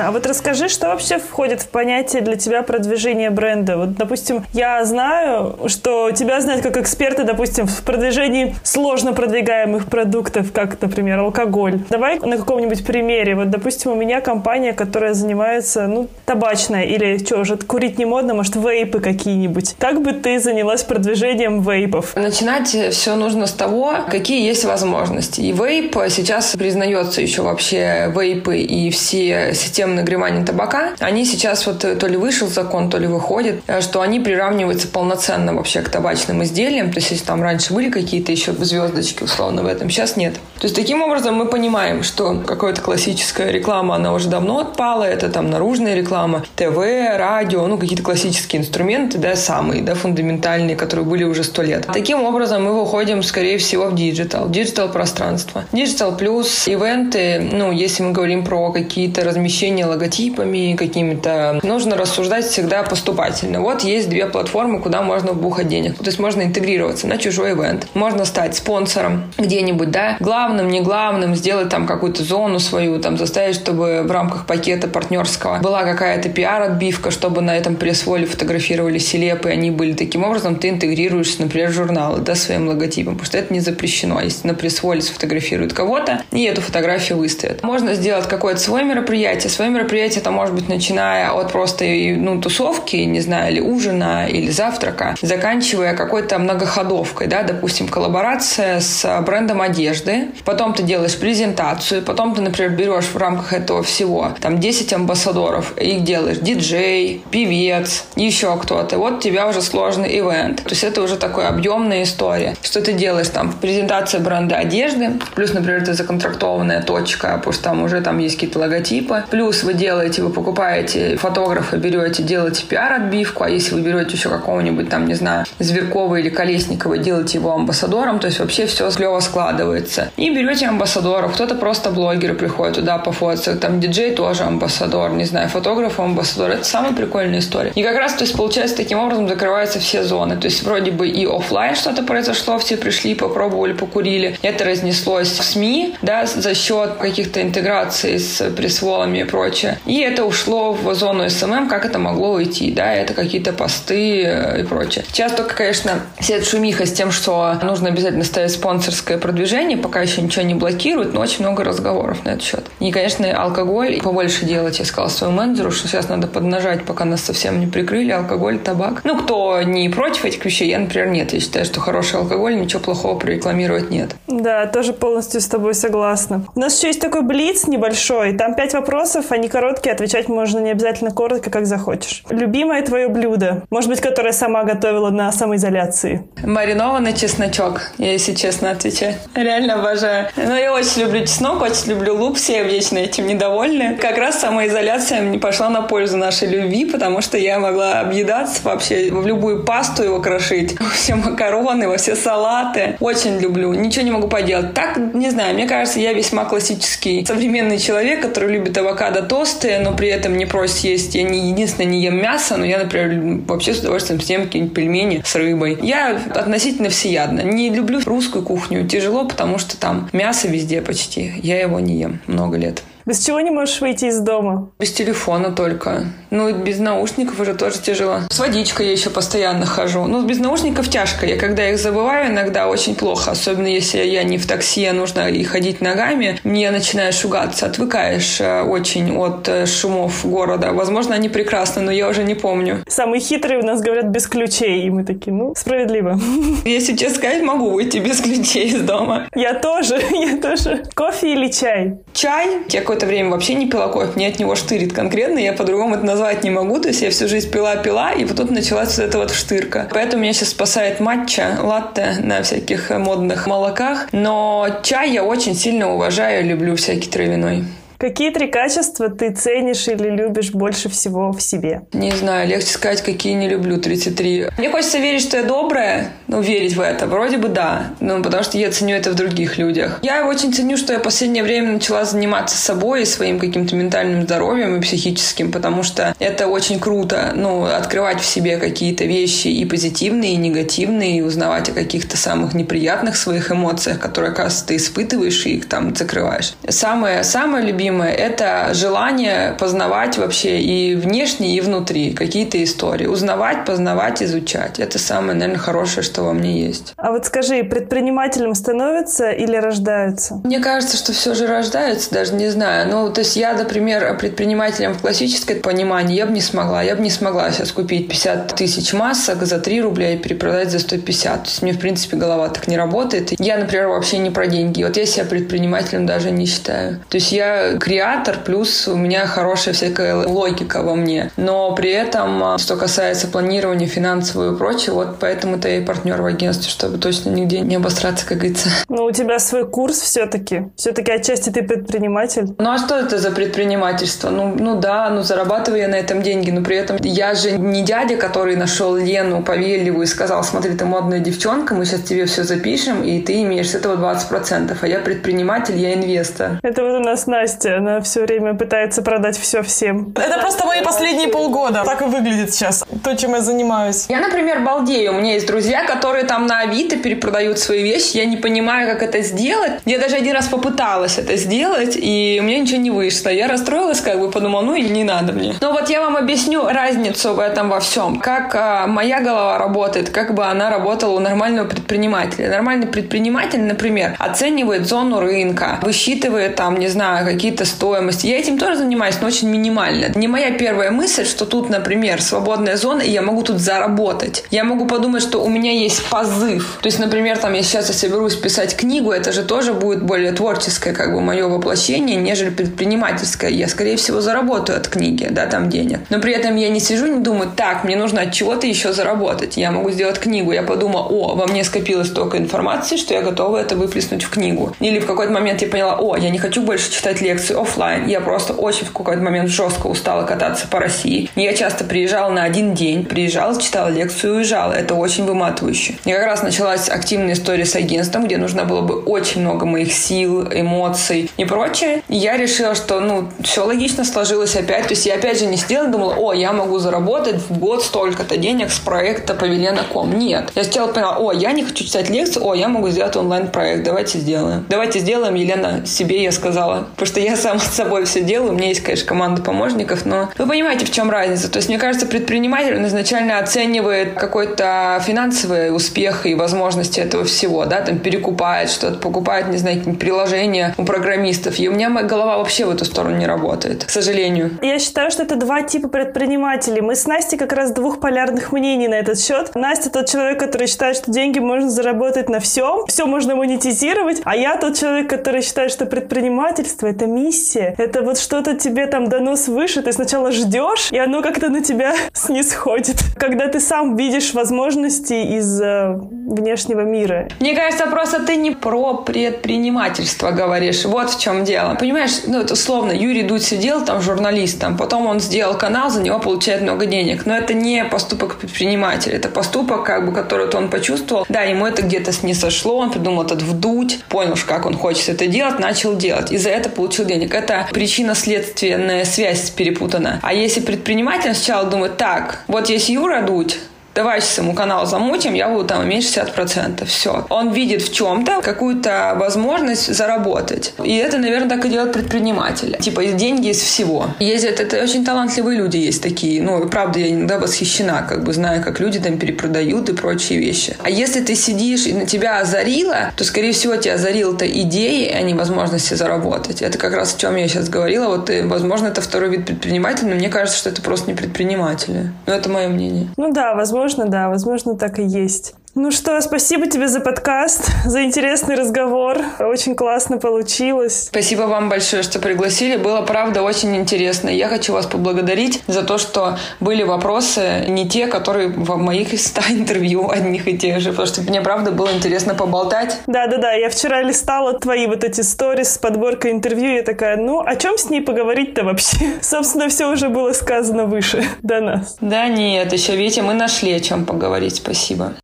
А 0.00 0.12
вот 0.12 0.26
расскажи, 0.26 0.68
что 0.68 0.88
вообще 0.88 1.18
входит 1.18 1.62
в 1.62 1.68
понятие 1.68 2.22
для 2.22 2.36
тебя 2.36 2.62
продвижения 2.62 3.30
бренда? 3.30 3.76
Вот, 3.76 3.94
допустим, 3.94 4.44
я 4.52 4.84
знаю, 4.84 5.58
что 5.66 6.12
тебя 6.12 6.40
знают 6.40 6.62
как 6.62 6.76
эксперта, 6.76 7.24
допустим, 7.24 7.66
в 7.66 7.82
продвижении 7.82 8.54
сложно 8.62 9.12
продвигаемых 9.12 9.86
продуктов, 9.86 10.52
как, 10.52 10.80
например, 10.80 11.18
алкоголь. 11.18 11.80
Давай 11.90 12.18
на 12.20 12.36
каком-нибудь 12.36 12.86
примере. 12.86 13.34
Вот, 13.34 13.50
допустим, 13.50 13.92
у 13.92 13.94
меня 13.96 14.20
компания, 14.20 14.72
которая 14.72 15.14
занимается, 15.14 15.86
ну, 15.88 16.08
табачная 16.26 16.84
или 16.84 17.18
что, 17.18 17.40
уже 17.40 17.56
курить 17.56 17.98
не 17.98 18.04
модно, 18.04 18.34
может, 18.34 18.54
вейпы 18.54 19.00
какие-нибудь. 19.00 19.74
Как 19.78 20.00
бы 20.02 20.12
ты 20.12 20.38
занялась 20.38 20.84
продвижением 20.84 21.62
вейпов? 21.62 22.14
Начинать 22.14 22.68
все 22.68 23.16
нужно 23.16 23.46
с 23.46 23.52
того, 23.52 23.94
какие 24.08 24.46
есть 24.46 24.64
возможности. 24.64 25.40
И 25.40 25.52
вейп 25.52 25.96
сейчас 26.08 26.54
признается 26.56 27.20
еще 27.20 27.42
вообще 27.42 28.12
вейпы 28.14 28.58
и 28.58 28.90
все 28.90 29.52
системы 29.54 29.87
системы 29.88 29.94
нагревания 29.94 30.44
табака, 30.44 30.92
они 31.00 31.24
сейчас 31.24 31.66
вот 31.66 31.84
э, 31.84 31.94
то 31.94 32.06
ли 32.06 32.16
вышел 32.16 32.48
закон, 32.48 32.90
то 32.90 32.98
ли 32.98 33.06
выходит, 33.06 33.62
э, 33.66 33.80
что 33.80 34.00
они 34.00 34.20
приравниваются 34.20 34.88
полноценно 34.88 35.54
вообще 35.54 35.80
к 35.80 35.88
табачным 35.88 36.42
изделиям. 36.42 36.90
То 36.90 36.98
есть, 36.98 37.10
если 37.10 37.24
там 37.24 37.42
раньше 37.42 37.74
были 37.74 37.90
какие-то 37.90 38.32
еще 38.32 38.52
звездочки 38.52 39.22
условно 39.22 39.62
в 39.62 39.66
этом, 39.66 39.90
сейчас 39.90 40.16
нет. 40.16 40.34
То 40.34 40.64
есть, 40.64 40.74
таким 40.74 41.02
образом 41.02 41.34
мы 41.34 41.46
понимаем, 41.46 42.02
что 42.02 42.34
какая-то 42.46 42.80
классическая 42.80 43.50
реклама, 43.50 43.94
она 43.94 44.12
уже 44.12 44.28
давно 44.28 44.58
отпала, 44.60 45.04
это 45.04 45.28
там 45.28 45.50
наружная 45.50 45.94
реклама, 45.94 46.44
ТВ, 46.56 46.76
радио, 47.16 47.66
ну, 47.66 47.78
какие-то 47.78 48.02
классические 48.02 48.60
инструменты, 48.60 49.18
да, 49.18 49.36
самые, 49.36 49.82
да, 49.82 49.94
фундаментальные, 49.94 50.76
которые 50.76 51.06
были 51.06 51.24
уже 51.24 51.44
сто 51.44 51.62
лет. 51.62 51.86
Таким 51.92 52.24
образом 52.24 52.64
мы 52.64 52.78
выходим, 52.78 53.22
скорее 53.22 53.58
всего, 53.58 53.86
в 53.86 53.94
digital, 53.94 54.48
digital 54.48 54.88
пространство. 54.88 55.64
Digital 55.72 56.16
плюс 56.16 56.68
ивенты, 56.68 57.40
ну, 57.52 57.72
если 57.72 58.02
мы 58.02 58.12
говорим 58.12 58.44
про 58.44 58.72
какие-то 58.72 59.24
размещения 59.24 59.77
управление 59.78 59.86
логотипами 59.86 60.76
какими-то. 60.76 61.60
Нужно 61.62 61.96
рассуждать 61.96 62.44
всегда 62.46 62.82
поступательно. 62.82 63.60
Вот 63.60 63.82
есть 63.82 64.08
две 64.08 64.26
платформы, 64.26 64.80
куда 64.80 65.02
можно 65.02 65.32
вбухать 65.32 65.68
денег. 65.68 65.96
То 65.98 66.06
есть 66.06 66.18
можно 66.18 66.42
интегрироваться 66.42 67.06
на 67.06 67.18
чужой 67.18 67.52
ивент. 67.52 67.86
Можно 67.94 68.24
стать 68.24 68.56
спонсором 68.56 69.32
где-нибудь, 69.38 69.90
да, 69.90 70.16
главным, 70.20 70.68
не 70.68 70.80
главным, 70.80 71.34
сделать 71.34 71.68
там 71.68 71.86
какую-то 71.86 72.22
зону 72.22 72.58
свою, 72.58 73.00
там 73.00 73.16
заставить, 73.16 73.56
чтобы 73.56 74.02
в 74.02 74.10
рамках 74.10 74.46
пакета 74.46 74.88
партнерского 74.88 75.58
была 75.58 75.84
какая-то 75.84 76.28
пиар-отбивка, 76.28 77.10
чтобы 77.10 77.40
на 77.40 77.56
этом 77.56 77.76
пресс-воле 77.76 78.26
фотографировали 78.26 78.98
селебы, 78.98 79.50
они 79.50 79.70
были 79.70 79.92
таким 79.92 80.24
образом, 80.24 80.56
ты 80.56 80.68
интегрируешься, 80.68 81.42
например, 81.42 81.70
журналы, 81.70 82.20
да, 82.20 82.34
своим 82.34 82.68
логотипом, 82.68 83.14
потому 83.14 83.26
что 83.26 83.38
это 83.38 83.52
не 83.52 83.60
запрещено. 83.60 84.20
Если 84.20 84.46
на 84.46 84.54
пресс-воле 84.54 85.02
сфотографируют 85.02 85.72
кого-то, 85.72 86.22
и 86.32 86.44
эту 86.44 86.60
фотографию 86.60 87.18
выставят. 87.18 87.62
Можно 87.62 87.94
сделать 87.94 88.28
какое-то 88.28 88.60
свое 88.60 88.84
мероприятие, 88.84 89.50
свое 89.58 89.72
мероприятие 89.72 90.20
это 90.20 90.30
может 90.30 90.54
быть 90.54 90.68
начиная 90.68 91.32
от 91.32 91.50
просто 91.50 91.84
ну, 91.84 92.40
тусовки, 92.40 92.94
не 92.94 93.20
знаю, 93.20 93.50
или 93.50 93.60
ужина, 93.60 94.28
или 94.28 94.50
завтрака, 94.52 95.16
заканчивая 95.20 95.96
какой-то 95.96 96.38
многоходовкой, 96.38 97.26
да, 97.26 97.42
допустим, 97.42 97.88
коллаборация 97.88 98.78
с 98.78 99.20
брендом 99.26 99.60
одежды, 99.60 100.28
потом 100.44 100.74
ты 100.74 100.84
делаешь 100.84 101.18
презентацию, 101.18 102.02
потом 102.02 102.36
ты, 102.36 102.40
например, 102.40 102.70
берешь 102.70 103.06
в 103.06 103.16
рамках 103.16 103.52
этого 103.52 103.82
всего 103.82 104.28
там 104.40 104.60
10 104.60 104.92
амбассадоров, 104.92 105.76
их 105.76 106.04
делаешь 106.04 106.38
диджей, 106.38 107.24
певец, 107.32 108.04
еще 108.14 108.56
кто-то. 108.58 108.96
Вот 108.96 109.14
у 109.14 109.20
тебя 109.20 109.48
уже 109.48 109.60
сложный 109.60 110.20
ивент. 110.20 110.62
То 110.62 110.70
есть 110.70 110.84
это 110.84 111.02
уже 111.02 111.16
такая 111.16 111.48
объемная 111.48 112.04
история. 112.04 112.54
Что 112.62 112.80
ты 112.80 112.92
делаешь 112.92 113.30
там? 113.30 113.52
Презентация 113.52 114.20
бренда 114.20 114.54
одежды, 114.54 115.14
плюс, 115.34 115.52
например, 115.52 115.82
это 115.82 115.94
законтрактованная 115.94 116.80
точка, 116.80 117.34
потому 117.38 117.52
что 117.52 117.64
там 117.64 117.82
уже 117.82 118.00
там 118.02 118.18
есть 118.18 118.36
какие-то 118.36 118.60
логотипы, 118.60 119.24
плюс 119.28 119.47
плюс 119.48 119.62
вы 119.62 119.72
делаете, 119.72 120.22
вы 120.22 120.28
покупаете 120.28 121.16
фотографа, 121.16 121.78
берете, 121.78 122.22
делаете 122.22 122.64
пиар-отбивку, 122.68 123.44
а 123.44 123.48
если 123.48 123.76
вы 123.76 123.80
берете 123.80 124.14
еще 124.14 124.28
какого-нибудь 124.28 124.90
там, 124.90 125.08
не 125.08 125.14
знаю, 125.14 125.46
Зверкова 125.58 126.16
или 126.16 126.28
Колесникова, 126.28 126.98
делаете 126.98 127.38
его 127.38 127.54
амбассадором, 127.54 128.18
то 128.18 128.26
есть 128.26 128.40
вообще 128.40 128.66
все 128.66 128.90
клево 128.90 129.20
складывается. 129.20 130.10
И 130.18 130.28
берете 130.28 130.66
амбассадоров, 130.66 131.32
кто-то 131.32 131.54
просто 131.54 131.88
блогеры 131.90 132.34
приходят 132.34 132.74
туда 132.74 132.98
пофотаться, 132.98 133.56
там 133.56 133.80
диджей 133.80 134.10
тоже 134.10 134.42
амбассадор, 134.42 135.12
не 135.12 135.24
знаю, 135.24 135.48
фотограф 135.48 135.98
амбассадор. 135.98 136.50
Это 136.50 136.64
самая 136.64 136.92
прикольная 136.92 137.38
история. 137.38 137.72
И 137.74 137.82
как 137.82 137.96
раз, 137.96 138.12
то 138.12 138.24
есть, 138.24 138.36
получается, 138.36 138.76
таким 138.76 138.98
образом 138.98 139.28
закрываются 139.28 139.78
все 139.78 140.04
зоны. 140.04 140.36
То 140.36 140.48
есть, 140.48 140.62
вроде 140.62 140.90
бы 140.90 141.08
и 141.08 141.24
офлайн 141.24 141.74
что-то 141.74 142.02
произошло, 142.02 142.58
все 142.58 142.76
пришли, 142.76 143.14
попробовали, 143.14 143.72
покурили. 143.72 144.38
Это 144.42 144.66
разнеслось 144.66 145.30
в 145.30 145.42
СМИ, 145.42 145.96
да, 146.02 146.26
за 146.26 146.54
счет 146.54 146.96
каких-то 147.00 147.40
интеграций 147.40 148.18
с 148.18 148.50
пресволами 148.50 149.18
и 149.18 149.24
прочее. 149.38 149.78
И 149.86 150.00
это 150.00 150.24
ушло 150.24 150.72
в 150.72 150.94
зону 150.94 151.28
SMM, 151.28 151.68
как 151.68 151.84
это 151.84 151.98
могло 151.98 152.32
уйти, 152.32 152.72
да, 152.72 152.92
это 152.92 153.14
какие-то 153.14 153.52
посты 153.52 154.24
э, 154.24 154.60
и 154.60 154.64
прочее. 154.64 155.04
Сейчас 155.08 155.32
только, 155.32 155.54
конечно, 155.54 156.00
все 156.18 156.42
шумиха 156.42 156.86
с 156.86 156.92
тем, 156.92 157.12
что 157.12 157.54
нужно 157.62 157.88
обязательно 157.88 158.24
ставить 158.24 158.50
спонсорское 158.50 159.16
продвижение, 159.16 159.78
пока 159.78 160.00
еще 160.00 160.22
ничего 160.22 160.44
не 160.44 160.54
блокируют, 160.54 161.14
но 161.14 161.20
очень 161.20 161.44
много 161.44 161.62
разговоров 161.62 162.24
на 162.24 162.30
этот 162.30 162.42
счет. 162.42 162.64
И, 162.80 162.90
конечно, 162.90 163.30
алкоголь 163.40 164.00
побольше 164.02 164.44
делать, 164.44 164.80
я 164.80 164.84
сказала 164.84 165.08
своему 165.08 165.36
менеджеру, 165.36 165.70
что 165.70 165.86
сейчас 165.86 166.08
надо 166.08 166.26
поднажать, 166.26 166.84
пока 166.84 167.04
нас 167.04 167.20
совсем 167.20 167.60
не 167.60 167.66
прикрыли, 167.68 168.10
алкоголь, 168.10 168.58
табак. 168.58 169.02
Ну, 169.04 169.16
кто 169.18 169.62
не 169.62 169.88
против 169.88 170.24
этих 170.24 170.44
вещей, 170.44 170.68
я, 170.68 170.80
например, 170.80 171.10
нет. 171.10 171.32
Я 171.32 171.40
считаю, 171.40 171.64
что 171.64 171.80
хороший 171.80 172.18
алкоголь, 172.18 172.58
ничего 172.60 172.80
плохого 172.80 173.16
прорекламировать 173.16 173.90
нет. 173.90 174.16
Да, 174.26 174.66
тоже 174.66 174.92
полностью 174.92 175.40
с 175.40 175.46
тобой 175.46 175.74
согласна. 175.74 176.44
У 176.54 176.60
нас 176.60 176.76
еще 176.76 176.88
есть 176.88 177.00
такой 177.00 177.22
блиц 177.22 177.68
небольшой, 177.68 178.36
там 178.36 178.54
пять 178.54 178.74
вопросов, 178.74 179.27
они 179.32 179.48
короткие, 179.48 179.92
отвечать 179.92 180.28
можно 180.28 180.58
не 180.58 180.70
обязательно 180.70 181.10
коротко, 181.10 181.50
как 181.50 181.66
захочешь. 181.66 182.22
Любимое 182.30 182.82
твое 182.82 183.08
блюдо? 183.08 183.64
Может 183.70 183.90
быть, 183.90 184.00
которое 184.00 184.32
сама 184.32 184.64
готовила 184.64 185.10
на 185.10 185.30
самоизоляции? 185.32 186.22
Маринованный 186.42 187.12
чесночок, 187.12 187.92
я, 187.98 188.12
если 188.12 188.34
честно 188.34 188.70
отвечаю. 188.70 189.14
Реально 189.34 189.74
обожаю. 189.74 190.28
Но 190.36 190.56
я 190.56 190.72
очень 190.72 191.02
люблю 191.02 191.20
чеснок, 191.20 191.62
очень 191.62 191.90
люблю 191.90 192.16
лук, 192.16 192.36
все 192.36 192.62
вечно 192.64 192.98
этим 192.98 193.26
недовольны. 193.26 193.96
Как 193.96 194.18
раз 194.18 194.40
самоизоляция 194.40 195.22
мне 195.22 195.38
пошла 195.38 195.68
на 195.70 195.82
пользу 195.82 196.16
нашей 196.16 196.48
любви, 196.48 196.84
потому 196.84 197.20
что 197.20 197.38
я 197.38 197.58
могла 197.58 198.00
объедаться 198.00 198.60
вообще 198.64 199.10
в 199.10 199.26
любую 199.26 199.64
пасту 199.64 200.02
его 200.02 200.20
крошить, 200.20 200.76
во 200.80 200.90
все 200.90 201.14
макароны, 201.14 201.88
во 201.88 201.96
все 201.96 202.16
салаты. 202.16 202.96
Очень 203.00 203.38
люблю. 203.38 203.72
Ничего 203.72 204.04
не 204.04 204.10
могу 204.10 204.28
поделать. 204.28 204.74
Так, 204.74 204.96
не 205.14 205.30
знаю, 205.30 205.54
мне 205.54 205.66
кажется, 205.66 206.00
я 206.00 206.12
весьма 206.12 206.44
классический 206.44 207.24
современный 207.26 207.78
человек, 207.78 208.22
который 208.22 208.50
любит 208.50 208.76
авокадо 208.76 209.17
толстые, 209.22 209.80
но 209.80 209.94
при 209.94 210.08
этом 210.08 210.36
не 210.36 210.46
просит 210.46 210.84
есть. 210.84 211.14
Я 211.14 211.22
не 211.22 211.50
единственное 211.50 211.90
не 211.90 212.02
ем 212.02 212.16
мясо, 212.16 212.56
но 212.56 212.64
я, 212.64 212.78
например, 212.78 213.42
вообще 213.46 213.74
с 213.74 213.80
удовольствием 213.80 214.20
съем 214.20 214.44
какие-нибудь 214.44 214.74
пельмени 214.74 215.22
с 215.24 215.34
рыбой. 215.34 215.78
Я 215.82 216.20
относительно 216.34 216.88
всеядна. 216.88 217.40
Не 217.40 217.70
люблю 217.70 218.00
русскую 218.04 218.44
кухню. 218.44 218.86
Тяжело, 218.86 219.24
потому 219.24 219.58
что 219.58 219.78
там 219.78 220.08
мясо 220.12 220.48
везде 220.48 220.82
почти. 220.82 221.32
Я 221.42 221.60
его 221.60 221.80
не 221.80 221.98
ем 221.98 222.20
много 222.26 222.56
лет. 222.56 222.82
Без 223.08 223.24
чего 223.24 223.40
не 223.40 223.50
можешь 223.50 223.80
выйти 223.80 224.04
из 224.04 224.20
дома? 224.20 224.70
Без 224.78 224.92
телефона 224.92 225.50
только. 225.50 226.04
Ну, 226.30 226.52
без 226.52 226.78
наушников 226.78 227.40
уже 227.40 227.54
тоже 227.54 227.78
тяжело. 227.78 228.20
С 228.30 228.38
водичкой 228.38 228.86
я 228.86 228.92
еще 228.92 229.10
постоянно 229.10 229.66
хожу. 229.66 230.04
Ну, 230.06 230.24
без 230.26 230.38
наушников 230.38 230.88
тяжко. 230.88 231.26
Я 231.26 231.36
когда 231.36 231.68
их 231.68 231.78
забываю, 231.78 232.30
иногда 232.30 232.68
очень 232.68 232.94
плохо. 232.94 233.30
Особенно 233.30 233.66
если 233.66 233.98
я 234.04 234.24
не 234.24 234.38
в 234.38 234.46
такси, 234.46 234.84
а 234.84 234.92
нужно 234.92 235.28
и 235.28 235.42
ходить 235.44 235.80
ногами. 235.80 236.38
Мне 236.44 236.70
начинаешь 236.70 237.16
шугаться. 237.16 237.66
Отвыкаешь 237.66 238.40
э, 238.40 238.62
очень 238.62 239.16
от 239.16 239.48
э, 239.48 239.66
шумов 239.66 240.24
города. 240.24 240.72
Возможно, 240.72 241.14
они 241.14 241.28
прекрасны, 241.28 241.82
но 241.82 241.90
я 241.90 242.08
уже 242.08 242.24
не 242.24 242.34
помню. 242.34 242.82
Самые 242.86 243.20
хитрые 243.20 243.60
у 243.60 243.64
нас 243.64 243.80
говорят 243.80 244.06
без 244.06 244.26
ключей. 244.26 244.82
И 244.86 244.90
мы 244.90 245.04
такие, 245.04 245.32
ну, 245.32 245.54
справедливо. 245.56 246.18
Если 246.64 246.96
честно 246.96 247.16
сказать, 247.16 247.42
могу 247.42 247.70
выйти 247.70 247.98
без 247.98 248.20
ключей 248.20 248.68
из 248.68 248.80
дома. 248.82 249.26
Я 249.34 249.54
тоже, 249.54 250.00
я 250.10 250.36
тоже. 250.36 250.84
Кофе 250.94 251.32
или 251.32 251.50
чай? 251.50 251.98
Чай. 252.12 252.48
Я 252.68 252.80
какое-то 252.80 253.06
время 253.06 253.30
вообще 253.30 253.54
не 253.54 253.68
пила 253.68 253.88
кофе. 253.88 254.12
Мне 254.14 254.28
от 254.28 254.38
него 254.38 254.54
штырит 254.56 254.92
конкретно. 254.92 255.38
Я 255.38 255.52
по-другому 255.52 255.94
это 255.94 256.04
назвать 256.18 256.42
не 256.44 256.50
могу. 256.50 256.80
То 256.80 256.88
есть 256.88 257.02
я 257.02 257.10
всю 257.10 257.28
жизнь 257.28 257.50
пила-пила, 257.50 258.12
и 258.12 258.24
вот 258.24 258.36
тут 258.36 258.50
началась 258.50 258.98
вот 258.98 259.04
эта 259.04 259.18
вот 259.18 259.30
штырка. 259.30 259.88
Поэтому 259.92 260.22
меня 260.22 260.32
сейчас 260.32 260.50
спасает 260.50 261.00
матча, 261.00 261.56
латте 261.62 262.16
на 262.22 262.42
всяких 262.42 262.90
модных 262.90 263.46
молоках. 263.46 264.08
Но 264.12 264.68
чай 264.82 265.12
я 265.12 265.24
очень 265.24 265.54
сильно 265.54 265.92
уважаю 265.94 266.44
люблю 266.44 266.74
всякий 266.76 267.08
травяной. 267.08 267.64
Какие 267.98 268.30
три 268.30 268.46
качества 268.46 269.08
ты 269.08 269.32
ценишь 269.32 269.88
или 269.88 270.08
любишь 270.08 270.52
больше 270.52 270.88
всего 270.88 271.32
в 271.32 271.42
себе? 271.42 271.82
Не 271.92 272.12
знаю, 272.12 272.48
легче 272.48 272.68
сказать, 272.68 273.02
какие 273.02 273.32
не 273.32 273.48
люблю, 273.48 273.80
33. 273.80 274.50
Мне 274.56 274.70
хочется 274.70 274.98
верить, 274.98 275.22
что 275.22 275.38
я 275.38 275.42
добрая, 275.42 276.12
ну, 276.28 276.40
верить 276.40 276.76
в 276.76 276.80
это. 276.80 277.08
Вроде 277.08 277.38
бы 277.38 277.48
да, 277.48 277.88
ну, 277.98 278.22
потому 278.22 278.44
что 278.44 278.56
я 278.56 278.70
ценю 278.70 278.94
это 278.94 279.10
в 279.10 279.16
других 279.16 279.58
людях. 279.58 279.98
Я 280.02 280.28
очень 280.28 280.54
ценю, 280.54 280.76
что 280.76 280.92
я 280.92 281.00
в 281.00 281.02
последнее 281.02 281.42
время 281.42 281.72
начала 281.72 282.04
заниматься 282.04 282.56
собой 282.56 283.02
и 283.02 283.04
своим 283.04 283.40
каким-то 283.40 283.74
ментальным 283.74 284.22
здоровьем 284.22 284.76
и 284.76 284.80
психическим, 284.80 285.50
потому 285.50 285.82
что 285.82 286.14
это 286.20 286.46
очень 286.46 286.78
круто, 286.78 287.32
ну, 287.34 287.64
открывать 287.64 288.20
в 288.20 288.24
себе 288.24 288.58
какие-то 288.58 289.06
вещи 289.06 289.48
и 289.48 289.64
позитивные, 289.64 290.34
и 290.34 290.36
негативные, 290.36 291.18
и 291.18 291.22
узнавать 291.22 291.68
о 291.70 291.72
каких-то 291.72 292.16
самых 292.16 292.54
неприятных 292.54 293.16
своих 293.16 293.50
эмоциях, 293.50 293.98
которые, 293.98 294.30
оказывается, 294.30 294.66
ты 294.68 294.76
испытываешь 294.76 295.46
и 295.46 295.56
их 295.56 295.68
там 295.68 295.96
закрываешь. 295.96 296.54
Самое, 296.68 297.24
самое 297.24 297.66
любимое 297.66 297.87
любимое— 297.88 298.12
это 298.12 298.74
желание 298.74 299.56
познавать 299.58 300.18
вообще 300.18 300.60
и 300.60 300.94
внешне, 300.94 301.56
и 301.56 301.60
внутри 301.60 302.12
какие-то 302.12 302.62
истории. 302.62 303.06
Узнавать, 303.06 303.64
познавать, 303.64 304.22
изучать. 304.22 304.78
Это 304.78 304.98
самое, 304.98 305.34
наверное, 305.34 305.58
хорошее, 305.58 306.02
что 306.02 306.22
во 306.22 306.32
мне 306.32 306.66
есть. 306.66 306.92
А 306.96 307.12
вот 307.12 307.26
скажи, 307.26 307.64
предпринимателем 307.64 308.54
становятся 308.54 309.30
или 309.30 309.56
рождаются? 309.56 310.40
Мне 310.44 310.60
кажется, 310.60 310.96
что 310.96 311.12
все 311.12 311.34
же 311.34 311.46
рождаются, 311.46 312.10
даже 312.12 312.34
не 312.34 312.48
знаю. 312.48 312.88
Ну, 312.90 313.10
то 313.10 313.20
есть 313.20 313.36
я, 313.36 313.54
например, 313.54 314.16
предпринимателем 314.18 314.92
в 314.92 315.00
классической 315.00 315.56
понимании 315.56 316.16
я 316.16 316.26
бы 316.26 316.32
не 316.32 316.42
смогла. 316.42 316.82
Я 316.82 316.94
бы 316.94 317.02
не 317.02 317.10
смогла 317.10 317.50
сейчас 317.50 317.72
купить 317.72 318.08
50 318.08 318.54
тысяч 318.54 318.92
масок 318.92 319.42
за 319.42 319.58
3 319.58 319.82
рубля 319.82 320.12
и 320.12 320.18
перепродать 320.18 320.70
за 320.70 320.78
150. 320.78 321.44
То 321.44 321.48
есть 321.48 321.62
мне, 321.62 321.72
в 321.72 321.78
принципе, 321.78 322.16
голова 322.16 322.48
так 322.48 322.68
не 322.68 322.76
работает. 322.76 323.32
Я, 323.40 323.58
например, 323.58 323.88
вообще 323.88 324.18
не 324.18 324.30
про 324.30 324.46
деньги. 324.46 324.82
Вот 324.84 324.96
я 324.96 325.06
себя 325.06 325.24
предпринимателем 325.24 326.06
даже 326.06 326.30
не 326.30 326.46
считаю. 326.46 327.00
То 327.08 327.16
есть 327.16 327.32
я 327.32 327.77
креатор, 327.78 328.38
плюс 328.44 328.88
у 328.88 328.96
меня 328.96 329.26
хорошая 329.26 329.74
всякая 329.74 330.26
логика 330.26 330.82
во 330.82 330.94
мне. 330.94 331.30
Но 331.36 331.74
при 331.74 331.90
этом, 331.90 332.42
а, 332.42 332.58
что 332.58 332.76
касается 332.76 333.28
планирования 333.28 333.86
финансового 333.86 334.54
и 334.54 334.58
прочего, 334.58 334.94
вот 334.94 335.18
поэтому-то 335.20 335.68
я 335.68 335.78
и 335.78 335.84
партнер 335.84 336.20
в 336.20 336.26
агентстве, 336.26 336.70
чтобы 336.70 336.98
точно 336.98 337.30
нигде 337.30 337.60
не 337.60 337.76
обосраться, 337.76 338.26
как 338.26 338.38
говорится. 338.38 338.68
Ну, 338.88 339.04
у 339.04 339.12
тебя 339.12 339.38
свой 339.38 339.68
курс 339.68 340.00
все-таки. 340.00 340.64
Все-таки 340.76 341.12
отчасти 341.12 341.50
ты 341.50 341.62
предприниматель. 341.62 342.54
Ну, 342.58 342.70
а 342.70 342.78
что 342.78 342.98
это 342.98 343.18
за 343.18 343.30
предпринимательство? 343.30 344.30
Ну, 344.30 344.56
ну 344.58 344.80
да, 344.80 345.10
ну 345.10 345.22
зарабатываю 345.22 345.82
я 345.82 345.88
на 345.88 345.94
этом 345.94 346.22
деньги, 346.22 346.50
но 346.50 346.62
при 346.62 346.76
этом 346.76 346.96
я 347.02 347.34
же 347.34 347.52
не 347.52 347.82
дядя, 347.82 348.16
который 348.16 348.56
нашел 348.56 348.96
Лену 348.96 349.42
Павельеву 349.42 350.02
и 350.02 350.06
сказал, 350.06 350.42
смотри, 350.42 350.74
ты 350.74 350.84
модная 350.84 351.20
девчонка, 351.20 351.74
мы 351.74 351.84
сейчас 351.84 352.02
тебе 352.02 352.24
все 352.24 352.42
запишем, 352.44 353.04
и 353.04 353.20
ты 353.20 353.42
имеешь 353.42 353.70
с 353.70 353.74
этого 353.74 353.96
20%, 353.96 354.76
а 354.80 354.88
я 354.88 354.98
предприниматель, 355.00 355.76
я 355.76 355.94
инвестор. 355.94 356.58
Это 356.62 356.82
вот 356.82 357.00
у 357.00 357.04
нас 357.04 357.26
Настя 357.26 357.67
Настя, 357.68 357.78
она 357.78 358.00
все 358.00 358.24
время 358.24 358.54
пытается 358.54 359.02
продать 359.02 359.38
все 359.38 359.62
всем. 359.62 360.12
Это 360.16 360.38
просто 360.40 360.66
мои 360.66 360.82
последние 360.82 361.28
полгода. 361.28 361.82
Так 361.84 362.02
и 362.02 362.04
выглядит 362.04 362.52
сейчас 362.52 362.84
то, 363.04 363.16
чем 363.16 363.34
я 363.34 363.40
занимаюсь. 363.40 364.06
Я, 364.08 364.20
например, 364.20 364.60
балдею. 364.60 365.12
У 365.12 365.14
меня 365.20 365.34
есть 365.34 365.46
друзья, 365.46 365.84
которые 365.84 366.24
там 366.24 366.46
на 366.46 366.60
Авито 366.60 366.96
перепродают 366.96 367.58
свои 367.58 367.82
вещи. 367.82 368.16
Я 368.16 368.24
не 368.24 368.36
понимаю, 368.36 368.90
как 368.90 369.02
это 369.02 369.22
сделать. 369.22 369.72
Я 369.84 369.98
даже 369.98 370.16
один 370.16 370.34
раз 370.34 370.46
попыталась 370.48 371.18
это 371.18 371.36
сделать, 371.36 371.96
и 371.96 372.38
у 372.40 372.44
меня 372.44 372.60
ничего 372.60 372.80
не 372.80 372.90
вышло. 372.90 373.28
Я 373.28 373.48
расстроилась, 373.48 374.00
как 374.00 374.18
бы 374.20 374.30
подумала, 374.30 374.62
ну 374.62 374.74
и 374.74 374.88
не 374.88 375.04
надо 375.04 375.32
мне. 375.32 375.54
Но 375.60 375.72
вот 375.72 375.90
я 375.90 376.00
вам 376.00 376.16
объясню 376.16 376.66
разницу 376.66 377.34
в 377.34 377.40
этом 377.40 377.68
во 377.68 377.80
всем. 377.80 378.20
Как 378.20 378.54
а, 378.54 378.86
моя 378.86 379.20
голова 379.20 379.58
работает, 379.58 380.10
как 380.10 380.34
бы 380.34 380.44
она 380.44 380.70
работала 380.70 381.14
у 381.14 381.18
нормального 381.18 381.66
предпринимателя. 381.66 382.48
Нормальный 382.48 382.86
предприниматель, 382.86 383.60
например, 383.60 384.14
оценивает 384.18 384.86
зону 384.86 385.20
рынка, 385.20 385.78
высчитывает 385.82 386.56
там, 386.56 386.78
не 386.78 386.88
знаю, 386.88 387.26
какие-то 387.26 387.57
какие-то 387.58 387.64
стоимости. 387.64 388.26
Я 388.26 388.38
этим 388.38 388.58
тоже 388.58 388.76
занимаюсь, 388.76 389.16
но 389.20 389.26
очень 389.26 389.48
минимально. 389.48 390.10
Не 390.14 390.28
моя 390.28 390.52
первая 390.52 390.90
мысль, 390.90 391.24
что 391.24 391.44
тут, 391.44 391.70
например, 391.70 392.22
свободная 392.22 392.76
зона, 392.76 393.02
и 393.02 393.10
я 393.10 393.22
могу 393.22 393.42
тут 393.42 393.58
заработать. 393.58 394.44
Я 394.50 394.64
могу 394.64 394.86
подумать, 394.86 395.22
что 395.22 395.42
у 395.42 395.48
меня 395.48 395.72
есть 395.72 396.04
позыв. 396.08 396.78
То 396.82 396.86
есть, 396.86 396.98
например, 396.98 397.38
там, 397.38 397.54
я 397.54 397.62
сейчас 397.62 397.88
соберусь 397.88 398.36
писать 398.36 398.76
книгу, 398.76 399.10
это 399.10 399.32
же 399.32 399.42
тоже 399.42 399.72
будет 399.72 400.02
более 400.02 400.32
творческое, 400.32 400.92
как 400.92 401.12
бы, 401.12 401.20
мое 401.20 401.48
воплощение, 401.48 402.16
нежели 402.16 402.50
предпринимательское. 402.50 403.50
Я, 403.50 403.68
скорее 403.68 403.96
всего, 403.96 404.20
заработаю 404.20 404.78
от 404.78 404.88
книги, 404.88 405.26
да, 405.30 405.46
там 405.46 405.68
денег. 405.68 406.00
Но 406.10 406.20
при 406.20 406.32
этом 406.32 406.56
я 406.56 406.68
не 406.68 406.80
сижу, 406.80 407.06
не 407.06 407.20
думаю, 407.20 407.50
так, 407.56 407.84
мне 407.84 407.96
нужно 407.96 408.22
от 408.22 408.32
чего-то 408.32 408.66
еще 408.66 408.92
заработать. 408.92 409.56
Я 409.56 409.70
могу 409.70 409.90
сделать 409.90 410.18
книгу. 410.18 410.52
Я 410.52 410.62
подумала, 410.62 411.04
о, 411.04 411.34
во 411.34 411.46
мне 411.46 411.64
скопилось 411.64 412.08
столько 412.08 412.38
информации, 412.38 412.96
что 412.96 413.14
я 413.14 413.22
готова 413.22 413.58
это 413.58 413.76
выплеснуть 413.76 414.22
в 414.22 414.30
книгу. 414.30 414.74
Или 414.80 415.00
в 415.00 415.06
какой-то 415.06 415.32
момент 415.32 415.62
я 415.62 415.68
поняла, 415.68 415.96
о, 415.98 416.16
я 416.16 416.30
не 416.30 416.38
хочу 416.38 416.62
больше 416.62 416.90
читать 416.90 417.20
лекции 417.20 417.47
лекции 417.48 417.60
офлайн. 417.60 418.06
Я 418.06 418.20
просто 418.20 418.52
очень 418.52 418.86
в 418.86 418.92
какой-то 418.92 419.22
момент 419.22 419.50
жестко 419.50 419.86
устала 419.86 420.24
кататься 420.24 420.66
по 420.68 420.78
России. 420.78 421.30
Я 421.36 421.54
часто 421.54 421.84
приезжала 421.84 422.30
на 422.30 422.44
один 422.44 422.74
день, 422.74 423.04
приезжала, 423.04 423.60
читала 423.60 423.88
лекцию 423.88 424.34
и 424.34 424.36
уезжала. 424.38 424.72
Это 424.72 424.94
очень 424.94 425.24
выматывающе. 425.24 425.96
И 426.04 426.12
как 426.12 426.24
раз 426.24 426.42
началась 426.42 426.88
активная 426.88 427.34
история 427.34 427.64
с 427.64 427.74
агентством, 427.74 428.26
где 428.26 428.38
нужно 428.38 428.64
было 428.64 428.82
бы 428.82 429.00
очень 429.00 429.40
много 429.40 429.66
моих 429.66 429.92
сил, 429.92 430.48
эмоций 430.52 431.30
и 431.36 431.44
прочее. 431.44 432.02
И 432.08 432.16
я 432.16 432.36
решила, 432.36 432.74
что, 432.74 433.00
ну, 433.00 433.28
все 433.42 433.64
логично 433.64 434.04
сложилось 434.04 434.56
опять. 434.56 434.84
То 434.84 434.90
есть 434.90 435.06
я 435.06 435.14
опять 435.14 435.38
же 435.38 435.46
не 435.46 435.56
сидела 435.56 435.88
и 435.88 435.90
думала, 435.90 436.14
о, 436.16 436.32
я 436.32 436.52
могу 436.52 436.78
заработать 436.78 437.36
в 437.48 437.58
год 437.58 437.82
столько-то 437.82 438.36
денег 438.36 438.70
с 438.70 438.78
проекта 438.78 439.34
Павелена.ком. 439.34 440.18
Нет. 440.18 440.50
Я 440.54 440.64
сначала 440.64 440.92
поняла, 440.92 441.16
о, 441.18 441.32
я 441.32 441.52
не 441.52 441.64
хочу 441.64 441.84
читать 441.84 442.10
лекции, 442.10 442.40
о, 442.40 442.54
я 442.54 442.68
могу 442.68 442.88
сделать 442.90 443.16
онлайн-проект, 443.16 443.84
давайте 443.84 444.18
сделаем. 444.18 444.66
Давайте 444.68 444.98
сделаем, 444.98 445.34
Елена, 445.34 445.86
себе 445.86 446.22
я 446.22 446.32
сказала. 446.32 446.88
Потому 446.96 447.06
что 447.06 447.20
я 447.20 447.27
сам 447.36 447.58
с 447.58 447.64
собой 447.64 448.04
все 448.04 448.22
делаю. 448.22 448.52
У 448.52 448.54
меня 448.54 448.68
есть, 448.68 448.82
конечно, 448.82 449.06
команда 449.06 449.42
помощников, 449.42 450.04
но 450.04 450.30
вы 450.36 450.46
понимаете, 450.46 450.86
в 450.86 450.90
чем 450.90 451.10
разница. 451.10 451.50
То 451.50 451.58
есть, 451.58 451.68
мне 451.68 451.78
кажется, 451.78 452.06
предприниматель 452.06 452.74
изначально 452.86 453.38
оценивает 453.38 454.14
какой-то 454.14 455.02
финансовый 455.04 455.74
успех 455.74 456.26
и 456.26 456.34
возможности 456.34 457.00
этого 457.00 457.24
всего, 457.24 457.64
да, 457.64 457.80
там 457.80 457.98
перекупает 457.98 458.70
что-то, 458.70 458.98
покупает, 458.98 459.48
не 459.48 459.56
знаю, 459.56 459.82
приложения 459.96 460.74
у 460.76 460.84
программистов. 460.84 461.58
И 461.58 461.68
у 461.68 461.72
меня 461.72 461.88
моя 461.88 462.06
голова 462.06 462.38
вообще 462.38 462.64
в 462.64 462.70
эту 462.70 462.84
сторону 462.84 463.16
не 463.16 463.26
работает, 463.26 463.84
к 463.84 463.90
сожалению. 463.90 464.58
Я 464.62 464.78
считаю, 464.78 465.10
что 465.10 465.22
это 465.22 465.36
два 465.36 465.62
типа 465.62 465.88
предпринимателей. 465.88 466.80
Мы 466.80 466.94
с 466.94 467.06
Настей 467.06 467.38
как 467.38 467.52
раз 467.52 467.72
двух 467.72 468.00
полярных 468.00 468.52
мнений 468.52 468.88
на 468.88 468.94
этот 468.94 469.20
счет. 469.20 469.52
Настя 469.54 469.90
тот 469.90 470.08
человек, 470.08 470.38
который 470.38 470.66
считает, 470.66 470.96
что 470.96 471.10
деньги 471.10 471.38
можно 471.38 471.70
заработать 471.70 472.28
на 472.28 472.40
всем, 472.40 472.86
все 472.86 473.06
можно 473.06 473.36
монетизировать, 473.36 474.20
а 474.24 474.36
я 474.36 474.56
тот 474.56 474.76
человек, 474.76 475.08
который 475.08 475.42
считает, 475.42 475.70
что 475.70 475.86
предпринимательство— 475.86 476.86
это 476.88 477.06
миссия. 477.18 477.74
Это 477.78 478.02
вот 478.02 478.18
что-то 478.18 478.54
тебе 478.54 478.86
там 478.86 479.08
дано 479.08 479.36
свыше. 479.36 479.82
Ты 479.82 479.92
сначала 479.92 480.32
ждешь, 480.32 480.90
и 480.90 480.98
оно 480.98 481.22
как-то 481.22 481.48
на 481.48 481.62
тебя 481.62 481.94
снисходит. 482.12 482.96
Когда 483.16 483.48
ты 483.48 483.60
сам 483.60 483.96
видишь 483.96 484.34
возможности 484.34 485.14
из 485.36 485.60
э, 485.60 485.94
внешнего 486.28 486.80
мира. 486.80 487.28
Мне 487.40 487.54
кажется, 487.54 487.86
просто 487.86 488.24
ты 488.24 488.36
не 488.36 488.50
про 488.50 488.94
предпринимательство 488.94 490.30
говоришь. 490.30 490.84
Вот 490.84 491.10
в 491.10 491.20
чем 491.20 491.44
дело. 491.44 491.74
Понимаешь, 491.74 492.22
ну, 492.26 492.40
это 492.40 492.54
условно, 492.54 492.92
Юрий 492.92 493.22
Дудь 493.22 493.42
сидел 493.42 493.84
там 493.84 494.00
журналистом, 494.00 494.76
потом 494.76 495.06
он 495.06 495.20
сделал 495.20 495.56
канал, 495.56 495.90
за 495.90 496.02
него 496.02 496.18
получает 496.18 496.62
много 496.62 496.86
денег. 496.86 497.26
Но 497.26 497.36
это 497.36 497.54
не 497.54 497.84
поступок 497.84 498.36
предпринимателя. 498.36 499.16
Это 499.16 499.28
поступок, 499.28 499.84
как 499.84 500.06
бы, 500.06 500.12
который 500.12 500.48
он 500.54 500.70
почувствовал. 500.70 501.26
Да, 501.28 501.42
ему 501.42 501.66
это 501.66 501.82
где-то 501.82 502.12
не 502.22 502.34
сошло, 502.34 502.78
он 502.78 502.90
придумал 502.90 503.24
этот 503.24 503.42
вдуть, 503.42 504.00
понял, 504.08 504.34
как 504.46 504.66
он 504.66 504.76
хочет 504.76 505.08
это 505.08 505.26
делать, 505.26 505.58
начал 505.58 505.96
делать. 505.96 506.32
И 506.32 506.36
за 506.36 506.50
это 506.50 506.68
получил 506.68 507.04
денег. 507.08 507.34
Это 507.34 507.66
причинно-следственная 507.72 509.04
связь 509.04 509.50
перепутана. 509.50 510.20
А 510.22 510.32
если 510.32 510.60
предприниматель 510.60 511.34
сначала 511.34 511.68
думает, 511.68 511.96
так, 511.96 512.44
вот 512.46 512.68
есть 512.68 512.88
Юра 512.88 513.22
Дудь, 513.22 513.58
давай 513.94 514.20
сейчас 514.20 514.38
ему 514.38 514.54
канал 514.54 514.86
замутим, 514.86 515.34
я 515.34 515.48
буду 515.48 515.64
там 515.64 515.84
иметь 515.84 516.04
60%. 516.04 516.84
Все. 516.86 517.26
Он 517.30 517.52
видит 517.52 517.82
в 517.82 517.92
чем-то 517.92 518.40
какую-то 518.42 519.16
возможность 519.18 519.94
заработать. 519.94 520.74
И 520.82 520.96
это, 520.96 521.18
наверное, 521.18 521.48
так 521.48 521.64
и 521.64 521.68
делают 521.68 521.92
предприниматели. 521.92 522.76
Типа, 522.78 523.04
деньги 523.04 523.48
из 523.48 523.60
всего. 523.60 524.06
Ездят, 524.20 524.60
это 524.60 524.82
очень 524.82 525.04
талантливые 525.04 525.58
люди 525.58 525.76
есть 525.78 526.02
такие. 526.02 526.42
Ну, 526.42 526.66
правда, 526.68 527.00
я 527.00 527.10
иногда 527.10 527.38
восхищена, 527.38 528.02
как 528.08 528.24
бы 528.24 528.32
зная, 528.32 528.62
как 528.62 528.80
люди 528.80 529.00
там 529.00 529.18
перепродают 529.18 529.88
и 529.88 529.94
прочие 529.94 530.38
вещи. 530.38 530.76
А 530.82 530.90
если 530.90 531.20
ты 531.20 531.34
сидишь 531.34 531.86
и 531.86 531.92
на 531.92 532.06
тебя 532.06 532.38
озарило, 532.38 533.12
то, 533.16 533.24
скорее 533.24 533.52
всего, 533.52 533.76
тебя 533.76 533.94
озарила-то 533.94 534.46
идеи, 534.46 535.10
а 535.10 535.20
не 535.22 535.34
возможности 535.34 535.94
заработать. 535.94 536.62
Это 536.62 536.78
как 536.78 536.94
раз 536.94 537.14
о 537.14 537.18
чем 537.18 537.36
я 537.36 537.48
сейчас 537.48 537.68
говорила. 537.68 538.08
Вот, 538.08 538.30
и, 538.30 538.42
возможно, 538.42 538.88
это 538.88 539.00
второй 539.00 539.30
вид 539.30 539.46
предпринимателя, 539.46 540.08
но 540.08 540.14
мне 540.14 540.28
кажется, 540.28 540.58
что 540.58 540.70
это 540.70 540.82
просто 540.82 541.10
не 541.10 541.16
предприниматели. 541.16 542.12
Но 542.26 542.34
это 542.34 542.48
мое 542.48 542.68
мнение. 542.68 543.08
Ну 543.16 543.32
да, 543.32 543.54
возможно, 543.54 543.87
Возможно, 543.88 544.10
да, 544.10 544.28
возможно, 544.28 544.76
так 544.76 544.98
и 544.98 545.02
есть. 545.02 545.54
Ну 545.80 545.92
что, 545.92 546.20
спасибо 546.20 546.66
тебе 546.66 546.88
за 546.88 546.98
подкаст, 546.98 547.70
за 547.84 548.02
интересный 548.02 548.56
разговор. 548.56 549.20
Очень 549.38 549.76
классно 549.76 550.18
получилось. 550.18 551.04
Спасибо 551.06 551.42
вам 551.42 551.68
большое, 551.68 552.02
что 552.02 552.18
пригласили. 552.18 552.76
Было, 552.76 553.02
правда, 553.02 553.42
очень 553.42 553.76
интересно. 553.76 554.28
Я 554.28 554.48
хочу 554.48 554.72
вас 554.72 554.86
поблагодарить 554.86 555.62
за 555.68 555.84
то, 555.84 555.96
что 555.98 556.36
были 556.58 556.82
вопросы 556.82 557.64
не 557.68 557.88
те, 557.88 558.08
которые 558.08 558.48
в 558.48 558.76
моих 558.76 559.16
100 559.16 559.40
интервью 559.50 560.10
одних 560.10 560.48
и 560.48 560.58
тех 560.58 560.80
же, 560.80 560.90
потому 560.90 561.06
что 561.06 561.22
мне, 561.22 561.40
правда, 561.42 561.70
было 561.70 561.92
интересно 561.92 562.34
поболтать. 562.34 562.98
Да-да-да, 563.06 563.52
я 563.52 563.70
вчера 563.70 564.02
листала 564.02 564.58
твои 564.58 564.88
вот 564.88 565.04
эти 565.04 565.20
сторис 565.20 565.74
с 565.74 565.78
подборкой 565.78 566.32
интервью, 566.32 566.74
я 566.74 566.82
такая, 566.82 567.16
ну, 567.16 567.38
о 567.38 567.54
чем 567.54 567.78
с 567.78 567.88
ней 567.88 568.00
поговорить-то 568.00 568.64
вообще? 568.64 568.96
Собственно, 569.22 569.68
все 569.68 569.86
уже 569.86 570.08
было 570.08 570.32
сказано 570.32 570.86
выше 570.86 571.24
до 571.44 571.60
нас. 571.60 571.98
Да 572.00 572.26
нет, 572.26 572.72
еще, 572.72 572.96
видите, 572.96 573.22
мы 573.22 573.34
нашли 573.34 573.72
о 573.72 573.78
чем 573.78 574.06
поговорить. 574.06 574.56
Спасибо. 574.56 575.14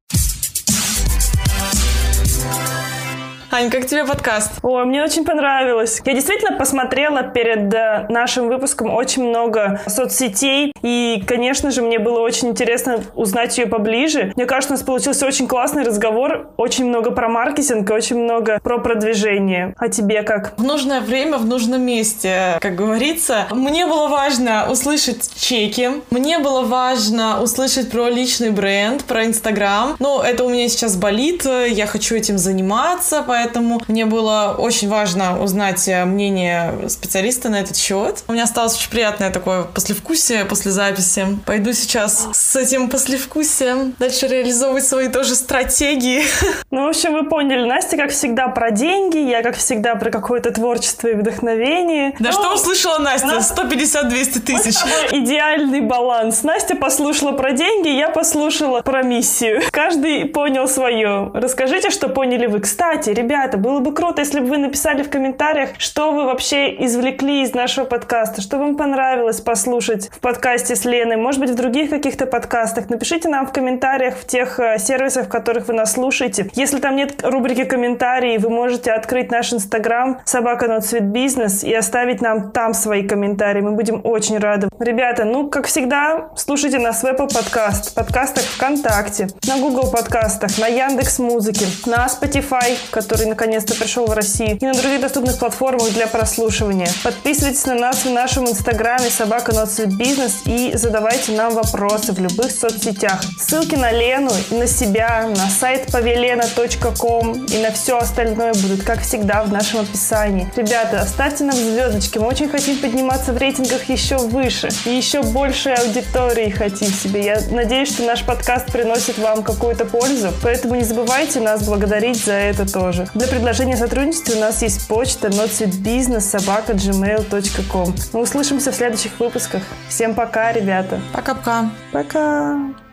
Ань, 3.55 3.71
как 3.71 3.87
тебе 3.87 4.05
подкаст? 4.05 4.51
О, 4.65 4.83
мне 4.83 5.01
очень 5.01 5.25
понравилось. 5.25 6.03
Я 6.05 6.15
действительно 6.15 6.59
посмотрела 6.59 7.23
перед 7.23 7.73
э, 7.73 8.05
нашим 8.09 8.49
выпуском 8.49 8.93
очень 8.93 9.29
много 9.29 9.81
соцсетей, 9.87 10.73
и, 10.83 11.23
конечно 11.25 11.71
же, 11.71 11.81
мне 11.81 12.01
было 12.01 12.19
очень 12.19 12.49
интересно 12.49 13.05
узнать 13.15 13.57
ее 13.57 13.69
поближе. 13.69 14.33
Мне 14.35 14.47
кажется, 14.47 14.75
у 14.75 14.77
нас 14.77 14.85
получился 14.85 15.25
очень 15.25 15.47
классный 15.47 15.85
разговор, 15.85 16.49
очень 16.57 16.87
много 16.87 17.13
про 17.13 17.29
маркетинг, 17.29 17.89
очень 17.93 18.19
много 18.19 18.59
про 18.59 18.79
продвижение. 18.79 19.73
А 19.79 19.89
тебе 19.89 20.25
как? 20.25 20.55
В 20.59 20.65
нужное 20.65 21.01
время, 21.01 21.39
в 21.39 21.47
нужном 21.47 21.83
месте, 21.83 22.59
как 22.61 22.75
говорится. 22.75 23.47
Мне 23.53 23.87
было 23.87 24.09
важно 24.09 24.67
услышать 24.69 25.31
чеки, 25.37 26.03
мне 26.11 26.41
было 26.41 26.63
важно 26.63 27.41
услышать 27.41 27.89
про 27.89 28.09
личный 28.09 28.51
бренд, 28.51 29.05
про 29.05 29.25
Инстаграм. 29.27 29.95
Ну, 30.01 30.23
это 30.23 30.43
у 30.43 30.49
меня 30.49 30.69
сейчас 30.69 30.97
болит, 30.97 31.45
я 31.45 31.87
хочу 31.87 32.17
этим 32.17 32.37
заниматься, 32.37 33.23
поэтому 33.25 33.44
поэтому 33.45 33.83
мне 33.89 34.07
было 34.07 34.57
очень 34.59 34.89
важно 34.89 35.43
узнать 35.43 35.87
э, 35.87 36.05
мнение 36.07 36.89
специалиста 36.89 37.51
на 37.51 37.61
этот 37.61 37.77
счет. 37.77 38.25
У 38.27 38.33
меня 38.33 38.45
осталось 38.45 38.75
очень 38.77 38.91
приятное 38.91 39.31
такое 39.31 39.65
послевкусие 39.65 40.47
после 40.47 40.71
записи. 40.71 41.27
Пойду 41.45 41.75
сейчас 41.75 42.29
с 42.33 42.57
этим 42.57 42.89
послевкусием 42.89 43.95
дальше 43.99 44.27
реализовывать 44.29 44.87
свои 44.87 45.09
тоже 45.09 45.35
стратегии. 45.35 46.23
Ну, 46.71 46.87
в 46.87 46.89
общем, 46.89 47.13
вы 47.13 47.29
поняли, 47.29 47.65
Настя, 47.69 47.97
как 47.97 48.11
всегда, 48.11 48.49
про 48.49 48.73
деньги, 48.73 49.19
я, 49.19 49.43
как 49.43 49.57
всегда, 49.57 49.95
про 49.95 50.11
какое-то 50.11 50.51
творчество 50.51 51.07
и 51.07 51.15
вдохновение. 51.15 52.17
Да 52.19 52.31
ну, 52.31 52.33
что 52.33 52.55
услышала 52.55 52.99
Настя? 52.99 53.27
Нас... 53.27 53.55
150-200 53.57 54.41
тысяч. 54.41 54.77
Идеальный 55.13 55.83
баланс. 55.83 56.43
Настя 56.43 56.75
послушала 56.75 57.33
про 57.33 57.53
деньги, 57.53 57.89
я 57.89 58.09
послушала 58.09 58.81
про 58.81 59.03
миссию. 59.03 59.63
Каждый 59.71 60.25
понял 60.25 60.67
свое. 60.67 61.31
Расскажите, 61.33 61.91
что 61.91 62.09
поняли 62.09 62.47
вы. 62.47 62.61
Кстати, 62.61 63.11
ребята, 63.11 63.34
ребята, 63.35 63.59
было 63.59 63.81
бы 63.81 63.93
круто, 63.93 64.21
если 64.21 64.39
бы 64.39 64.47
вы 64.47 64.59
написали 64.59 65.03
в 65.03 65.11
комментариях, 65.11 65.71
что 65.79 66.13
вы 66.13 66.25
вообще 66.25 66.73
извлекли 66.85 67.43
из 67.43 67.53
нашего 67.53 67.85
подкаста, 67.85 68.41
что 68.41 68.59
вам 68.59 68.77
понравилось 68.77 69.41
послушать 69.41 70.09
в 70.09 70.21
подкасте 70.21 70.77
с 70.77 70.85
Леной, 70.85 71.17
может 71.17 71.41
быть, 71.41 71.51
в 71.51 71.57
других 71.57 71.91
каких-то 71.91 72.27
подкастах. 72.27 72.89
Напишите 72.89 73.29
нам 73.29 73.47
в 73.49 73.53
комментариях 73.53 74.15
в 74.15 74.25
тех 74.25 74.61
э, 74.61 74.79
сервисах, 74.79 75.27
в 75.27 75.29
которых 75.29 75.67
вы 75.67 75.75
нас 75.75 75.95
слушаете. 75.95 76.49
Если 76.55 76.79
там 76.79 76.95
нет 76.95 77.25
рубрики 77.25 77.65
комментарии, 77.65 78.39
вы 78.39 78.51
можете 78.51 78.93
открыть 78.93 79.33
наш 79.33 79.53
инстаграм 79.53 80.21
собака 80.25 80.67
not 80.67 80.83
sweet 80.83 81.11
business 81.11 81.67
и 81.67 81.75
оставить 81.75 82.21
нам 82.21 82.53
там 82.53 82.73
свои 82.73 83.05
комментарии. 83.05 83.63
Мы 83.63 83.73
будем 83.73 84.01
очень 84.05 84.39
рады. 84.39 84.69
Ребята, 84.79 85.25
ну, 85.25 85.51
как 85.51 85.67
всегда, 85.67 86.31
слушайте 86.37 86.79
нас 86.79 87.03
в 87.03 87.07
Apple 87.07 87.29
Podcast, 87.29 87.95
подкастах 87.97 88.45
ВКонтакте, 88.45 89.27
на 89.49 89.59
Google 89.59 89.91
подкастах, 89.91 90.57
на 90.59 90.69
Яндекс 90.69 91.19
Музыке, 91.19 91.67
на 91.87 92.07
Spotify, 92.07 92.77
который 92.93 93.24
который 93.25 93.31
наконец-то 93.31 93.75
пришел 93.75 94.07
в 94.07 94.13
Россию, 94.13 94.59
и 94.61 94.67
на 94.67 94.75
других 94.75 95.01
доступных 95.01 95.39
платформах 95.39 95.93
для 95.93 96.07
прослушивания. 96.07 96.89
Подписывайтесь 97.03 97.65
на 97.67 97.75
нас 97.75 98.05
в 98.05 98.11
нашем 98.11 98.49
инстаграме 98.49 99.11
собака 99.11 99.53
бизнес 99.99 100.43
и 100.47 100.73
задавайте 100.75 101.33
нам 101.33 101.55
вопросы 101.55 102.13
в 102.13 102.19
любых 102.19 102.51
соцсетях. 102.51 103.23
Ссылки 103.39 103.77
на 103.77 103.93
Лену 103.93 104.31
и 104.51 104.55
на 104.55 104.67
себя, 104.67 105.27
на 105.29 105.49
сайт 105.49 105.91
павелена.ком 105.93 107.47
и 107.47 107.59
на 107.63 107.71
все 107.73 107.99
остальное 107.99 108.53
будут, 108.55 108.83
как 108.83 109.01
всегда, 109.01 109.43
в 109.43 109.53
нашем 109.53 109.81
описании. 109.81 110.51
Ребята, 110.57 111.01
оставьте 111.01 111.45
нам 111.45 111.57
звездочки, 111.57 112.19
мы 112.19 112.27
очень 112.27 112.49
хотим 112.49 112.79
подниматься 112.79 113.33
в 113.33 113.39
рейтингах 113.39 113.89
еще 113.89 114.17
выше 114.17 114.69
и 114.85 114.91
еще 114.91 115.23
больше 115.23 115.71
аудитории 115.71 116.51
хотим 116.51 116.89
себе. 116.89 117.25
Я 117.25 117.41
надеюсь, 117.51 117.93
что 117.93 118.03
наш 118.03 118.23
подкаст 118.25 118.71
приносит 118.73 119.19
вам 119.19 119.43
какую-то 119.43 119.85
пользу, 119.85 120.33
поэтому 120.43 120.75
не 120.75 120.85
забывайте 120.85 121.41
нас 121.41 121.63
благодарить 121.63 122.23
за 122.23 122.33
это 122.33 122.71
тоже. 122.71 123.04
Для 123.15 123.29
предложения 123.29 123.77
сотрудничества 123.77 124.37
у 124.37 124.41
нас 124.41 124.63
есть 124.63 124.89
почта 124.89 125.29
notsuitbusiness.gmail.com 125.29 127.95
Мы 128.13 128.21
услышимся 128.21 128.73
в 128.73 128.75
следующих 128.75 129.21
выпусках. 129.21 129.63
Всем 129.89 130.15
пока, 130.15 130.53
ребята. 130.53 131.01
Пока-пока. 131.13 131.71
Пока. 131.93 132.19
-пока. 132.19 132.73
пока. 132.73 132.84